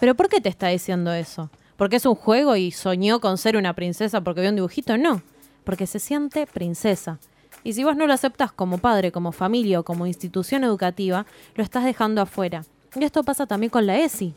Pero 0.01 0.15
¿por 0.15 0.29
qué 0.29 0.43
te 0.43 0.51
está 0.51 0.69
diciendo 0.69 1.15
eso? 1.15 1.49
¿Porque 1.79 1.97
es 1.97 2.05
un 2.05 2.15
juego 2.15 2.57
y 2.57 2.73
soñó 2.73 3.21
con 3.23 3.39
ser 3.39 3.57
una 3.57 3.73
princesa 3.73 4.21
porque 4.21 4.43
vio 4.43 4.51
un 4.51 4.57
dibujito? 4.57 4.99
No, 4.99 5.23
porque 5.65 5.87
se 5.87 5.99
siente 5.99 6.47
princesa. 6.47 7.19
Y 7.65 7.75
si 7.75 7.85
vos 7.85 7.97
no 7.97 8.07
lo 8.07 8.13
aceptas 8.13 8.53
como 8.53 8.79
padre, 8.79 9.13
como 9.13 9.33
familia 9.33 9.81
o 9.81 9.85
como 9.85 10.07
institución 10.07 10.65
educativa, 10.65 11.27
lo 11.55 11.63
estás 11.63 11.85
dejando 11.85 12.21
afuera. 12.21 12.65
Y 12.95 13.05
esto 13.05 13.23
pasa 13.23 13.47
también 13.47 13.71
con 13.71 13.87
la 13.87 13.99
ESI. 13.99 14.35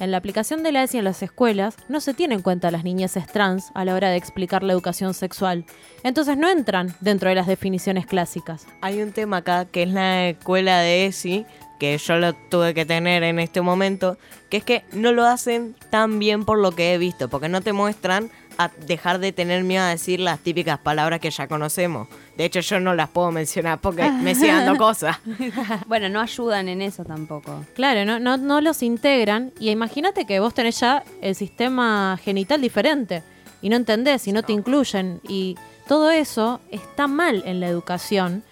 En 0.00 0.12
la 0.12 0.18
aplicación 0.18 0.62
de 0.62 0.70
la 0.70 0.84
ESI 0.84 0.98
en 0.98 1.04
las 1.04 1.22
escuelas 1.22 1.76
no 1.88 2.00
se 2.00 2.14
tiene 2.14 2.36
en 2.36 2.42
cuenta 2.42 2.68
a 2.68 2.70
las 2.70 2.84
niñeces 2.84 3.26
trans 3.26 3.72
a 3.74 3.84
la 3.84 3.94
hora 3.94 4.10
de 4.10 4.16
explicar 4.16 4.62
la 4.62 4.72
educación 4.72 5.12
sexual. 5.12 5.64
Entonces 6.04 6.36
no 6.36 6.48
entran 6.48 6.94
dentro 7.00 7.28
de 7.28 7.34
las 7.34 7.48
definiciones 7.48 8.06
clásicas. 8.06 8.66
Hay 8.80 9.02
un 9.02 9.10
tema 9.10 9.38
acá 9.38 9.64
que 9.64 9.82
es 9.82 9.90
la 9.90 10.28
escuela 10.28 10.78
de 10.80 11.06
ESI, 11.06 11.46
que 11.80 11.98
yo 11.98 12.16
lo 12.16 12.32
tuve 12.32 12.74
que 12.74 12.86
tener 12.86 13.24
en 13.24 13.40
este 13.40 13.60
momento, 13.60 14.18
que 14.50 14.58
es 14.58 14.64
que 14.64 14.84
no 14.92 15.12
lo 15.12 15.24
hacen 15.24 15.74
tan 15.90 16.18
bien 16.18 16.44
por 16.44 16.58
lo 16.58 16.72
que 16.72 16.94
he 16.94 16.98
visto, 16.98 17.28
porque 17.28 17.48
no 17.48 17.60
te 17.60 17.72
muestran 17.72 18.30
a 18.58 18.68
dejar 18.86 19.18
de 19.20 19.32
tener 19.32 19.62
miedo 19.64 19.84
a 19.84 19.88
decir 19.88 20.18
las 20.20 20.40
típicas 20.40 20.78
palabras 20.80 21.20
que 21.20 21.30
ya 21.30 21.46
conocemos. 21.48 22.08
De 22.36 22.44
hecho, 22.44 22.60
yo 22.60 22.80
no 22.80 22.94
las 22.94 23.08
puedo 23.08 23.30
mencionar 23.30 23.80
porque 23.80 24.10
me 24.22 24.34
siguen 24.34 24.56
dando 24.64 24.76
cosas. 24.76 25.16
bueno, 25.86 26.08
no 26.08 26.20
ayudan 26.20 26.68
en 26.68 26.82
eso 26.82 27.04
tampoco. 27.04 27.64
Claro, 27.74 28.04
no, 28.04 28.18
no, 28.18 28.36
no 28.36 28.60
los 28.60 28.82
integran. 28.82 29.52
Y 29.60 29.70
imagínate 29.70 30.24
que 30.26 30.40
vos 30.40 30.54
tenés 30.54 30.80
ya 30.80 31.04
el 31.22 31.34
sistema 31.34 32.18
genital 32.22 32.60
diferente 32.60 33.22
y 33.62 33.68
no 33.68 33.76
entendés 33.76 34.26
y 34.28 34.32
no 34.32 34.42
te 34.42 34.52
incluyen. 34.52 35.20
Y 35.28 35.56
todo 35.86 36.10
eso 36.10 36.60
está 36.70 37.06
mal 37.06 37.42
en 37.46 37.60
la 37.60 37.68
educación. 37.68 38.42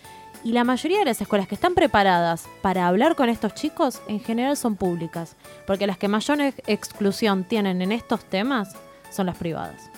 Y 0.44 0.52
la 0.52 0.62
mayoría 0.62 1.00
de 1.00 1.06
las 1.06 1.20
escuelas 1.20 1.48
que 1.48 1.56
están 1.56 1.74
preparadas 1.74 2.46
para 2.62 2.86
hablar 2.86 3.16
con 3.16 3.28
estos 3.28 3.54
chicos 3.54 4.00
en 4.06 4.20
general 4.20 4.56
son 4.56 4.76
públicas. 4.76 5.34
Porque 5.66 5.88
las 5.88 5.98
que 5.98 6.06
mayor 6.06 6.40
ex- 6.40 6.62
exclusión 6.68 7.42
tienen 7.42 7.82
en 7.82 7.90
estos 7.90 8.24
temas 8.24 8.76
son 9.16 9.26
las 9.26 9.36
privadas. 9.36 9.90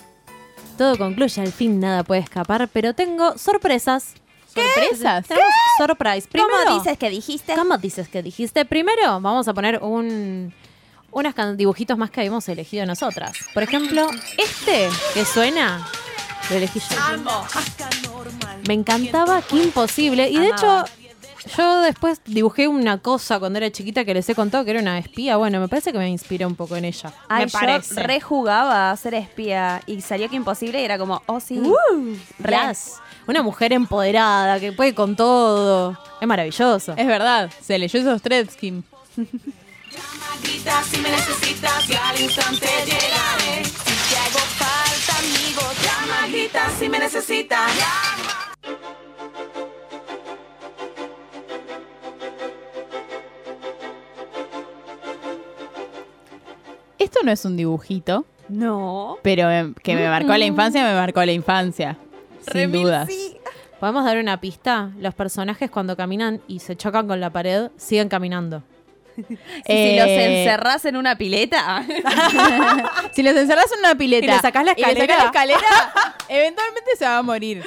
Todo 0.77 0.97
concluye, 0.97 1.41
al 1.41 1.51
fin 1.51 1.79
nada 1.79 2.03
puede 2.03 2.21
escapar, 2.21 2.69
pero 2.71 2.93
tengo 2.93 3.37
sorpresas. 3.37 4.13
¿Sorpresas? 4.47 5.27
Tenemos 5.27 5.53
surprise. 5.77 6.27
Primero, 6.27 6.53
¿Cómo 6.65 6.79
dices 6.79 6.97
que 6.97 7.09
dijiste? 7.09 7.53
¿Cómo 7.53 7.77
dices 7.77 8.07
que 8.07 8.23
dijiste? 8.23 8.65
Primero, 8.65 9.19
vamos 9.19 9.47
a 9.47 9.53
poner 9.53 9.79
un 9.83 10.53
unos 11.11 11.57
dibujitos 11.57 11.97
más 11.97 12.11
que 12.11 12.21
habíamos 12.21 12.47
elegido 12.49 12.85
nosotras. 12.85 13.33
Por 13.53 13.63
ejemplo, 13.63 14.09
este 14.37 14.89
que 15.13 15.25
suena, 15.25 15.85
lo 16.49 16.55
elegí 16.55 16.79
yo. 16.79 17.45
Me 18.67 18.73
encantaba, 18.73 19.41
qué 19.41 19.63
imposible. 19.63 20.29
Y 20.29 20.39
de 20.39 20.49
hecho, 20.49 20.85
yo 21.57 21.81
después 21.81 22.21
dibujé 22.25 22.67
una 22.67 22.99
cosa 22.99 23.39
cuando 23.39 23.57
era 23.57 23.71
chiquita 23.71 24.05
que 24.05 24.13
les 24.13 24.27
he 24.29 24.35
contado 24.35 24.65
que 24.65 24.71
era 24.71 24.79
una 24.79 24.97
espía. 24.97 25.37
Bueno, 25.37 25.59
me 25.59 25.67
parece 25.67 25.91
que 25.91 25.97
me 25.97 26.09
inspiré 26.09 26.45
un 26.45 26.55
poco 26.55 26.75
en 26.75 26.85
ella. 26.85 27.13
Ay, 27.27 27.45
me 27.45 27.51
yo 27.51 27.59
parece. 27.59 28.03
rejugaba 28.03 28.91
a 28.91 28.97
ser 28.97 29.13
espía 29.13 29.81
y 29.85 30.01
salió 30.01 30.29
que 30.29 30.35
imposible 30.35 30.81
y 30.81 30.85
era 30.85 30.97
como, 30.97 31.21
oh 31.25 31.39
sí. 31.39 31.61
Yes. 32.39 32.95
Una 33.27 33.41
mujer 33.43 33.73
empoderada 33.73 34.59
que 34.59 34.71
puede 34.71 34.93
con 34.95 35.15
todo. 35.15 35.97
Es 36.19 36.27
maravilloso. 36.27 36.93
Es 36.97 37.07
verdad, 37.07 37.49
se 37.61 37.77
leyó 37.77 37.99
esos 37.99 38.21
threads, 38.21 38.55
Kim. 38.55 38.83
Grita 40.41 40.83
si 40.83 40.97
me 41.01 41.09
necesitas 41.09 41.89
y 41.89 41.93
al 41.93 42.21
instante 42.21 42.67
llegaré. 42.85 43.65
Si 43.65 44.09
te 44.09 44.17
hago 44.17 44.39
falta, 44.39 45.17
amigo, 45.19 45.61
llama, 45.83 46.27
grita 46.27 46.69
si 46.79 46.87
me 46.89 46.99
necesitas. 46.99 47.71
Esto 57.09 57.21
no 57.25 57.31
es 57.31 57.43
un 57.43 57.57
dibujito, 57.57 58.25
No. 58.49 59.17
pero 59.23 59.49
eh, 59.49 59.73
que 59.83 59.95
me 59.95 60.07
marcó 60.07 60.35
la 60.37 60.45
infancia, 60.45 60.83
me 60.83 60.93
marcó 60.93 61.25
la 61.25 61.31
infancia. 61.31 61.97
Sin 62.51 62.71
dudas. 62.71 63.09
¿Podemos 63.79 64.05
dar 64.05 64.17
una 64.17 64.39
pista? 64.39 64.91
Los 64.99 65.15
personajes 65.15 65.71
cuando 65.71 65.95
caminan 65.97 66.39
y 66.47 66.59
se 66.59 66.75
chocan 66.75 67.07
con 67.07 67.19
la 67.19 67.31
pared, 67.31 67.71
siguen 67.77 68.09
caminando. 68.09 68.61
Si, 69.19 69.23
si 69.25 69.37
Eh, 69.65 69.97
los 69.99 70.07
encerrás 70.07 70.85
en 70.85 70.95
una 70.97 71.17
pileta. 71.17 71.83
Si 73.13 73.23
los 73.23 73.35
encerrás 73.35 73.71
en 73.73 73.79
una 73.79 73.95
pileta 73.95 74.25
Y 74.25 74.27
le 74.29 74.39
sacás 74.39 74.63
la 74.63 74.73
y 74.77 74.81
le 74.81 74.81
sacás 74.83 75.01
escalera. 75.01 75.17
la 75.17 75.23
escalera, 75.25 76.15
eventualmente 76.29 76.91
se 76.97 77.05
va 77.05 77.17
a 77.17 77.21
morir. 77.23 77.63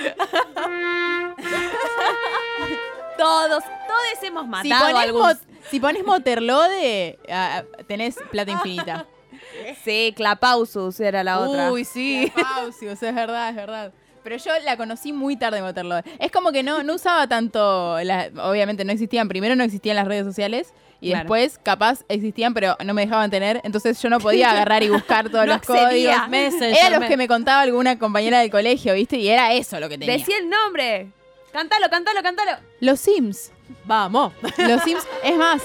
todos, 3.18 3.62
todos 3.64 4.22
hemos 4.22 4.44
Si 4.62 4.68
matado 4.68 4.84
a 4.86 4.90
pones, 4.92 5.06
algún... 5.08 5.22
mo- 5.22 5.32
si 5.70 5.80
pones 5.80 6.04
Moterlode, 6.04 7.18
ah, 7.30 7.62
tenés 7.86 8.16
plata 8.30 8.50
infinita. 8.52 9.06
Sí, 9.84 10.12
Clapausus 10.16 10.98
era 11.00 11.22
la 11.24 11.40
otra. 11.40 11.70
Uy, 11.72 11.84
sí. 11.84 12.30
Pausius, 12.34 13.02
es 13.02 13.14
verdad, 13.14 13.50
es 13.50 13.56
verdad. 13.56 13.92
Pero 14.22 14.36
yo 14.36 14.52
la 14.64 14.76
conocí 14.76 15.12
muy 15.12 15.36
tarde 15.36 15.60
Moterlode. 15.62 16.04
Es 16.20 16.30
como 16.30 16.52
que 16.52 16.62
no, 16.62 16.82
no 16.84 16.94
usaba 16.94 17.26
tanto, 17.26 17.98
la- 18.04 18.30
obviamente 18.44 18.84
no 18.84 18.92
existían, 18.92 19.28
primero 19.28 19.56
no 19.56 19.64
existían 19.64 19.96
las 19.96 20.06
redes 20.06 20.24
sociales 20.24 20.72
y 21.00 21.08
Claro. 21.08 21.24
después 21.24 21.58
capaz 21.60 22.04
existían 22.08 22.54
pero 22.54 22.76
no 22.84 22.94
me 22.94 23.02
dejaban 23.02 23.28
tener, 23.32 23.60
entonces 23.64 24.00
yo 24.00 24.08
no 24.08 24.20
podía 24.20 24.50
agarrar 24.52 24.84
y 24.84 24.90
buscar 24.90 25.28
todos 25.28 25.44
No 25.46 25.54
los 25.54 25.62
códigos. 25.62 25.86
accedía. 25.86 26.28
Messenger, 26.28 26.76
Era 26.86 26.98
los 27.00 27.08
que 27.08 27.16
me 27.16 27.26
contaba 27.26 27.62
alguna 27.62 27.98
compañera 27.98 28.38
del 28.38 28.50
colegio, 28.52 28.94
¿viste? 28.94 29.16
Y 29.16 29.28
era 29.28 29.52
eso 29.54 29.80
lo 29.80 29.88
que 29.88 29.98
tenía. 29.98 30.16
Decí 30.16 30.32
el 30.32 30.48
nombre. 30.48 31.10
Cántalo, 31.52 31.90
cántalo, 31.90 32.22
cántalo. 32.22 32.52
Los 32.80 33.00
Sims. 33.00 33.50
Vamos. 33.84 34.32
Los 34.58 34.82
Sims, 34.84 35.02
es 35.24 35.36
más, 35.36 35.62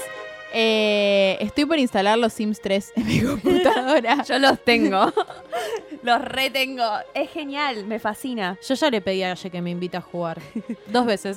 eh, 0.52 1.36
estoy 1.40 1.66
por 1.66 1.78
instalar 1.78 2.18
los 2.18 2.32
Sims 2.32 2.60
3 2.60 2.92
en 2.96 3.06
mi 3.06 3.20
computadora. 3.24 4.22
Yo 4.22 4.38
los 4.38 4.62
tengo. 4.64 5.12
los 6.02 6.22
retengo. 6.22 6.84
Es 7.14 7.30
genial, 7.30 7.86
me 7.86 7.98
fascina. 7.98 8.58
Yo 8.66 8.74
ya 8.74 8.90
le 8.90 9.00
pedí 9.00 9.22
a 9.22 9.32
Aye 9.32 9.50
que 9.50 9.60
me 9.60 9.70
invite 9.70 9.96
a 9.96 10.00
jugar. 10.00 10.40
Dos 10.86 11.06
veces. 11.06 11.36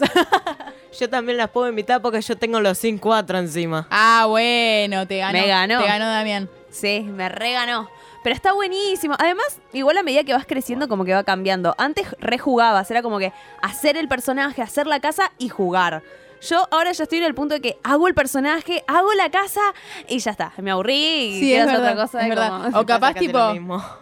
Yo 0.98 1.10
también 1.10 1.38
las 1.38 1.50
puedo 1.50 1.68
invitar 1.68 2.02
porque 2.02 2.22
yo 2.22 2.38
tengo 2.38 2.60
los 2.60 2.78
Sin 2.78 2.98
4 2.98 3.38
encima. 3.40 3.88
Ah, 3.90 4.26
bueno, 4.28 5.08
te 5.08 5.18
ganó. 5.18 5.40
Me 5.40 5.48
ganó. 5.48 5.82
Te 5.82 5.88
ganó 5.88 6.06
Damián. 6.06 6.50
Sí, 6.70 7.02
me 7.02 7.30
reganó. 7.30 7.90
Pero 8.24 8.36
está 8.36 8.54
buenísimo. 8.54 9.16
Además, 9.18 9.60
igual 9.74 9.98
a 9.98 10.04
medida 10.04 10.24
que 10.24 10.34
vas 10.34 10.46
creciendo, 10.46 10.88
como 10.88 11.06
que 11.06 11.14
va 11.14 11.24
cambiando. 11.24 11.76
Antes 11.78 12.08
rejugabas, 12.20 12.90
era 12.92 13.02
como 13.02 13.18
que 13.20 13.34
hacer 13.62 13.98
el 13.98 14.08
personaje, 14.08 14.62
hacer 14.62 14.86
la 14.88 15.00
casa 15.00 15.32
y 15.38 15.50
jugar. 15.50 16.04
Yo 16.42 16.68
ahora 16.72 16.92
ya 16.92 17.04
estoy 17.04 17.20
en 17.20 17.26
el 17.26 17.36
punto 17.36 17.54
de 17.56 17.62
que 17.62 17.78
hago 17.84 18.08
el 18.08 18.14
personaje, 18.16 18.84
hago 18.88 19.14
la 19.14 19.30
casa 19.30 19.62
y 20.08 20.20
ya 20.20 20.32
está. 20.32 20.54
Me 20.58 20.72
aburrí 20.72 20.94
y 20.96 21.34
Sí, 21.36 21.40
quiero 21.42 21.64
es 21.64 21.70
hacer 21.70 21.82
verdad, 21.82 21.92
otra 21.94 22.04
cosa. 22.06 22.22
es 22.24 22.30
verdad. 22.30 22.50
como- 22.64 22.80
O 22.80 22.86
capaz 22.86 23.14
tipo, 23.14 23.40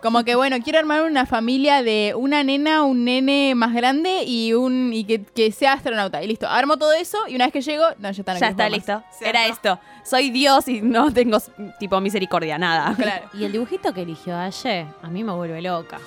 como 0.02 0.24
que 0.24 0.36
bueno, 0.36 0.56
quiero 0.64 0.80
armar 0.80 1.04
una 1.04 1.26
familia 1.26 1.84
de 1.84 2.14
una 2.16 2.44
nena, 2.44 2.84
un 2.84 3.04
nene 3.04 3.54
más 3.56 3.74
grande 3.74 4.24
y 4.26 4.54
un 4.54 4.92
y 4.94 5.04
que, 5.04 5.22
que 5.24 5.52
sea 5.52 5.74
astronauta. 5.74 6.24
Y 6.24 6.28
listo, 6.28 6.48
armo 6.48 6.78
todo 6.78 6.94
eso 6.94 7.18
y 7.28 7.36
una 7.36 7.46
vez 7.46 7.54
que 7.54 7.62
llego, 7.62 7.86
no, 7.98 8.10
ya 8.12 8.22
está. 8.22 8.34
no 8.34 8.40
ya 8.40 8.48
está 8.50 8.70
listo. 8.70 9.04
Era 9.22 9.46
esto. 9.48 9.80
Soy 10.04 10.32
Dios 10.32 10.68
y 10.70 10.82
no 10.82 11.12
tengo 11.14 11.38
tipo 11.80 12.00
misericordia, 12.00 12.58
nada. 12.58 12.96
Claro. 12.96 13.30
y 13.34 13.44
el 13.44 13.52
dibujito 13.52 13.94
que 13.94 14.02
eligió 14.04 14.36
Aye, 14.38 14.88
a 15.04 15.08
mí 15.10 15.24
me 15.24 15.34
vuelve 15.34 15.62
loca. 15.62 16.00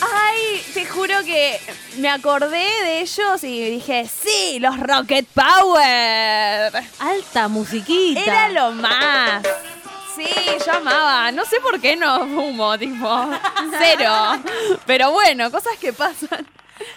Ay, 0.00 0.64
te 0.74 0.86
juro 0.86 1.22
que 1.24 1.60
me 1.98 2.08
acordé 2.08 2.66
de 2.82 3.00
ellos 3.00 3.42
y 3.44 3.70
dije, 3.70 4.08
sí, 4.08 4.58
los 4.60 4.78
Rocket 4.78 5.26
Power. 5.26 6.72
Alta 6.98 7.48
musiquita. 7.48 8.20
Era 8.20 8.48
lo 8.50 8.72
más. 8.72 9.42
Sí, 10.14 10.28
yo 10.66 10.72
amaba. 10.72 11.30
No 11.32 11.44
sé 11.44 11.60
por 11.60 11.80
qué 11.80 11.96
no 11.96 12.20
fumo, 12.20 12.76
tipo, 12.78 13.30
cero. 13.78 14.42
Pero 14.86 15.12
bueno, 15.12 15.50
cosas 15.50 15.76
que 15.80 15.92
pasan. 15.92 16.46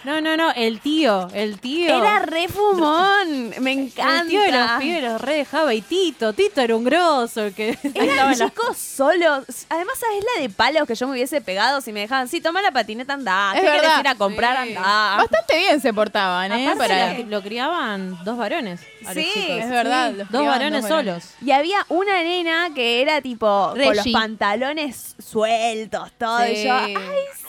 No, 0.04 0.20
no, 0.20 0.36
no, 0.36 0.50
el 0.52 0.80
tío, 0.80 1.28
el 1.32 1.58
tío. 1.60 1.96
Era 1.98 2.18
re 2.20 2.48
fumón. 2.48 3.52
Me 3.60 3.72
encanta. 3.72 4.22
El 4.22 4.28
tío 4.28 4.40
de 4.40 4.52
los 4.52 4.70
pibes 4.78 5.02
los 5.02 5.20
re 5.20 5.34
dejaba. 5.36 5.74
Y 5.74 5.80
Tito, 5.82 6.32
Tito 6.32 6.60
era 6.60 6.74
un 6.76 6.84
grosso 6.84 7.44
el 7.44 7.54
que 7.54 7.70
estaba 7.70 8.04
Eran 8.04 8.16
la- 8.38 8.46
chicos 8.50 8.76
solos. 8.76 9.44
Además, 9.68 9.98
¿sabes 9.98 10.24
la 10.36 10.42
de 10.42 10.48
palos 10.50 10.86
que 10.86 10.94
yo 10.94 11.06
me 11.06 11.12
hubiese 11.12 11.40
pegado 11.40 11.80
si 11.80 11.92
me 11.92 12.00
dejaban? 12.00 12.28
Sí, 12.28 12.40
toma 12.40 12.62
la 12.62 12.70
patineta, 12.72 13.14
andá. 13.14 13.52
Es 13.54 13.60
¿Qué 13.60 13.66
querés 13.66 13.82
verdad. 13.82 14.00
ir 14.00 14.08
a 14.08 14.14
comprar? 14.16 14.66
Sí. 14.66 14.74
Andá. 14.76 15.16
Bastante 15.18 15.56
bien 15.56 15.80
se 15.80 15.92
portaban, 15.94 16.52
¿eh? 16.52 16.72
Para- 16.76 17.18
lo, 17.18 17.24
lo 17.26 17.42
criaban 17.42 18.18
dos 18.24 18.36
varones. 18.36 18.80
a 19.06 19.14
los 19.14 19.24
Sí, 19.24 19.30
chicos. 19.34 19.56
es 19.58 19.70
verdad. 19.70 20.10
sí. 20.12 20.16
los 20.18 20.30
Dos 20.30 20.46
varones 20.46 20.82
dos 20.82 20.90
varones. 20.90 21.24
solos. 21.24 21.34
Y 21.46 21.50
había 21.52 21.84
una 21.88 22.22
nena 22.22 22.70
que 22.74 23.02
era 23.02 23.20
tipo 23.20 23.70
con 23.76 23.96
los 23.96 24.08
pantalones 24.08 25.14
sueltos, 25.18 26.10
todo. 26.18 26.46
Y 26.46 26.56
Sí. 26.56 26.64
yo, 26.64 26.74
ay, 26.74 26.94
sí. 26.94 27.42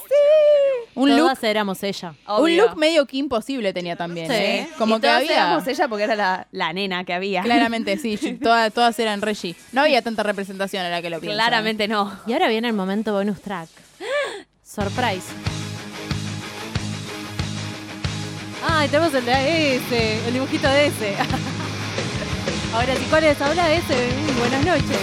Un 0.96 1.10
look, 1.10 1.20
Todas 1.20 1.44
éramos 1.44 1.82
ella. 1.84 2.10
un 2.10 2.16
Obvio. 2.28 2.64
look 2.68 2.78
medio 2.78 3.06
que 3.08 3.18
imposible 3.18 3.74
tenía 3.74 3.96
también, 3.96 4.28
Sí. 4.28 4.34
¿eh? 4.36 4.70
Como 4.78 4.98
Y 4.98 5.00
que 5.02 5.08
todas 5.08 5.22
había... 5.24 5.32
éramos 5.48 5.68
ella 5.68 5.88
porque 5.88 6.04
era 6.04 6.16
la, 6.16 6.48
la 6.52 6.72
nena 6.74 7.04
que 7.04 7.14
había. 7.14 7.42
Claramente, 7.42 7.98
sí, 7.98 8.18
todas, 8.44 8.72
todas 8.74 8.98
eran 9.00 9.22
Reggie. 9.22 9.56
No 9.72 9.82
había 9.82 10.02
tanta 10.04 10.22
representación 10.24 10.86
a 10.86 10.90
la 10.90 11.02
que 11.02 11.10
lo 11.10 11.20
pienso. 11.20 11.36
Claramente 11.36 11.88
no. 11.88 12.20
Y 12.28 12.34
ahora 12.34 12.48
viene 12.48 12.68
el 12.68 12.74
momento 12.76 13.12
bonus 13.14 13.42
track. 13.42 13.70
Surprise. 14.64 15.24
Ay, 18.68 18.88
tenemos 18.88 19.14
el 19.14 19.26
de 19.26 19.76
ese, 19.76 20.28
el 20.28 20.34
dibujito 20.34 20.68
de 20.68 20.88
ese. 20.88 21.16
Ahora 22.74 22.96
sí, 22.96 23.06
¿cuál 23.10 23.24
es? 23.26 23.40
Habla 23.42 23.68
de 23.68 23.76
ese. 23.78 23.94
Mm, 23.96 24.40
buenas 24.40 24.66
noches. 24.66 24.98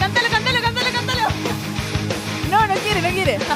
Cántalo, 0.00 0.28
cántalo, 0.30 0.58
cántalo 0.62 0.71
no 2.72 2.80
quiere, 2.80 3.02
no 3.02 3.08
quiere. 3.10 3.38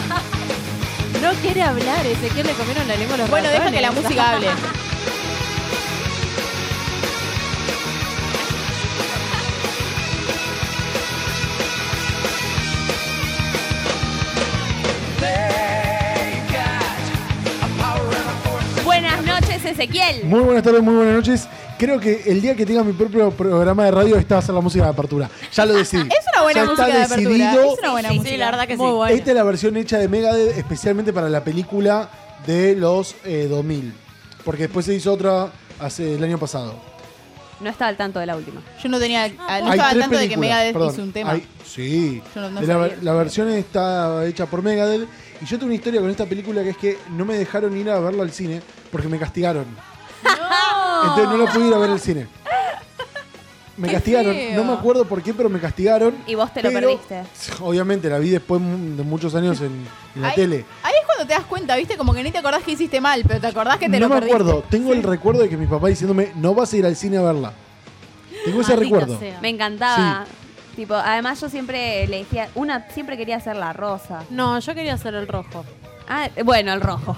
No 1.22 1.32
quiere 1.40 1.62
hablar, 1.62 2.04
Ezequiel 2.04 2.46
le 2.46 2.52
comieron 2.52 2.86
la 2.86 2.94
lengua 2.94 3.14
a 3.14 3.18
los 3.18 3.30
Bueno, 3.30 3.48
deja 3.48 3.70
que 3.70 3.80
la 3.80 3.90
música 3.90 4.32
hable. 4.32 4.48
Buenas 18.84 19.24
noches, 19.24 19.64
Ezequiel. 19.64 20.24
Muy 20.24 20.40
buenas 20.40 20.62
tardes, 20.62 20.82
muy 20.82 20.94
buenas 20.94 21.14
noches. 21.14 21.48
Creo 21.78 21.98
que 21.98 22.24
el 22.26 22.42
día 22.42 22.54
que 22.54 22.66
tenga 22.66 22.84
mi 22.84 22.92
propio 22.92 23.30
programa 23.30 23.86
de 23.86 23.90
radio, 23.90 24.16
esta 24.16 24.34
va 24.34 24.38
a 24.40 24.42
ser 24.42 24.54
la 24.54 24.60
música 24.60 24.84
de 24.84 24.90
apertura. 24.90 25.30
Ya 25.52 25.64
lo 25.64 25.74
decidí. 25.74 26.08
Es 26.36 26.42
una 26.42 26.42
buena 26.42 26.64
Ya 26.64 26.72
está 26.72 26.82
música 26.82 26.98
de 26.98 27.04
apertura. 27.04 27.50
decidido. 27.50 27.72
Es 27.72 27.78
una 27.78 27.90
buena 27.92 28.08
Sí, 28.08 28.14
sí, 28.14 28.18
música. 28.20 28.36
la 28.38 28.50
verdad 28.50 28.66
que 28.68 28.76
Muy 28.76 28.86
sí. 28.90 28.94
buena. 28.94 29.14
Esta 29.14 29.30
es 29.30 29.36
la 29.36 29.42
versión 29.44 29.76
hecha 29.76 29.98
de 29.98 30.08
Megadeth 30.08 30.58
especialmente 30.58 31.12
para 31.12 31.28
la 31.28 31.42
película 31.44 32.08
de 32.46 32.74
los 32.76 33.14
eh, 33.24 33.46
2000. 33.48 33.92
Porque 34.44 34.62
después 34.64 34.86
se 34.86 34.94
hizo 34.94 35.12
otra 35.12 35.50
hace 35.80 36.14
el 36.14 36.22
año 36.24 36.38
pasado. 36.38 36.74
No 37.58 37.70
estaba 37.70 37.88
al 37.88 37.96
tanto 37.96 38.18
de 38.20 38.26
la 38.26 38.36
última. 38.36 38.60
Yo 38.82 38.88
no 38.90 38.98
tenía, 38.98 39.26
no 39.28 39.34
Hay 39.48 39.62
estaba 39.70 39.88
al 39.90 39.98
tanto 40.00 40.18
de 40.18 40.28
que 40.28 40.36
Megadeth 40.36 40.72
perdón. 40.74 40.92
hizo 40.92 41.02
un 41.02 41.12
tema. 41.12 41.30
Hay- 41.32 41.46
sí. 41.66 42.22
Yo 42.34 42.40
no- 42.42 42.50
no 42.50 42.60
la, 42.60 42.66
sabía. 42.66 42.98
la 43.00 43.12
versión 43.14 43.48
está 43.48 44.24
hecha 44.26 44.44
por 44.46 44.62
Megadeth. 44.62 45.08
Y 45.40 45.44
yo 45.46 45.56
tengo 45.56 45.66
una 45.66 45.74
historia 45.74 46.00
con 46.00 46.10
esta 46.10 46.26
película 46.26 46.62
que 46.62 46.70
es 46.70 46.76
que 46.76 46.98
no 47.10 47.24
me 47.24 47.36
dejaron 47.38 47.76
ir 47.76 47.88
a 47.90 47.98
verla 47.98 48.22
al 48.24 48.30
cine 48.32 48.60
porque 48.92 49.08
me 49.08 49.18
castigaron. 49.18 49.64
Entonces 51.02 51.28
no 51.28 51.36
la 51.44 51.52
pude 51.52 51.68
ir 51.68 51.74
a 51.74 51.78
ver 51.78 51.90
al 51.90 52.00
cine. 52.00 52.26
Me 53.76 53.88
Qué 53.88 53.94
castigaron, 53.94 54.32
feo. 54.34 54.56
no 54.56 54.64
me 54.64 54.72
acuerdo 54.78 55.04
por 55.04 55.22
qué, 55.22 55.34
pero 55.34 55.50
me 55.50 55.60
castigaron. 55.60 56.14
Y 56.26 56.34
vos 56.34 56.50
te 56.52 56.62
lo 56.62 56.70
pero, 56.70 56.88
perdiste. 56.88 57.22
Obviamente 57.60 58.08
la 58.08 58.18
vi 58.18 58.30
después 58.30 58.60
de 58.62 59.02
muchos 59.02 59.34
años 59.34 59.60
en, 59.60 59.84
en 60.14 60.22
la 60.22 60.28
Ahí- 60.28 60.34
tele. 60.34 60.64
Ahí 60.82 60.94
es 60.98 61.04
cuando 61.06 61.26
te 61.26 61.34
das 61.34 61.44
cuenta, 61.44 61.76
¿viste? 61.76 61.96
Como 61.98 62.14
que 62.14 62.22
ni 62.22 62.30
te 62.30 62.38
acordás 62.38 62.62
que 62.62 62.72
hiciste 62.72 63.00
mal, 63.02 63.22
pero 63.28 63.38
te 63.40 63.46
acordás 63.48 63.76
que 63.76 63.90
te 63.90 64.00
no 64.00 64.08
lo 64.08 64.14
me 64.14 64.20
perdiste. 64.20 64.34
acuerdo, 64.42 64.64
tengo 64.70 64.92
el 64.94 65.02
recuerdo 65.02 65.42
de 65.42 65.50
que 65.50 65.56
mi 65.58 65.66
papá 65.66 65.88
diciéndome, 65.88 66.32
no 66.36 66.54
vas 66.54 66.72
a 66.72 66.76
ir 66.78 66.86
al 66.86 66.96
cine 66.96 67.18
a 67.18 67.22
verla. 67.22 67.52
Tengo 68.46 68.60
ese 68.62 68.76
recuerdo. 68.76 69.18
Me 69.42 69.48
encantaba. 69.50 70.24
Tipo, 70.74 70.94
además 70.94 71.40
yo 71.40 71.48
siempre 71.48 72.06
le 72.06 72.18
decía, 72.18 72.48
una 72.54 72.88
siempre 72.90 73.16
quería 73.16 73.36
hacer 73.36 73.56
la 73.56 73.72
rosa. 73.72 74.24
No, 74.30 74.58
yo 74.58 74.74
quería 74.74 74.94
hacer 74.94 75.14
el 75.14 75.26
rojo. 75.28 75.64
Ah, 76.08 76.28
bueno, 76.44 76.72
el 76.72 76.80
rojo. 76.80 77.16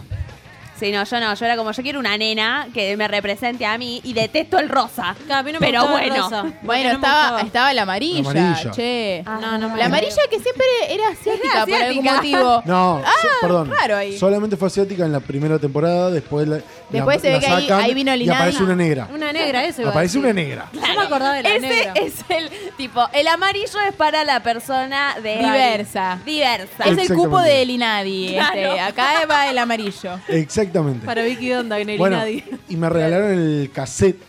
Sí, 0.78 0.92
no, 0.92 1.02
yo 1.04 1.18
no, 1.20 1.34
yo 1.34 1.44
era 1.44 1.56
como, 1.56 1.72
yo 1.72 1.82
quiero 1.82 1.98
una 1.98 2.16
nena 2.16 2.68
que 2.72 2.96
me 2.96 3.08
represente 3.08 3.66
a 3.66 3.76
mí 3.78 4.00
y 4.04 4.12
detesto 4.12 4.58
el 4.58 4.68
rosa. 4.68 5.16
a 5.30 5.42
mí 5.42 5.52
no 5.52 5.58
me 5.60 5.66
Pero 5.66 5.80
gustaba 5.82 6.02
el 6.04 6.10
bueno. 6.10 6.24
rosa. 6.24 6.42
Bueno, 6.42 6.54
Porque 6.62 6.82
no 6.84 6.88
me 6.88 6.92
estaba, 6.94 7.22
gustaba. 7.22 7.40
estaba 7.42 7.74
la 7.74 7.82
amarilla, 7.82 8.32
La 8.32 8.40
amarilla. 8.48 8.70
che. 8.70 9.22
Ah, 9.26 9.38
No, 9.40 9.58
no 9.58 9.68
me 9.70 9.76
la 9.78 9.86
amarilla 9.86 10.22
que 10.30 10.38
siempre 10.38 10.64
era 10.90 11.08
asiática, 11.08 11.66
por 11.66 11.74
algún 11.74 12.08
asiática. 12.08 12.14
motivo. 12.38 12.62
No, 12.66 13.02
Ah, 13.04 13.12
so- 13.22 13.28
perdón. 13.40 13.70
raro 13.70 13.96
ahí. 13.96 14.16
Solamente 14.18 14.56
fue 14.56 14.68
asiática 14.68 15.04
en 15.04 15.12
la 15.12 15.20
primera 15.20 15.58
temporada, 15.58 16.10
después 16.10 16.46
la, 16.46 16.60
Después 16.90 17.16
la- 17.16 17.22
se 17.22 17.30
ve 17.32 17.40
que 17.40 17.46
ahí- 17.46 17.62
sacan 17.68 17.80
ahí 17.84 17.94
vino 17.94 18.12
el 18.12 18.22
y 18.22 18.28
aparece 18.30 18.62
una 18.62 18.74
negra. 18.74 19.08
Una 19.14 19.32
negra, 19.32 19.64
eso 19.64 19.82
iba 19.82 19.90
a 19.90 19.92
Aparece 19.92 20.18
decir. 20.18 20.24
una 20.24 20.32
negra. 20.42 20.70
Yo 20.72 20.80
me 20.80 21.06
acordaba 21.06 21.34
de 21.34 21.42
la 21.42 21.48
Ese 21.50 21.60
negra. 21.68 21.92
es 21.96 22.14
el 22.28 22.50
tipo, 22.76 23.06
el 23.12 23.28
amarillo 23.28 23.80
es 23.88 23.94
para 23.94 24.24
la 24.24 24.42
persona 24.42 25.16
de 25.22 25.36
Diversa. 25.38 26.18
diversa. 26.24 26.84
Es 26.84 26.98
el 26.98 27.08
cupo 27.08 27.24
Exactamente. 27.40 27.50
del 27.58 27.70
Inadi. 27.70 28.26
Este. 28.28 28.38
Claro. 28.38 28.80
Acá 28.82 29.26
va 29.30 29.50
el 29.50 29.58
amarillo. 29.58 30.18
Exactamente. 30.28 31.04
Para 31.04 31.22
Vicky 31.22 31.48
Donda, 31.50 31.78
Gneri 31.78 31.98
Bueno, 31.98 32.16
nadie. 32.16 32.44
y 32.68 32.76
me 32.76 32.88
regalaron 32.88 33.32
el 33.32 33.70
cassette, 33.72 34.20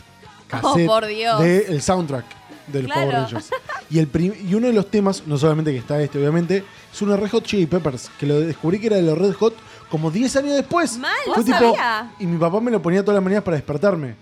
cassette 0.47 0.83
Oh, 0.83 0.85
por 0.85 1.05
Dios. 1.05 1.39
del 1.39 1.81
soundtrack 1.81 2.25
de 2.71 2.83
los 2.83 2.91
Claro. 2.91 3.09
Power 3.11 3.23
Rangers. 3.23 3.49
Y, 3.89 3.99
el 3.99 4.07
prim- 4.07 4.33
y 4.47 4.53
uno 4.55 4.67
de 4.67 4.73
los 4.73 4.89
temas, 4.89 5.23
no 5.25 5.37
solamente 5.37 5.71
que 5.71 5.77
está 5.77 6.01
este, 6.01 6.17
obviamente, 6.19 6.63
es 6.93 7.01
uno 7.01 7.11
de 7.13 7.17
Red 7.17 7.29
Hot 7.31 7.43
Chili 7.45 7.65
Peppers, 7.65 8.09
que 8.19 8.25
lo 8.25 8.39
descubrí 8.39 8.79
que 8.79 8.87
era 8.87 8.95
de 8.97 9.01
los 9.03 9.17
Red 9.17 9.33
Hot 9.33 9.55
como 9.89 10.11
10 10.11 10.35
años 10.35 10.53
después. 10.55 10.97
Mal, 10.97 11.11
Fue 11.33 11.43
tipo, 11.43 11.57
sabía. 11.57 12.11
y 12.19 12.25
mi 12.25 12.37
papá 12.37 12.59
me 12.59 12.71
lo 12.71 12.81
ponía 12.81 13.01
todas 13.01 13.15
las 13.15 13.23
mañanas 13.23 13.43
para 13.43 13.57
despertarme. 13.57 14.15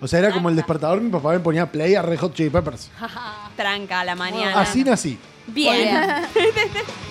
O 0.00 0.08
sea, 0.08 0.18
era 0.20 0.32
como 0.32 0.48
el 0.48 0.56
despertador, 0.56 1.00
mi 1.00 1.10
papá 1.10 1.32
me 1.32 1.40
ponía 1.40 1.70
play 1.70 1.94
a 1.94 2.02
Red 2.02 2.18
Hot 2.20 2.34
Chili 2.34 2.48
Peppers. 2.50 2.90
Tranca 3.56 4.00
a 4.00 4.04
la 4.04 4.14
mañana. 4.14 4.60
Así 4.60 4.82
nací. 4.84 5.18
Bien. 5.48 5.98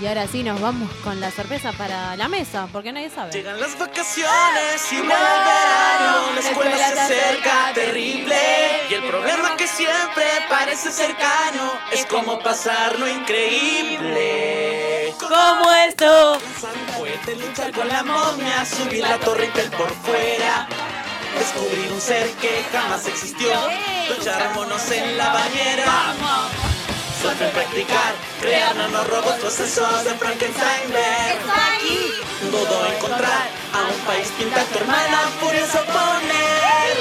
Y 0.00 0.06
ahora 0.06 0.28
sí 0.28 0.44
nos 0.44 0.60
vamos 0.60 0.88
con 1.02 1.20
la 1.20 1.32
sorpresa 1.32 1.72
para 1.72 2.14
la 2.14 2.28
mesa, 2.28 2.68
porque 2.72 2.92
nadie 2.92 3.10
sabe. 3.10 3.32
Llegan 3.32 3.58
las 3.60 3.76
vacaciones 3.76 4.92
y 4.92 4.96
vuelve 4.96 5.12
el 5.12 5.44
verano, 5.44 6.30
la 6.34 6.40
escuela 6.40 6.88
se 6.88 7.00
acerca 7.00 7.72
terrible 7.74 8.36
y 8.88 8.94
el 8.94 9.02
problema 9.02 9.56
que 9.56 9.66
siempre 9.66 10.24
parece 10.48 10.92
cercano 10.92 11.72
es 11.90 12.06
cómo 12.06 12.38
pasar 12.38 12.96
lo 12.96 13.08
increíble. 13.08 14.48
¿Cómo 15.18 15.72
esto? 15.88 16.38
Puede 16.96 17.34
luchar 17.36 17.72
con 17.72 17.88
la 17.88 18.04
momia, 18.04 18.64
subir 18.64 19.02
la 19.02 19.18
torre 19.18 19.46
Eiffel 19.46 19.70
por 19.72 19.90
fuera. 20.04 20.68
Descubrir 21.38 21.92
un 21.92 22.00
ser 22.00 22.30
que 22.36 22.64
jamás 22.72 23.04
existió, 23.06 23.50
luchar 24.08 24.54
monos 24.54 24.90
en 24.92 25.18
la 25.18 25.32
bañera. 25.32 26.14
En 27.24 27.50
practicar, 27.50 28.14
crear 28.40 28.76
nanorobots, 28.76 29.40
procesos 29.40 30.04
de 30.04 30.14
Frankenstein. 30.14 30.92
Ver 30.92 31.38
todo 32.50 32.86
encontrar 32.94 33.48
a 33.74 33.82
un 33.92 34.00
país 34.06 34.28
pinta 34.38 34.62
tu 34.64 34.78
hermana 34.78 35.18
furioso 35.40 35.84
poner. 35.86 36.96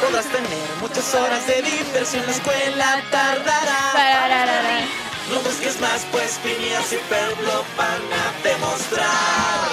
Podrás 0.00 0.26
tener 0.26 0.68
muchas 0.80 1.14
horas 1.14 1.46
de 1.46 1.62
diversión, 1.62 2.26
la 2.26 2.32
escuela 2.32 3.02
tardará. 3.10 4.84
No 5.30 5.40
busques 5.40 5.80
más, 5.80 6.04
pues 6.12 6.38
Phineas 6.42 6.92
y 6.92 6.96
Ferb 6.96 7.40
lo 7.40 7.64
van 7.76 8.12
a 8.12 8.32
demostrar. 8.42 9.70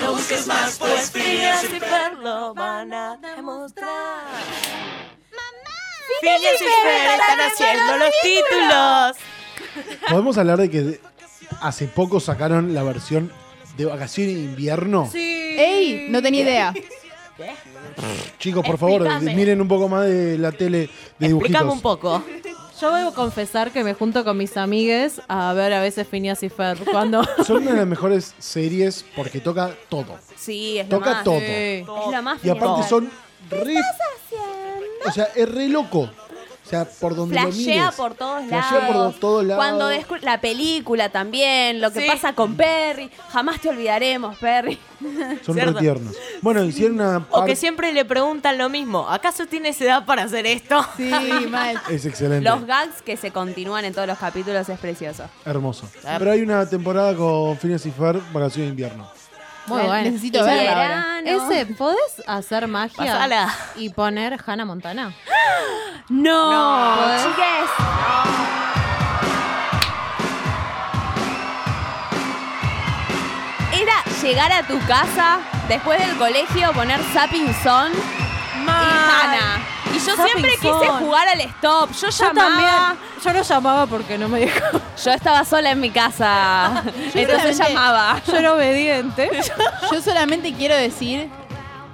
No 0.00 0.12
busques 0.12 0.46
más, 0.46 0.76
pues 0.78 1.10
Phineas 1.10 1.64
y 1.64 1.80
Ferb 1.80 2.20
lo 2.20 2.54
van 2.54 2.94
a 2.94 3.16
demostrar. 3.16 5.17
Phineas 6.20 6.54
y 6.60 6.64
Ferb 6.82 7.20
están 7.20 7.40
haciendo 7.40 7.96
los 7.98 8.10
títulos. 8.22 9.16
Podemos 10.08 10.38
hablar 10.38 10.58
de 10.58 10.70
que 10.70 11.00
hace 11.60 11.86
poco 11.86 12.20
sacaron 12.20 12.74
la 12.74 12.82
versión 12.82 13.32
de 13.76 13.84
vacaciones 13.84 14.34
de 14.34 14.40
invierno. 14.42 15.10
¡Ey! 15.14 16.06
No 16.10 16.22
tenía 16.22 16.42
idea. 16.42 16.74
Chicos, 18.38 18.64
por 18.66 18.78
favor, 18.78 19.20
miren 19.22 19.60
un 19.60 19.68
poco 19.68 19.88
más 19.88 20.06
de 20.06 20.38
la 20.38 20.52
tele 20.52 20.90
de 21.18 21.28
dibujitos. 21.28 21.50
Explícame 21.50 21.72
un 21.72 21.80
poco. 21.80 22.22
Yo 22.80 22.94
debo 22.94 23.12
confesar 23.12 23.72
que 23.72 23.82
me 23.82 23.92
junto 23.94 24.24
con 24.24 24.36
mis 24.36 24.56
amigues 24.56 25.20
a 25.26 25.52
ver 25.52 25.72
a 25.72 25.80
veces 25.80 26.06
Phineas 26.06 26.42
y 26.44 26.48
Ferb 26.48 26.84
cuando... 26.84 27.24
Son 27.44 27.56
una 27.62 27.72
de 27.72 27.76
las 27.78 27.86
mejores 27.88 28.34
series 28.38 29.04
porque 29.16 29.40
toca 29.40 29.74
todo. 29.88 30.16
Sí, 30.36 30.78
es 30.78 30.88
lo 30.88 30.98
Toca 30.98 31.10
más. 31.14 31.24
todo. 31.24 31.40
Es 31.40 31.86
lo 31.86 32.22
más 32.22 32.44
Y 32.44 32.50
aparte 32.50 32.88
son 32.88 33.10
re... 33.50 33.74
O 35.06 35.10
sea, 35.12 35.28
es 35.34 35.48
re 35.50 35.68
loco. 35.68 36.10
O 36.66 36.70
sea, 36.70 36.84
por 36.84 37.16
donde 37.16 37.34
lo 37.34 37.50
Flashea 37.50 37.82
mires. 37.84 37.94
por 37.94 38.12
todos 38.14 38.44
Flashea 38.44 38.88
lados. 38.90 39.12
por 39.14 39.20
todos 39.20 39.44
lados. 39.46 39.56
Cuando 39.64 39.90
descu- 39.90 40.20
la 40.20 40.38
película 40.38 41.08
también, 41.08 41.80
lo 41.80 41.90
que 41.90 42.02
Sí. 42.02 42.06
pasa 42.06 42.34
con 42.34 42.56
Perry. 42.58 43.10
Jamás 43.32 43.58
te 43.58 43.70
olvidaremos, 43.70 44.36
Perry. 44.36 44.78
Son 45.46 45.54
re 45.56 45.62
Cierto. 45.62 45.78
tiernos. 45.78 46.14
Bueno, 46.42 46.62
hicieron 46.64 47.00
una 47.00 47.18
O 47.18 47.36
parte... 47.38 47.52
que 47.52 47.56
siempre 47.56 47.90
le 47.94 48.04
preguntan 48.04 48.58
lo 48.58 48.68
mismo. 48.68 49.08
¿Acaso 49.08 49.46
tienes 49.46 49.80
edad 49.80 50.04
para 50.04 50.24
hacer 50.24 50.44
esto? 50.44 50.84
Sí, 50.98 51.10
mal. 51.48 51.80
Es 51.88 52.04
excelente. 52.04 52.44
Los 52.44 52.66
gags 52.66 53.00
que 53.00 53.16
se 53.16 53.30
continúan 53.30 53.86
en 53.86 53.94
todos 53.94 54.06
los 54.06 54.18
capítulos 54.18 54.68
es 54.68 54.78
precioso. 54.78 55.24
Hermoso. 55.46 55.88
Pero 56.18 56.30
hay 56.32 56.42
una 56.42 56.68
temporada 56.68 57.14
con 57.16 57.56
Phineas 57.56 57.86
y 57.86 57.90
Ferb, 57.92 58.20
vacaciones 58.30 58.66
de 58.66 58.70
invierno. 58.72 59.10
Muy 59.68 59.82
bueno. 59.82 60.10
Necesito 60.10 60.44
verla 60.44 60.74
verano. 60.74 61.28
Ese, 61.50 61.66
¿podés 61.66 62.22
hacer 62.26 62.66
magia 62.68 62.96
Pasala. 62.96 63.54
y 63.76 63.90
poner 63.90 64.38
Hannah 64.46 64.64
Montana? 64.64 65.12
No, 66.08 66.96
¿Podés? 66.96 67.22
chiques. 67.22 68.68
Era 73.72 74.02
llegar 74.22 74.50
a 74.52 74.62
tu 74.66 74.78
casa 74.86 75.38
después 75.68 75.98
del 76.04 76.16
colegio, 76.16 76.72
poner 76.72 77.00
Zapping 77.12 77.54
Son 77.62 77.92
y 77.92 78.68
Hannah. 78.68 79.60
Y 79.94 79.98
yo 79.98 80.14
siempre 80.16 80.52
quise 80.60 80.68
jugar 81.00 81.28
al 81.28 81.40
stop. 81.40 81.90
Yo 81.92 82.08
Yo 82.08 82.10
llamaba. 82.10 82.48
también. 82.48 83.08
Yo 83.24 83.32
no 83.32 83.42
llamaba 83.42 83.86
porque 83.86 84.18
no 84.18 84.28
me 84.28 84.40
dejó. 84.40 84.80
Yo 85.04 85.10
estaba 85.12 85.44
sola 85.44 85.70
en 85.72 85.80
mi 85.80 85.90
casa. 85.90 86.82
Entonces 87.14 87.58
llamaba. 87.58 88.20
Yo 88.26 88.36
era 88.36 88.54
obediente. 88.54 89.30
Yo 89.92 90.00
solamente 90.02 90.52
quiero 90.54 90.76
decir 90.76 91.28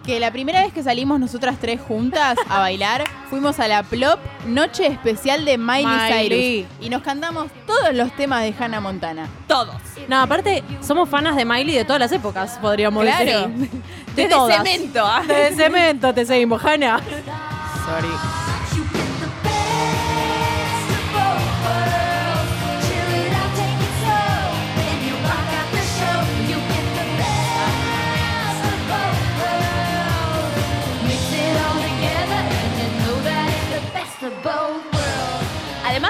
que 0.04 0.20
la 0.20 0.30
primera 0.30 0.60
vez 0.62 0.70
que 0.70 0.82
salimos 0.82 1.18
nosotras 1.18 1.56
tres 1.58 1.80
juntas 1.80 2.36
a 2.50 2.58
bailar, 2.58 3.04
fuimos 3.30 3.58
a 3.58 3.68
la 3.68 3.82
Plop 3.82 4.20
Noche 4.44 4.86
Especial 4.86 5.46
de 5.46 5.56
Miley, 5.56 5.86
Miley. 5.86 6.28
Cyrus. 6.68 6.84
Y 6.86 6.90
nos 6.90 7.00
cantamos 7.00 7.46
todos 7.66 7.94
los 7.94 8.14
temas 8.14 8.42
de 8.42 8.54
Hannah 8.58 8.80
Montana. 8.80 9.28
Todos. 9.48 9.76
No, 10.08 10.20
aparte, 10.20 10.62
somos 10.86 11.08
fanas 11.08 11.36
de 11.36 11.46
Miley 11.46 11.74
de 11.74 11.86
todas 11.86 12.00
las 12.00 12.12
épocas, 12.12 12.58
podríamos 12.60 13.02
Claro. 13.02 13.24
decir. 13.48 13.70
De 14.14 14.22
Desde 14.24 14.28
todas. 14.28 14.56
cemento. 14.58 15.02
¿ah? 15.06 15.22
Desde 15.26 15.56
cemento 15.56 16.12
te 16.12 16.26
seguimos, 16.26 16.62
Hannah. 16.62 17.00
Además 17.86 18.63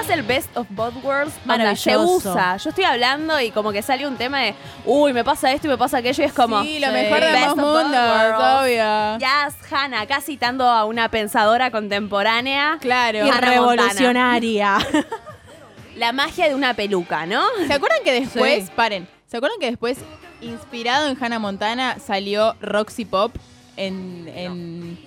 además 0.05 0.09
el 0.09 0.23
best 0.23 0.57
of 0.57 0.67
both 0.69 0.93
worlds 1.03 1.33
se 1.79 1.97
usa. 1.97 2.57
Yo 2.57 2.69
estoy 2.69 2.83
hablando 2.83 3.39
y 3.39 3.51
como 3.51 3.71
que 3.71 3.81
sale 3.81 4.07
un 4.07 4.15
tema 4.17 4.39
de, 4.39 4.55
uy, 4.85 5.13
me 5.13 5.23
pasa 5.23 5.51
esto 5.51 5.67
y 5.67 5.69
me 5.69 5.77
pasa 5.77 5.97
aquello 5.97 6.23
y 6.23 6.25
es 6.25 6.33
como... 6.33 6.61
Sí, 6.63 6.79
lo 6.79 6.91
mejor 6.91 7.19
de 7.19 7.31
best 7.31 7.47
of 7.49 7.55
both 7.57 7.83
mundos, 7.83 7.99
worlds. 7.99 8.61
obvio. 8.61 9.19
Jazz 9.19 9.55
Hannah, 9.71 10.01
acá 10.01 10.21
citando 10.21 10.65
a 10.67 10.85
una 10.85 11.09
pensadora 11.09 11.71
contemporánea. 11.71 12.77
Claro. 12.79 13.25
Y 13.25 13.31
revolucionaria. 13.31 14.77
La 15.95 16.11
magia 16.11 16.49
de 16.49 16.55
una 16.55 16.73
peluca, 16.73 17.25
¿no? 17.25 17.41
¿Se 17.67 17.73
acuerdan 17.73 17.99
que 18.03 18.11
después, 18.11 18.65
Sí. 18.65 18.71
paren, 18.75 19.07
¿se 19.27 19.37
acuerdan 19.37 19.59
que 19.59 19.67
después, 19.67 19.97
inspirado 20.41 21.07
en 21.07 21.17
Hannah 21.23 21.39
Montana, 21.39 21.97
salió 22.05 22.55
Roxy 22.61 23.05
Pop 23.05 23.33
en... 23.77 24.29
en- 24.35 25.04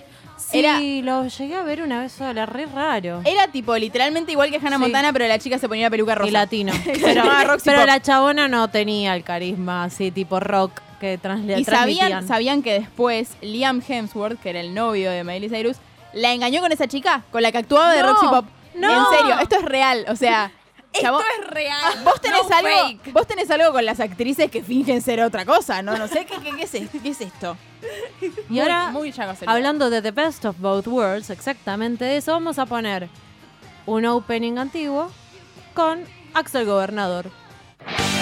Sí, 0.49 0.59
Era- 0.59 0.79
lo 0.79 1.27
llegué 1.27 1.55
a 1.55 1.63
ver 1.63 1.81
una 1.81 2.01
vez 2.01 2.11
sola, 2.11 2.45
re 2.45 2.65
raro. 2.65 3.21
Era 3.25 3.47
tipo 3.49 3.75
literalmente 3.77 4.31
igual 4.31 4.49
que 4.49 4.57
Hannah 4.57 4.77
Sí. 4.77 4.81
Montana, 4.81 5.13
pero 5.13 5.27
la 5.27 5.37
chica 5.39 5.59
se 5.59 5.67
ponía 5.67 5.85
la 5.87 5.89
peluca 5.91 6.15
rosa. 6.15 6.27
Y 6.27 6.31
latino. 6.31 6.73
Pero 6.85 7.23
pero 7.63 7.85
la 7.85 8.01
chabona 8.01 8.47
no 8.47 8.67
tenía 8.69 9.15
el 9.15 9.23
carisma 9.23 9.83
así 9.83 10.11
tipo 10.11 10.39
rock 10.39 10.79
que 10.99 11.19
transle- 11.19 11.59
Y 11.59 11.63
sabían, 11.65 12.61
que 12.63 12.73
después 12.79 13.29
Liam 13.41 13.81
Hemsworth, 13.87 14.39
que 14.41 14.49
era 14.49 14.59
el 14.59 14.73
novio 14.73 15.11
de 15.11 15.23
Miley 15.23 15.49
Cyrus, 15.49 15.77
la 16.13 16.33
engañó 16.33 16.61
con 16.61 16.71
esa 16.71 16.87
chica, 16.87 17.23
con 17.31 17.41
la 17.43 17.51
que 17.51 17.59
actuaba 17.59 17.93
de 17.93 18.01
No, 18.01 18.07
Roxy 18.09 18.25
Pop. 18.27 18.45
no. 18.75 18.89
En 18.89 19.17
serio, 19.17 19.39
esto 19.39 19.55
es 19.57 19.65
real. 19.65 20.05
O 20.09 20.15
sea, 20.15 20.51
Esto 21.05 21.21
es 21.41 21.47
real. 21.49 22.03
vos 22.03 22.21
tenés 22.21 22.49
no 22.49 22.55
algo, 22.55 22.69
fake. 22.87 23.13
vos 23.13 23.27
tenés 23.27 23.51
algo 23.51 23.71
con 23.71 23.85
las 23.85 23.99
actrices 23.99 24.49
que 24.51 24.63
fingen 24.63 25.01
ser 25.01 25.21
otra 25.21 25.45
cosa, 25.45 25.81
¿no? 25.81 25.97
No 25.97 26.07
sé 26.07 26.25
qué, 26.25 26.37
qué, 26.41 26.55
qué 26.55 26.63
es, 26.63 26.73
esto? 26.75 26.99
¿Qué 27.01 27.09
es 27.09 27.21
esto. 27.21 27.57
Y 28.21 28.53
Muy- 28.53 28.59
ahora, 28.61 28.89
muy 28.91 29.13
hablando 29.45 29.89
de 29.89 30.01
The 30.01 30.11
Best 30.11 30.45
of 30.45 30.57
Both 30.59 30.87
Worlds, 30.87 31.29
exactamente 31.29 32.05
de 32.05 32.17
eso, 32.17 32.31
vamos 32.33 32.59
a 32.59 32.65
poner 32.65 33.09
un 33.85 34.05
opening 34.05 34.57
antiguo 34.57 35.11
con 35.73 36.03
Axel 36.33 36.65
Gobernador. 36.65 37.31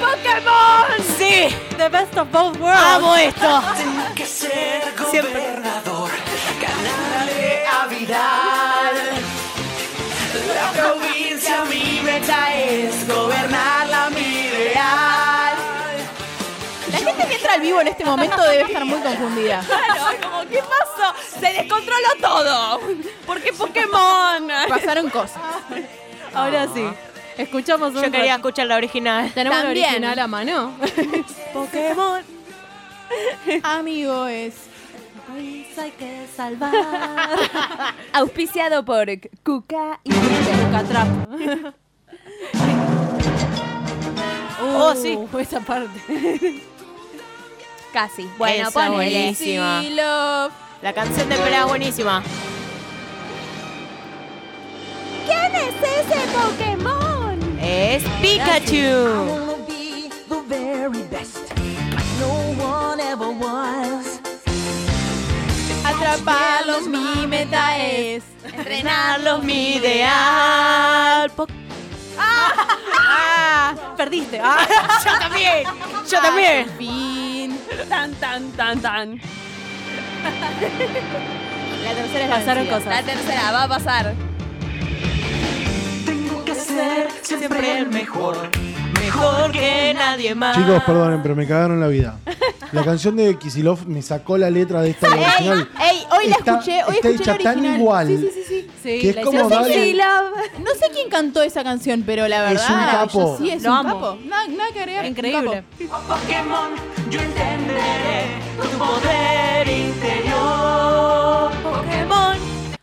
¡Pokémon! 0.00 1.16
¡Sí! 1.18 1.48
The 1.76 1.88
Best 1.88 2.16
of 2.16 2.30
Both 2.30 2.58
Worlds. 2.60 2.82
¡Amo 2.82 3.16
esto! 3.16 3.62
Tengo 3.76 4.14
que 4.14 4.26
ser 4.26 4.82
gobernador, 4.98 6.10
ganarle 6.60 7.66
a 7.66 7.86
Vidal. 7.86 8.96
La 10.54 10.72
provincia 10.72 11.64
mi 11.64 12.00
meta 12.02 12.54
es 12.54 13.06
gobernarla 13.08 14.10
mi 14.10 14.20
ideal. 14.20 15.54
La 16.92 16.98
gente 16.98 17.26
que 17.28 17.34
entra 17.34 17.54
al 17.54 17.60
vivo 17.60 17.80
en 17.80 17.88
este 17.88 18.04
momento 18.04 18.42
debe 18.42 18.62
estar 18.62 18.84
muy 18.84 19.00
confundida. 19.00 19.62
Claro, 19.66 20.20
como, 20.22 20.50
¿qué 20.50 20.58
pasó? 20.60 21.14
Se 21.40 21.52
descontroló 21.52 22.08
todo. 22.20 22.80
Porque 23.26 23.52
Pokémon. 23.52 24.48
Pasaron 24.68 25.10
cosas. 25.10 25.42
Ahora 26.34 26.66
sí. 26.74 26.84
Escuchamos 27.38 27.94
un 27.94 28.02
Yo 28.02 28.10
quería 28.10 28.36
escuchar 28.36 28.66
la 28.66 28.76
original. 28.76 29.30
Tenemos 29.32 29.58
la 29.58 29.64
También. 29.64 29.86
original 29.86 30.18
a 30.18 30.26
mano. 30.26 30.72
Pokémon. 31.52 32.22
Amigo 33.62 34.26
es. 34.26 34.54
Hay 35.34 35.90
que 35.98 36.26
salvar. 36.34 36.72
Auspiciado 38.12 38.84
por 38.84 39.06
Cuca 39.44 40.00
y 40.04 40.10
Catrap. 40.70 41.08
Oh, 44.62 44.94
sí. 44.94 45.16
Uh, 45.16 45.38
esa 45.38 45.60
parte. 45.60 46.62
Casi. 47.92 48.28
Bueno, 48.38 48.68
Esa 48.68 48.70
ponele. 48.72 48.94
buenísima. 48.94 49.82
Sí, 49.82 49.90
love. 49.90 50.52
La 50.82 50.92
canción 50.92 51.28
de 51.28 51.36
pelea 51.36 51.60
es 51.62 51.68
buenísima. 51.68 52.22
¿Quién 55.26 55.54
es 55.54 55.74
ese 55.82 56.20
Pokémon? 56.32 57.58
Es 57.60 58.02
Pikachu. 58.20 59.66
be 59.66 60.10
the 60.28 60.42
very 60.46 61.02
best. 61.10 61.52
No 62.20 62.54
one 62.62 63.00
ever 63.00 63.28
was. 63.30 64.20
Atraparlos, 65.88 66.86
mi 66.88 67.26
meta 67.26 67.78
es. 67.78 68.22
Entrenarlos 68.44 69.42
mi 69.44 69.76
ideal. 69.76 71.30
Po- 71.30 71.46
Ah, 72.18 73.74
Perdiste. 73.96 74.40
Ah. 74.42 74.58
Yo 75.04 75.18
también. 75.18 75.64
Yo 76.10 76.20
también. 76.20 76.68
al 76.68 76.76
fin. 76.76 77.60
Tan, 77.88 78.12
tan, 78.14 78.50
tan, 78.52 78.80
tan. 78.80 79.20
La 81.84 81.92
tercera 81.94 82.24
es 82.24 82.30
la 82.30 82.36
Pasaron 82.36 82.64
vencida. 82.64 82.78
cosas. 82.78 82.86
La 82.94 83.02
tercera 83.02 83.52
va 83.52 83.62
a 83.64 83.68
pasar. 83.68 84.14
Tengo 86.04 86.44
que 86.44 86.54
ser 86.54 87.08
siempre 87.22 87.78
el 87.78 87.86
mejor. 87.88 88.50
Mejor 88.94 89.52
que 89.52 89.94
nadie 89.94 90.34
más. 90.34 90.56
Chicos, 90.56 90.82
perdonen, 90.84 91.22
pero 91.22 91.36
me 91.36 91.46
cagaron 91.46 91.80
la 91.80 91.88
vida. 91.88 92.18
La 92.72 92.84
canción 92.84 93.16
de 93.16 93.36
Kisilov 93.38 93.86
me 93.86 94.02
sacó 94.02 94.36
la 94.36 94.50
letra 94.50 94.82
de 94.82 94.90
esta 94.90 95.08
la 95.08 95.16
original. 95.16 95.70
Ey, 95.80 96.02
hoy 96.10 96.26
la 96.28 96.36
Está- 96.36 96.52
escuché, 96.52 96.84
hoy 96.84 96.94
está 96.96 97.08
escuché 97.08 97.30
la 97.30 97.34
hecha 97.36 97.42
tan 97.44 97.58
original. 97.58 97.80
igual. 97.80 98.06
Sí, 98.08 98.16
sí, 98.18 98.30
sí, 98.34 98.42
sí. 98.48 98.70
Sí, 98.82 98.98
Que 99.00 99.10
es 99.10 99.16
la 99.16 99.22
como 99.22 99.38
hicieron. 99.66 100.06
No 100.64 100.70
sé 100.78 100.86
quién 100.92 101.08
cantó 101.08 101.42
esa 101.42 101.62
canción, 101.64 102.02
pero 102.04 102.26
la 102.28 102.42
verdad. 102.42 102.64
Es 102.64 102.70
un 102.70 102.76
capo. 102.76 103.36
Sí, 103.38 103.50
es 103.50 103.62
Lo 103.62 103.70
un 103.70 103.76
amo. 103.76 103.94
capo. 104.00 104.18
Nada, 104.24 104.46
nada 104.48 104.70
que 104.72 104.80
agregar. 104.80 105.06
Increíble. 105.06 105.64
un 105.80 105.86
capo. 105.88 106.02
Pokémon, 106.08 106.70
yo 107.10 107.20
entenderé 107.20 108.40
tu 108.60 108.68
poder 108.78 109.68
interior. 109.68 111.50
Pokémon. 111.62 112.36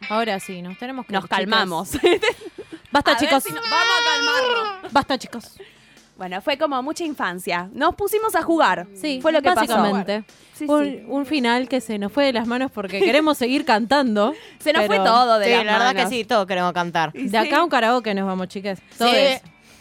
Ahora 0.10 0.40
sí, 0.40 0.62
nos 0.62 0.78
tenemos 0.78 1.06
que 1.06 1.14
Nos 1.14 1.24
ir, 1.26 1.30
calmamos. 1.30 1.90
Basta, 2.92 3.12
A 3.12 3.14
ver 3.16 3.24
chicos. 3.24 3.44
si 3.44 3.52
nos- 3.52 3.64
vamos 3.70 3.76
a 3.78 4.04
calmarnos. 4.10 4.94
Basta, 4.94 5.18
chicos. 5.18 5.56
Bueno, 6.24 6.42
fue 6.42 6.58
como 6.58 6.82
mucha 6.82 7.04
infancia. 7.04 7.70
Nos 7.74 7.96
pusimos 7.96 8.34
a 8.34 8.42
jugar. 8.44 8.88
Sí, 8.94 9.20
fue 9.22 9.34
lo 9.34 9.42
que 9.42 9.50
pasó. 9.52 9.60
básicamente. 9.74 10.24
Sí, 10.54 10.64
un, 10.70 10.86
sí. 10.86 11.04
un 11.06 11.26
final 11.26 11.68
que 11.68 11.82
se 11.82 12.00
nos 12.00 12.14
fue 12.14 12.24
de 12.24 12.32
las 12.32 12.48
manos 12.48 12.72
porque 12.72 13.02
queremos 13.02 13.38
seguir 13.38 13.66
cantando. 13.66 14.34
Se 14.60 14.72
nos 14.72 14.84
pero 14.84 14.96
fue 14.96 15.06
todo 15.06 15.38
de 15.40 15.46
Sí, 15.48 15.52
las 15.52 15.66
la 15.66 15.72
verdad 15.74 15.90
que 15.90 15.96
manos. 15.98 16.10
sí, 16.12 16.24
todos 16.24 16.48
queremos 16.48 16.72
cantar. 16.72 17.12
De 17.12 17.38
acá 17.38 17.58
a 17.58 17.64
un 17.66 17.70
karaoke 17.70 18.14
nos 18.14 18.26
vamos, 18.26 18.48
chicas. 18.48 18.80
Todos. 18.98 19.12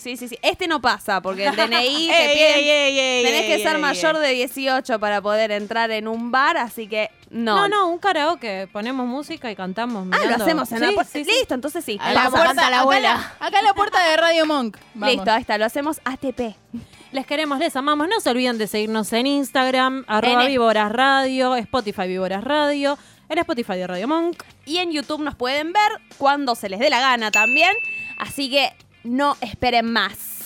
Sí, 0.03 0.17
sí, 0.17 0.29
sí. 0.29 0.37
Este 0.43 0.67
no 0.67 0.81
pasa 0.81 1.21
porque 1.23 1.47
el 1.47 1.55
DNI 1.57 1.77
Ey, 1.77 2.07
te 2.09 2.35
piden- 2.35 2.55
ey, 2.57 2.69
ey, 2.71 2.99
ey, 2.99 3.25
tenés 3.25 3.43
que 3.43 3.55
ey, 3.55 3.63
ser 3.63 3.77
ey, 3.77 3.83
mayor 3.83 4.17
ey. 4.17 4.23
de 4.23 4.29
18 4.35 4.99
para 4.99 5.21
poder 5.23 5.51
entrar 5.53 5.91
en 5.93 6.09
un 6.09 6.31
bar, 6.31 6.57
así 6.57 6.89
que 6.89 7.11
no. 7.31 7.55
No, 7.57 7.69
no, 7.69 7.89
un 7.89 7.99
karaoke. 7.99 8.69
Ponemos 8.73 9.07
música 9.07 9.51
y 9.51 9.57
cantamos. 9.57 10.07
Ah, 10.13 10.19
lo 10.27 10.35
hacemos 10.45 10.71
en 10.73 10.79
Sí, 10.79 10.85
la 10.85 10.93
puerta. 10.93 11.13
sí, 11.13 11.25
sí. 11.25 11.31
Listo, 11.31 11.55
entonces 11.55 11.85
sí. 11.85 11.99
A 12.01 12.13
la 12.13 12.25
Vamos 12.25 12.41
puerta, 12.41 12.69
la 12.71 12.81
abuela. 12.81 13.15
Acá, 13.15 13.47
acá 13.47 13.59
en 13.61 13.65
la 13.65 13.75
puerta 13.75 14.05
de 14.11 14.17
Radio 14.17 14.45
Monk. 14.47 14.77
Vamos. 14.95 15.15
Listo, 15.15 15.31
ahí 15.31 15.41
está, 15.41 15.57
lo 15.57 15.65
hacemos 15.65 16.01
ATP. 16.05 16.57
Les 17.13 17.27
queremos, 17.27 17.59
les 17.59 17.75
amamos. 17.77 18.09
No 18.09 18.21
se 18.21 18.31
olviden 18.31 18.59
de 18.59 18.67
seguirnos 18.67 19.13
en 19.13 19.27
Instagram, 19.27 20.05
arroba 20.09 20.43
En- 20.45 20.49
Víboras 20.49 20.91
Radio, 20.93 21.55
Spotify 21.57 22.07
Víboras 22.09 22.43
Radio, 22.43 22.99
el 23.29 23.39
Spotify 23.39 23.75
de 23.77 23.87
Radio 23.87 24.09
Monk. 24.09 24.43
Y 24.67 24.79
en 24.79 24.93
YouTube 24.93 25.23
nos 25.23 25.35
pueden 25.35 25.73
ver 25.73 25.93
cuando 26.19 26.55
se 26.55 26.69
les 26.69 26.81
dé 26.81 26.91
la 26.91 27.01
gana 27.01 27.31
también. 27.31 27.75
Así 28.19 28.51
que 28.51 28.73
no 29.05 29.37
esperen 29.41 29.93
más. 29.93 30.39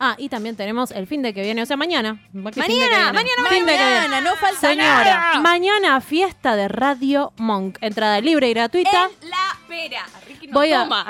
Ah, 0.00 0.14
y 0.16 0.28
también 0.28 0.54
tenemos 0.54 0.92
el 0.92 1.08
fin 1.08 1.22
de 1.22 1.34
que 1.34 1.42
viene, 1.42 1.60
o 1.60 1.66
sea, 1.66 1.76
mañana. 1.76 2.20
¿Qué 2.32 2.38
fin 2.62 2.78
de 2.78 2.86
que 2.86 2.90
Mañana, 2.94 3.12
mañana, 3.12 3.50
viene. 3.50 3.66
Mañana, 3.72 4.20
no 4.20 4.36
falta 4.36 4.60
Señora, 4.68 5.04
nada. 5.04 5.40
mañana 5.40 6.00
fiesta 6.00 6.54
de 6.54 6.68
Radio 6.68 7.32
Monk. 7.36 7.78
Entrada 7.80 8.20
libre 8.20 8.48
y 8.48 8.54
gratuita. 8.54 9.10
En 9.22 9.30
la 9.30 9.58
pera. 9.66 10.06
Ricky 10.28 10.46
no 10.46 10.52
Voy 10.52 10.72
a- 10.72 10.84
toma. 10.84 11.04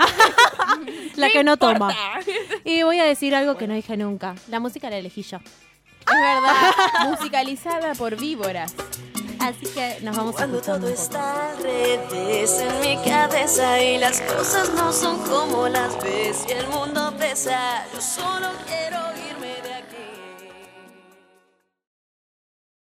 la 1.16 1.28
que 1.28 1.44
no 1.44 1.58
toma. 1.58 1.94
Y 2.64 2.82
voy 2.82 2.98
a 2.98 3.04
decir 3.04 3.34
algo 3.34 3.58
que 3.58 3.68
no 3.68 3.74
dije 3.74 3.94
nunca. 3.98 4.34
La 4.48 4.58
música 4.58 4.88
la 4.88 4.96
elegí 4.96 5.22
yo. 5.22 5.36
Es 5.36 6.20
verdad. 6.20 6.72
Musicalizada 7.10 7.94
por 7.94 8.16
víboras. 8.16 8.74
Así 9.40 9.66
que 9.66 9.98
nos 10.02 10.16
vamos 10.16 10.34
a 10.34 10.38
Cuando 10.38 10.60
todo 10.60 10.88
está 10.88 11.52
al 11.52 11.62
revés 11.62 12.60
en 12.60 12.80
mi 12.80 12.96
cabeza 13.04 13.82
y 13.82 13.98
las 13.98 14.20
cosas 14.20 14.70
no 14.74 14.92
son 14.92 15.18
como 15.26 15.68
las 15.68 16.02
ves 16.02 16.44
y 16.48 16.52
el 16.52 16.66
mundo 16.68 17.12
pesa, 17.18 17.84
yo 17.92 18.00
solo 18.00 18.48
quiero 18.66 18.98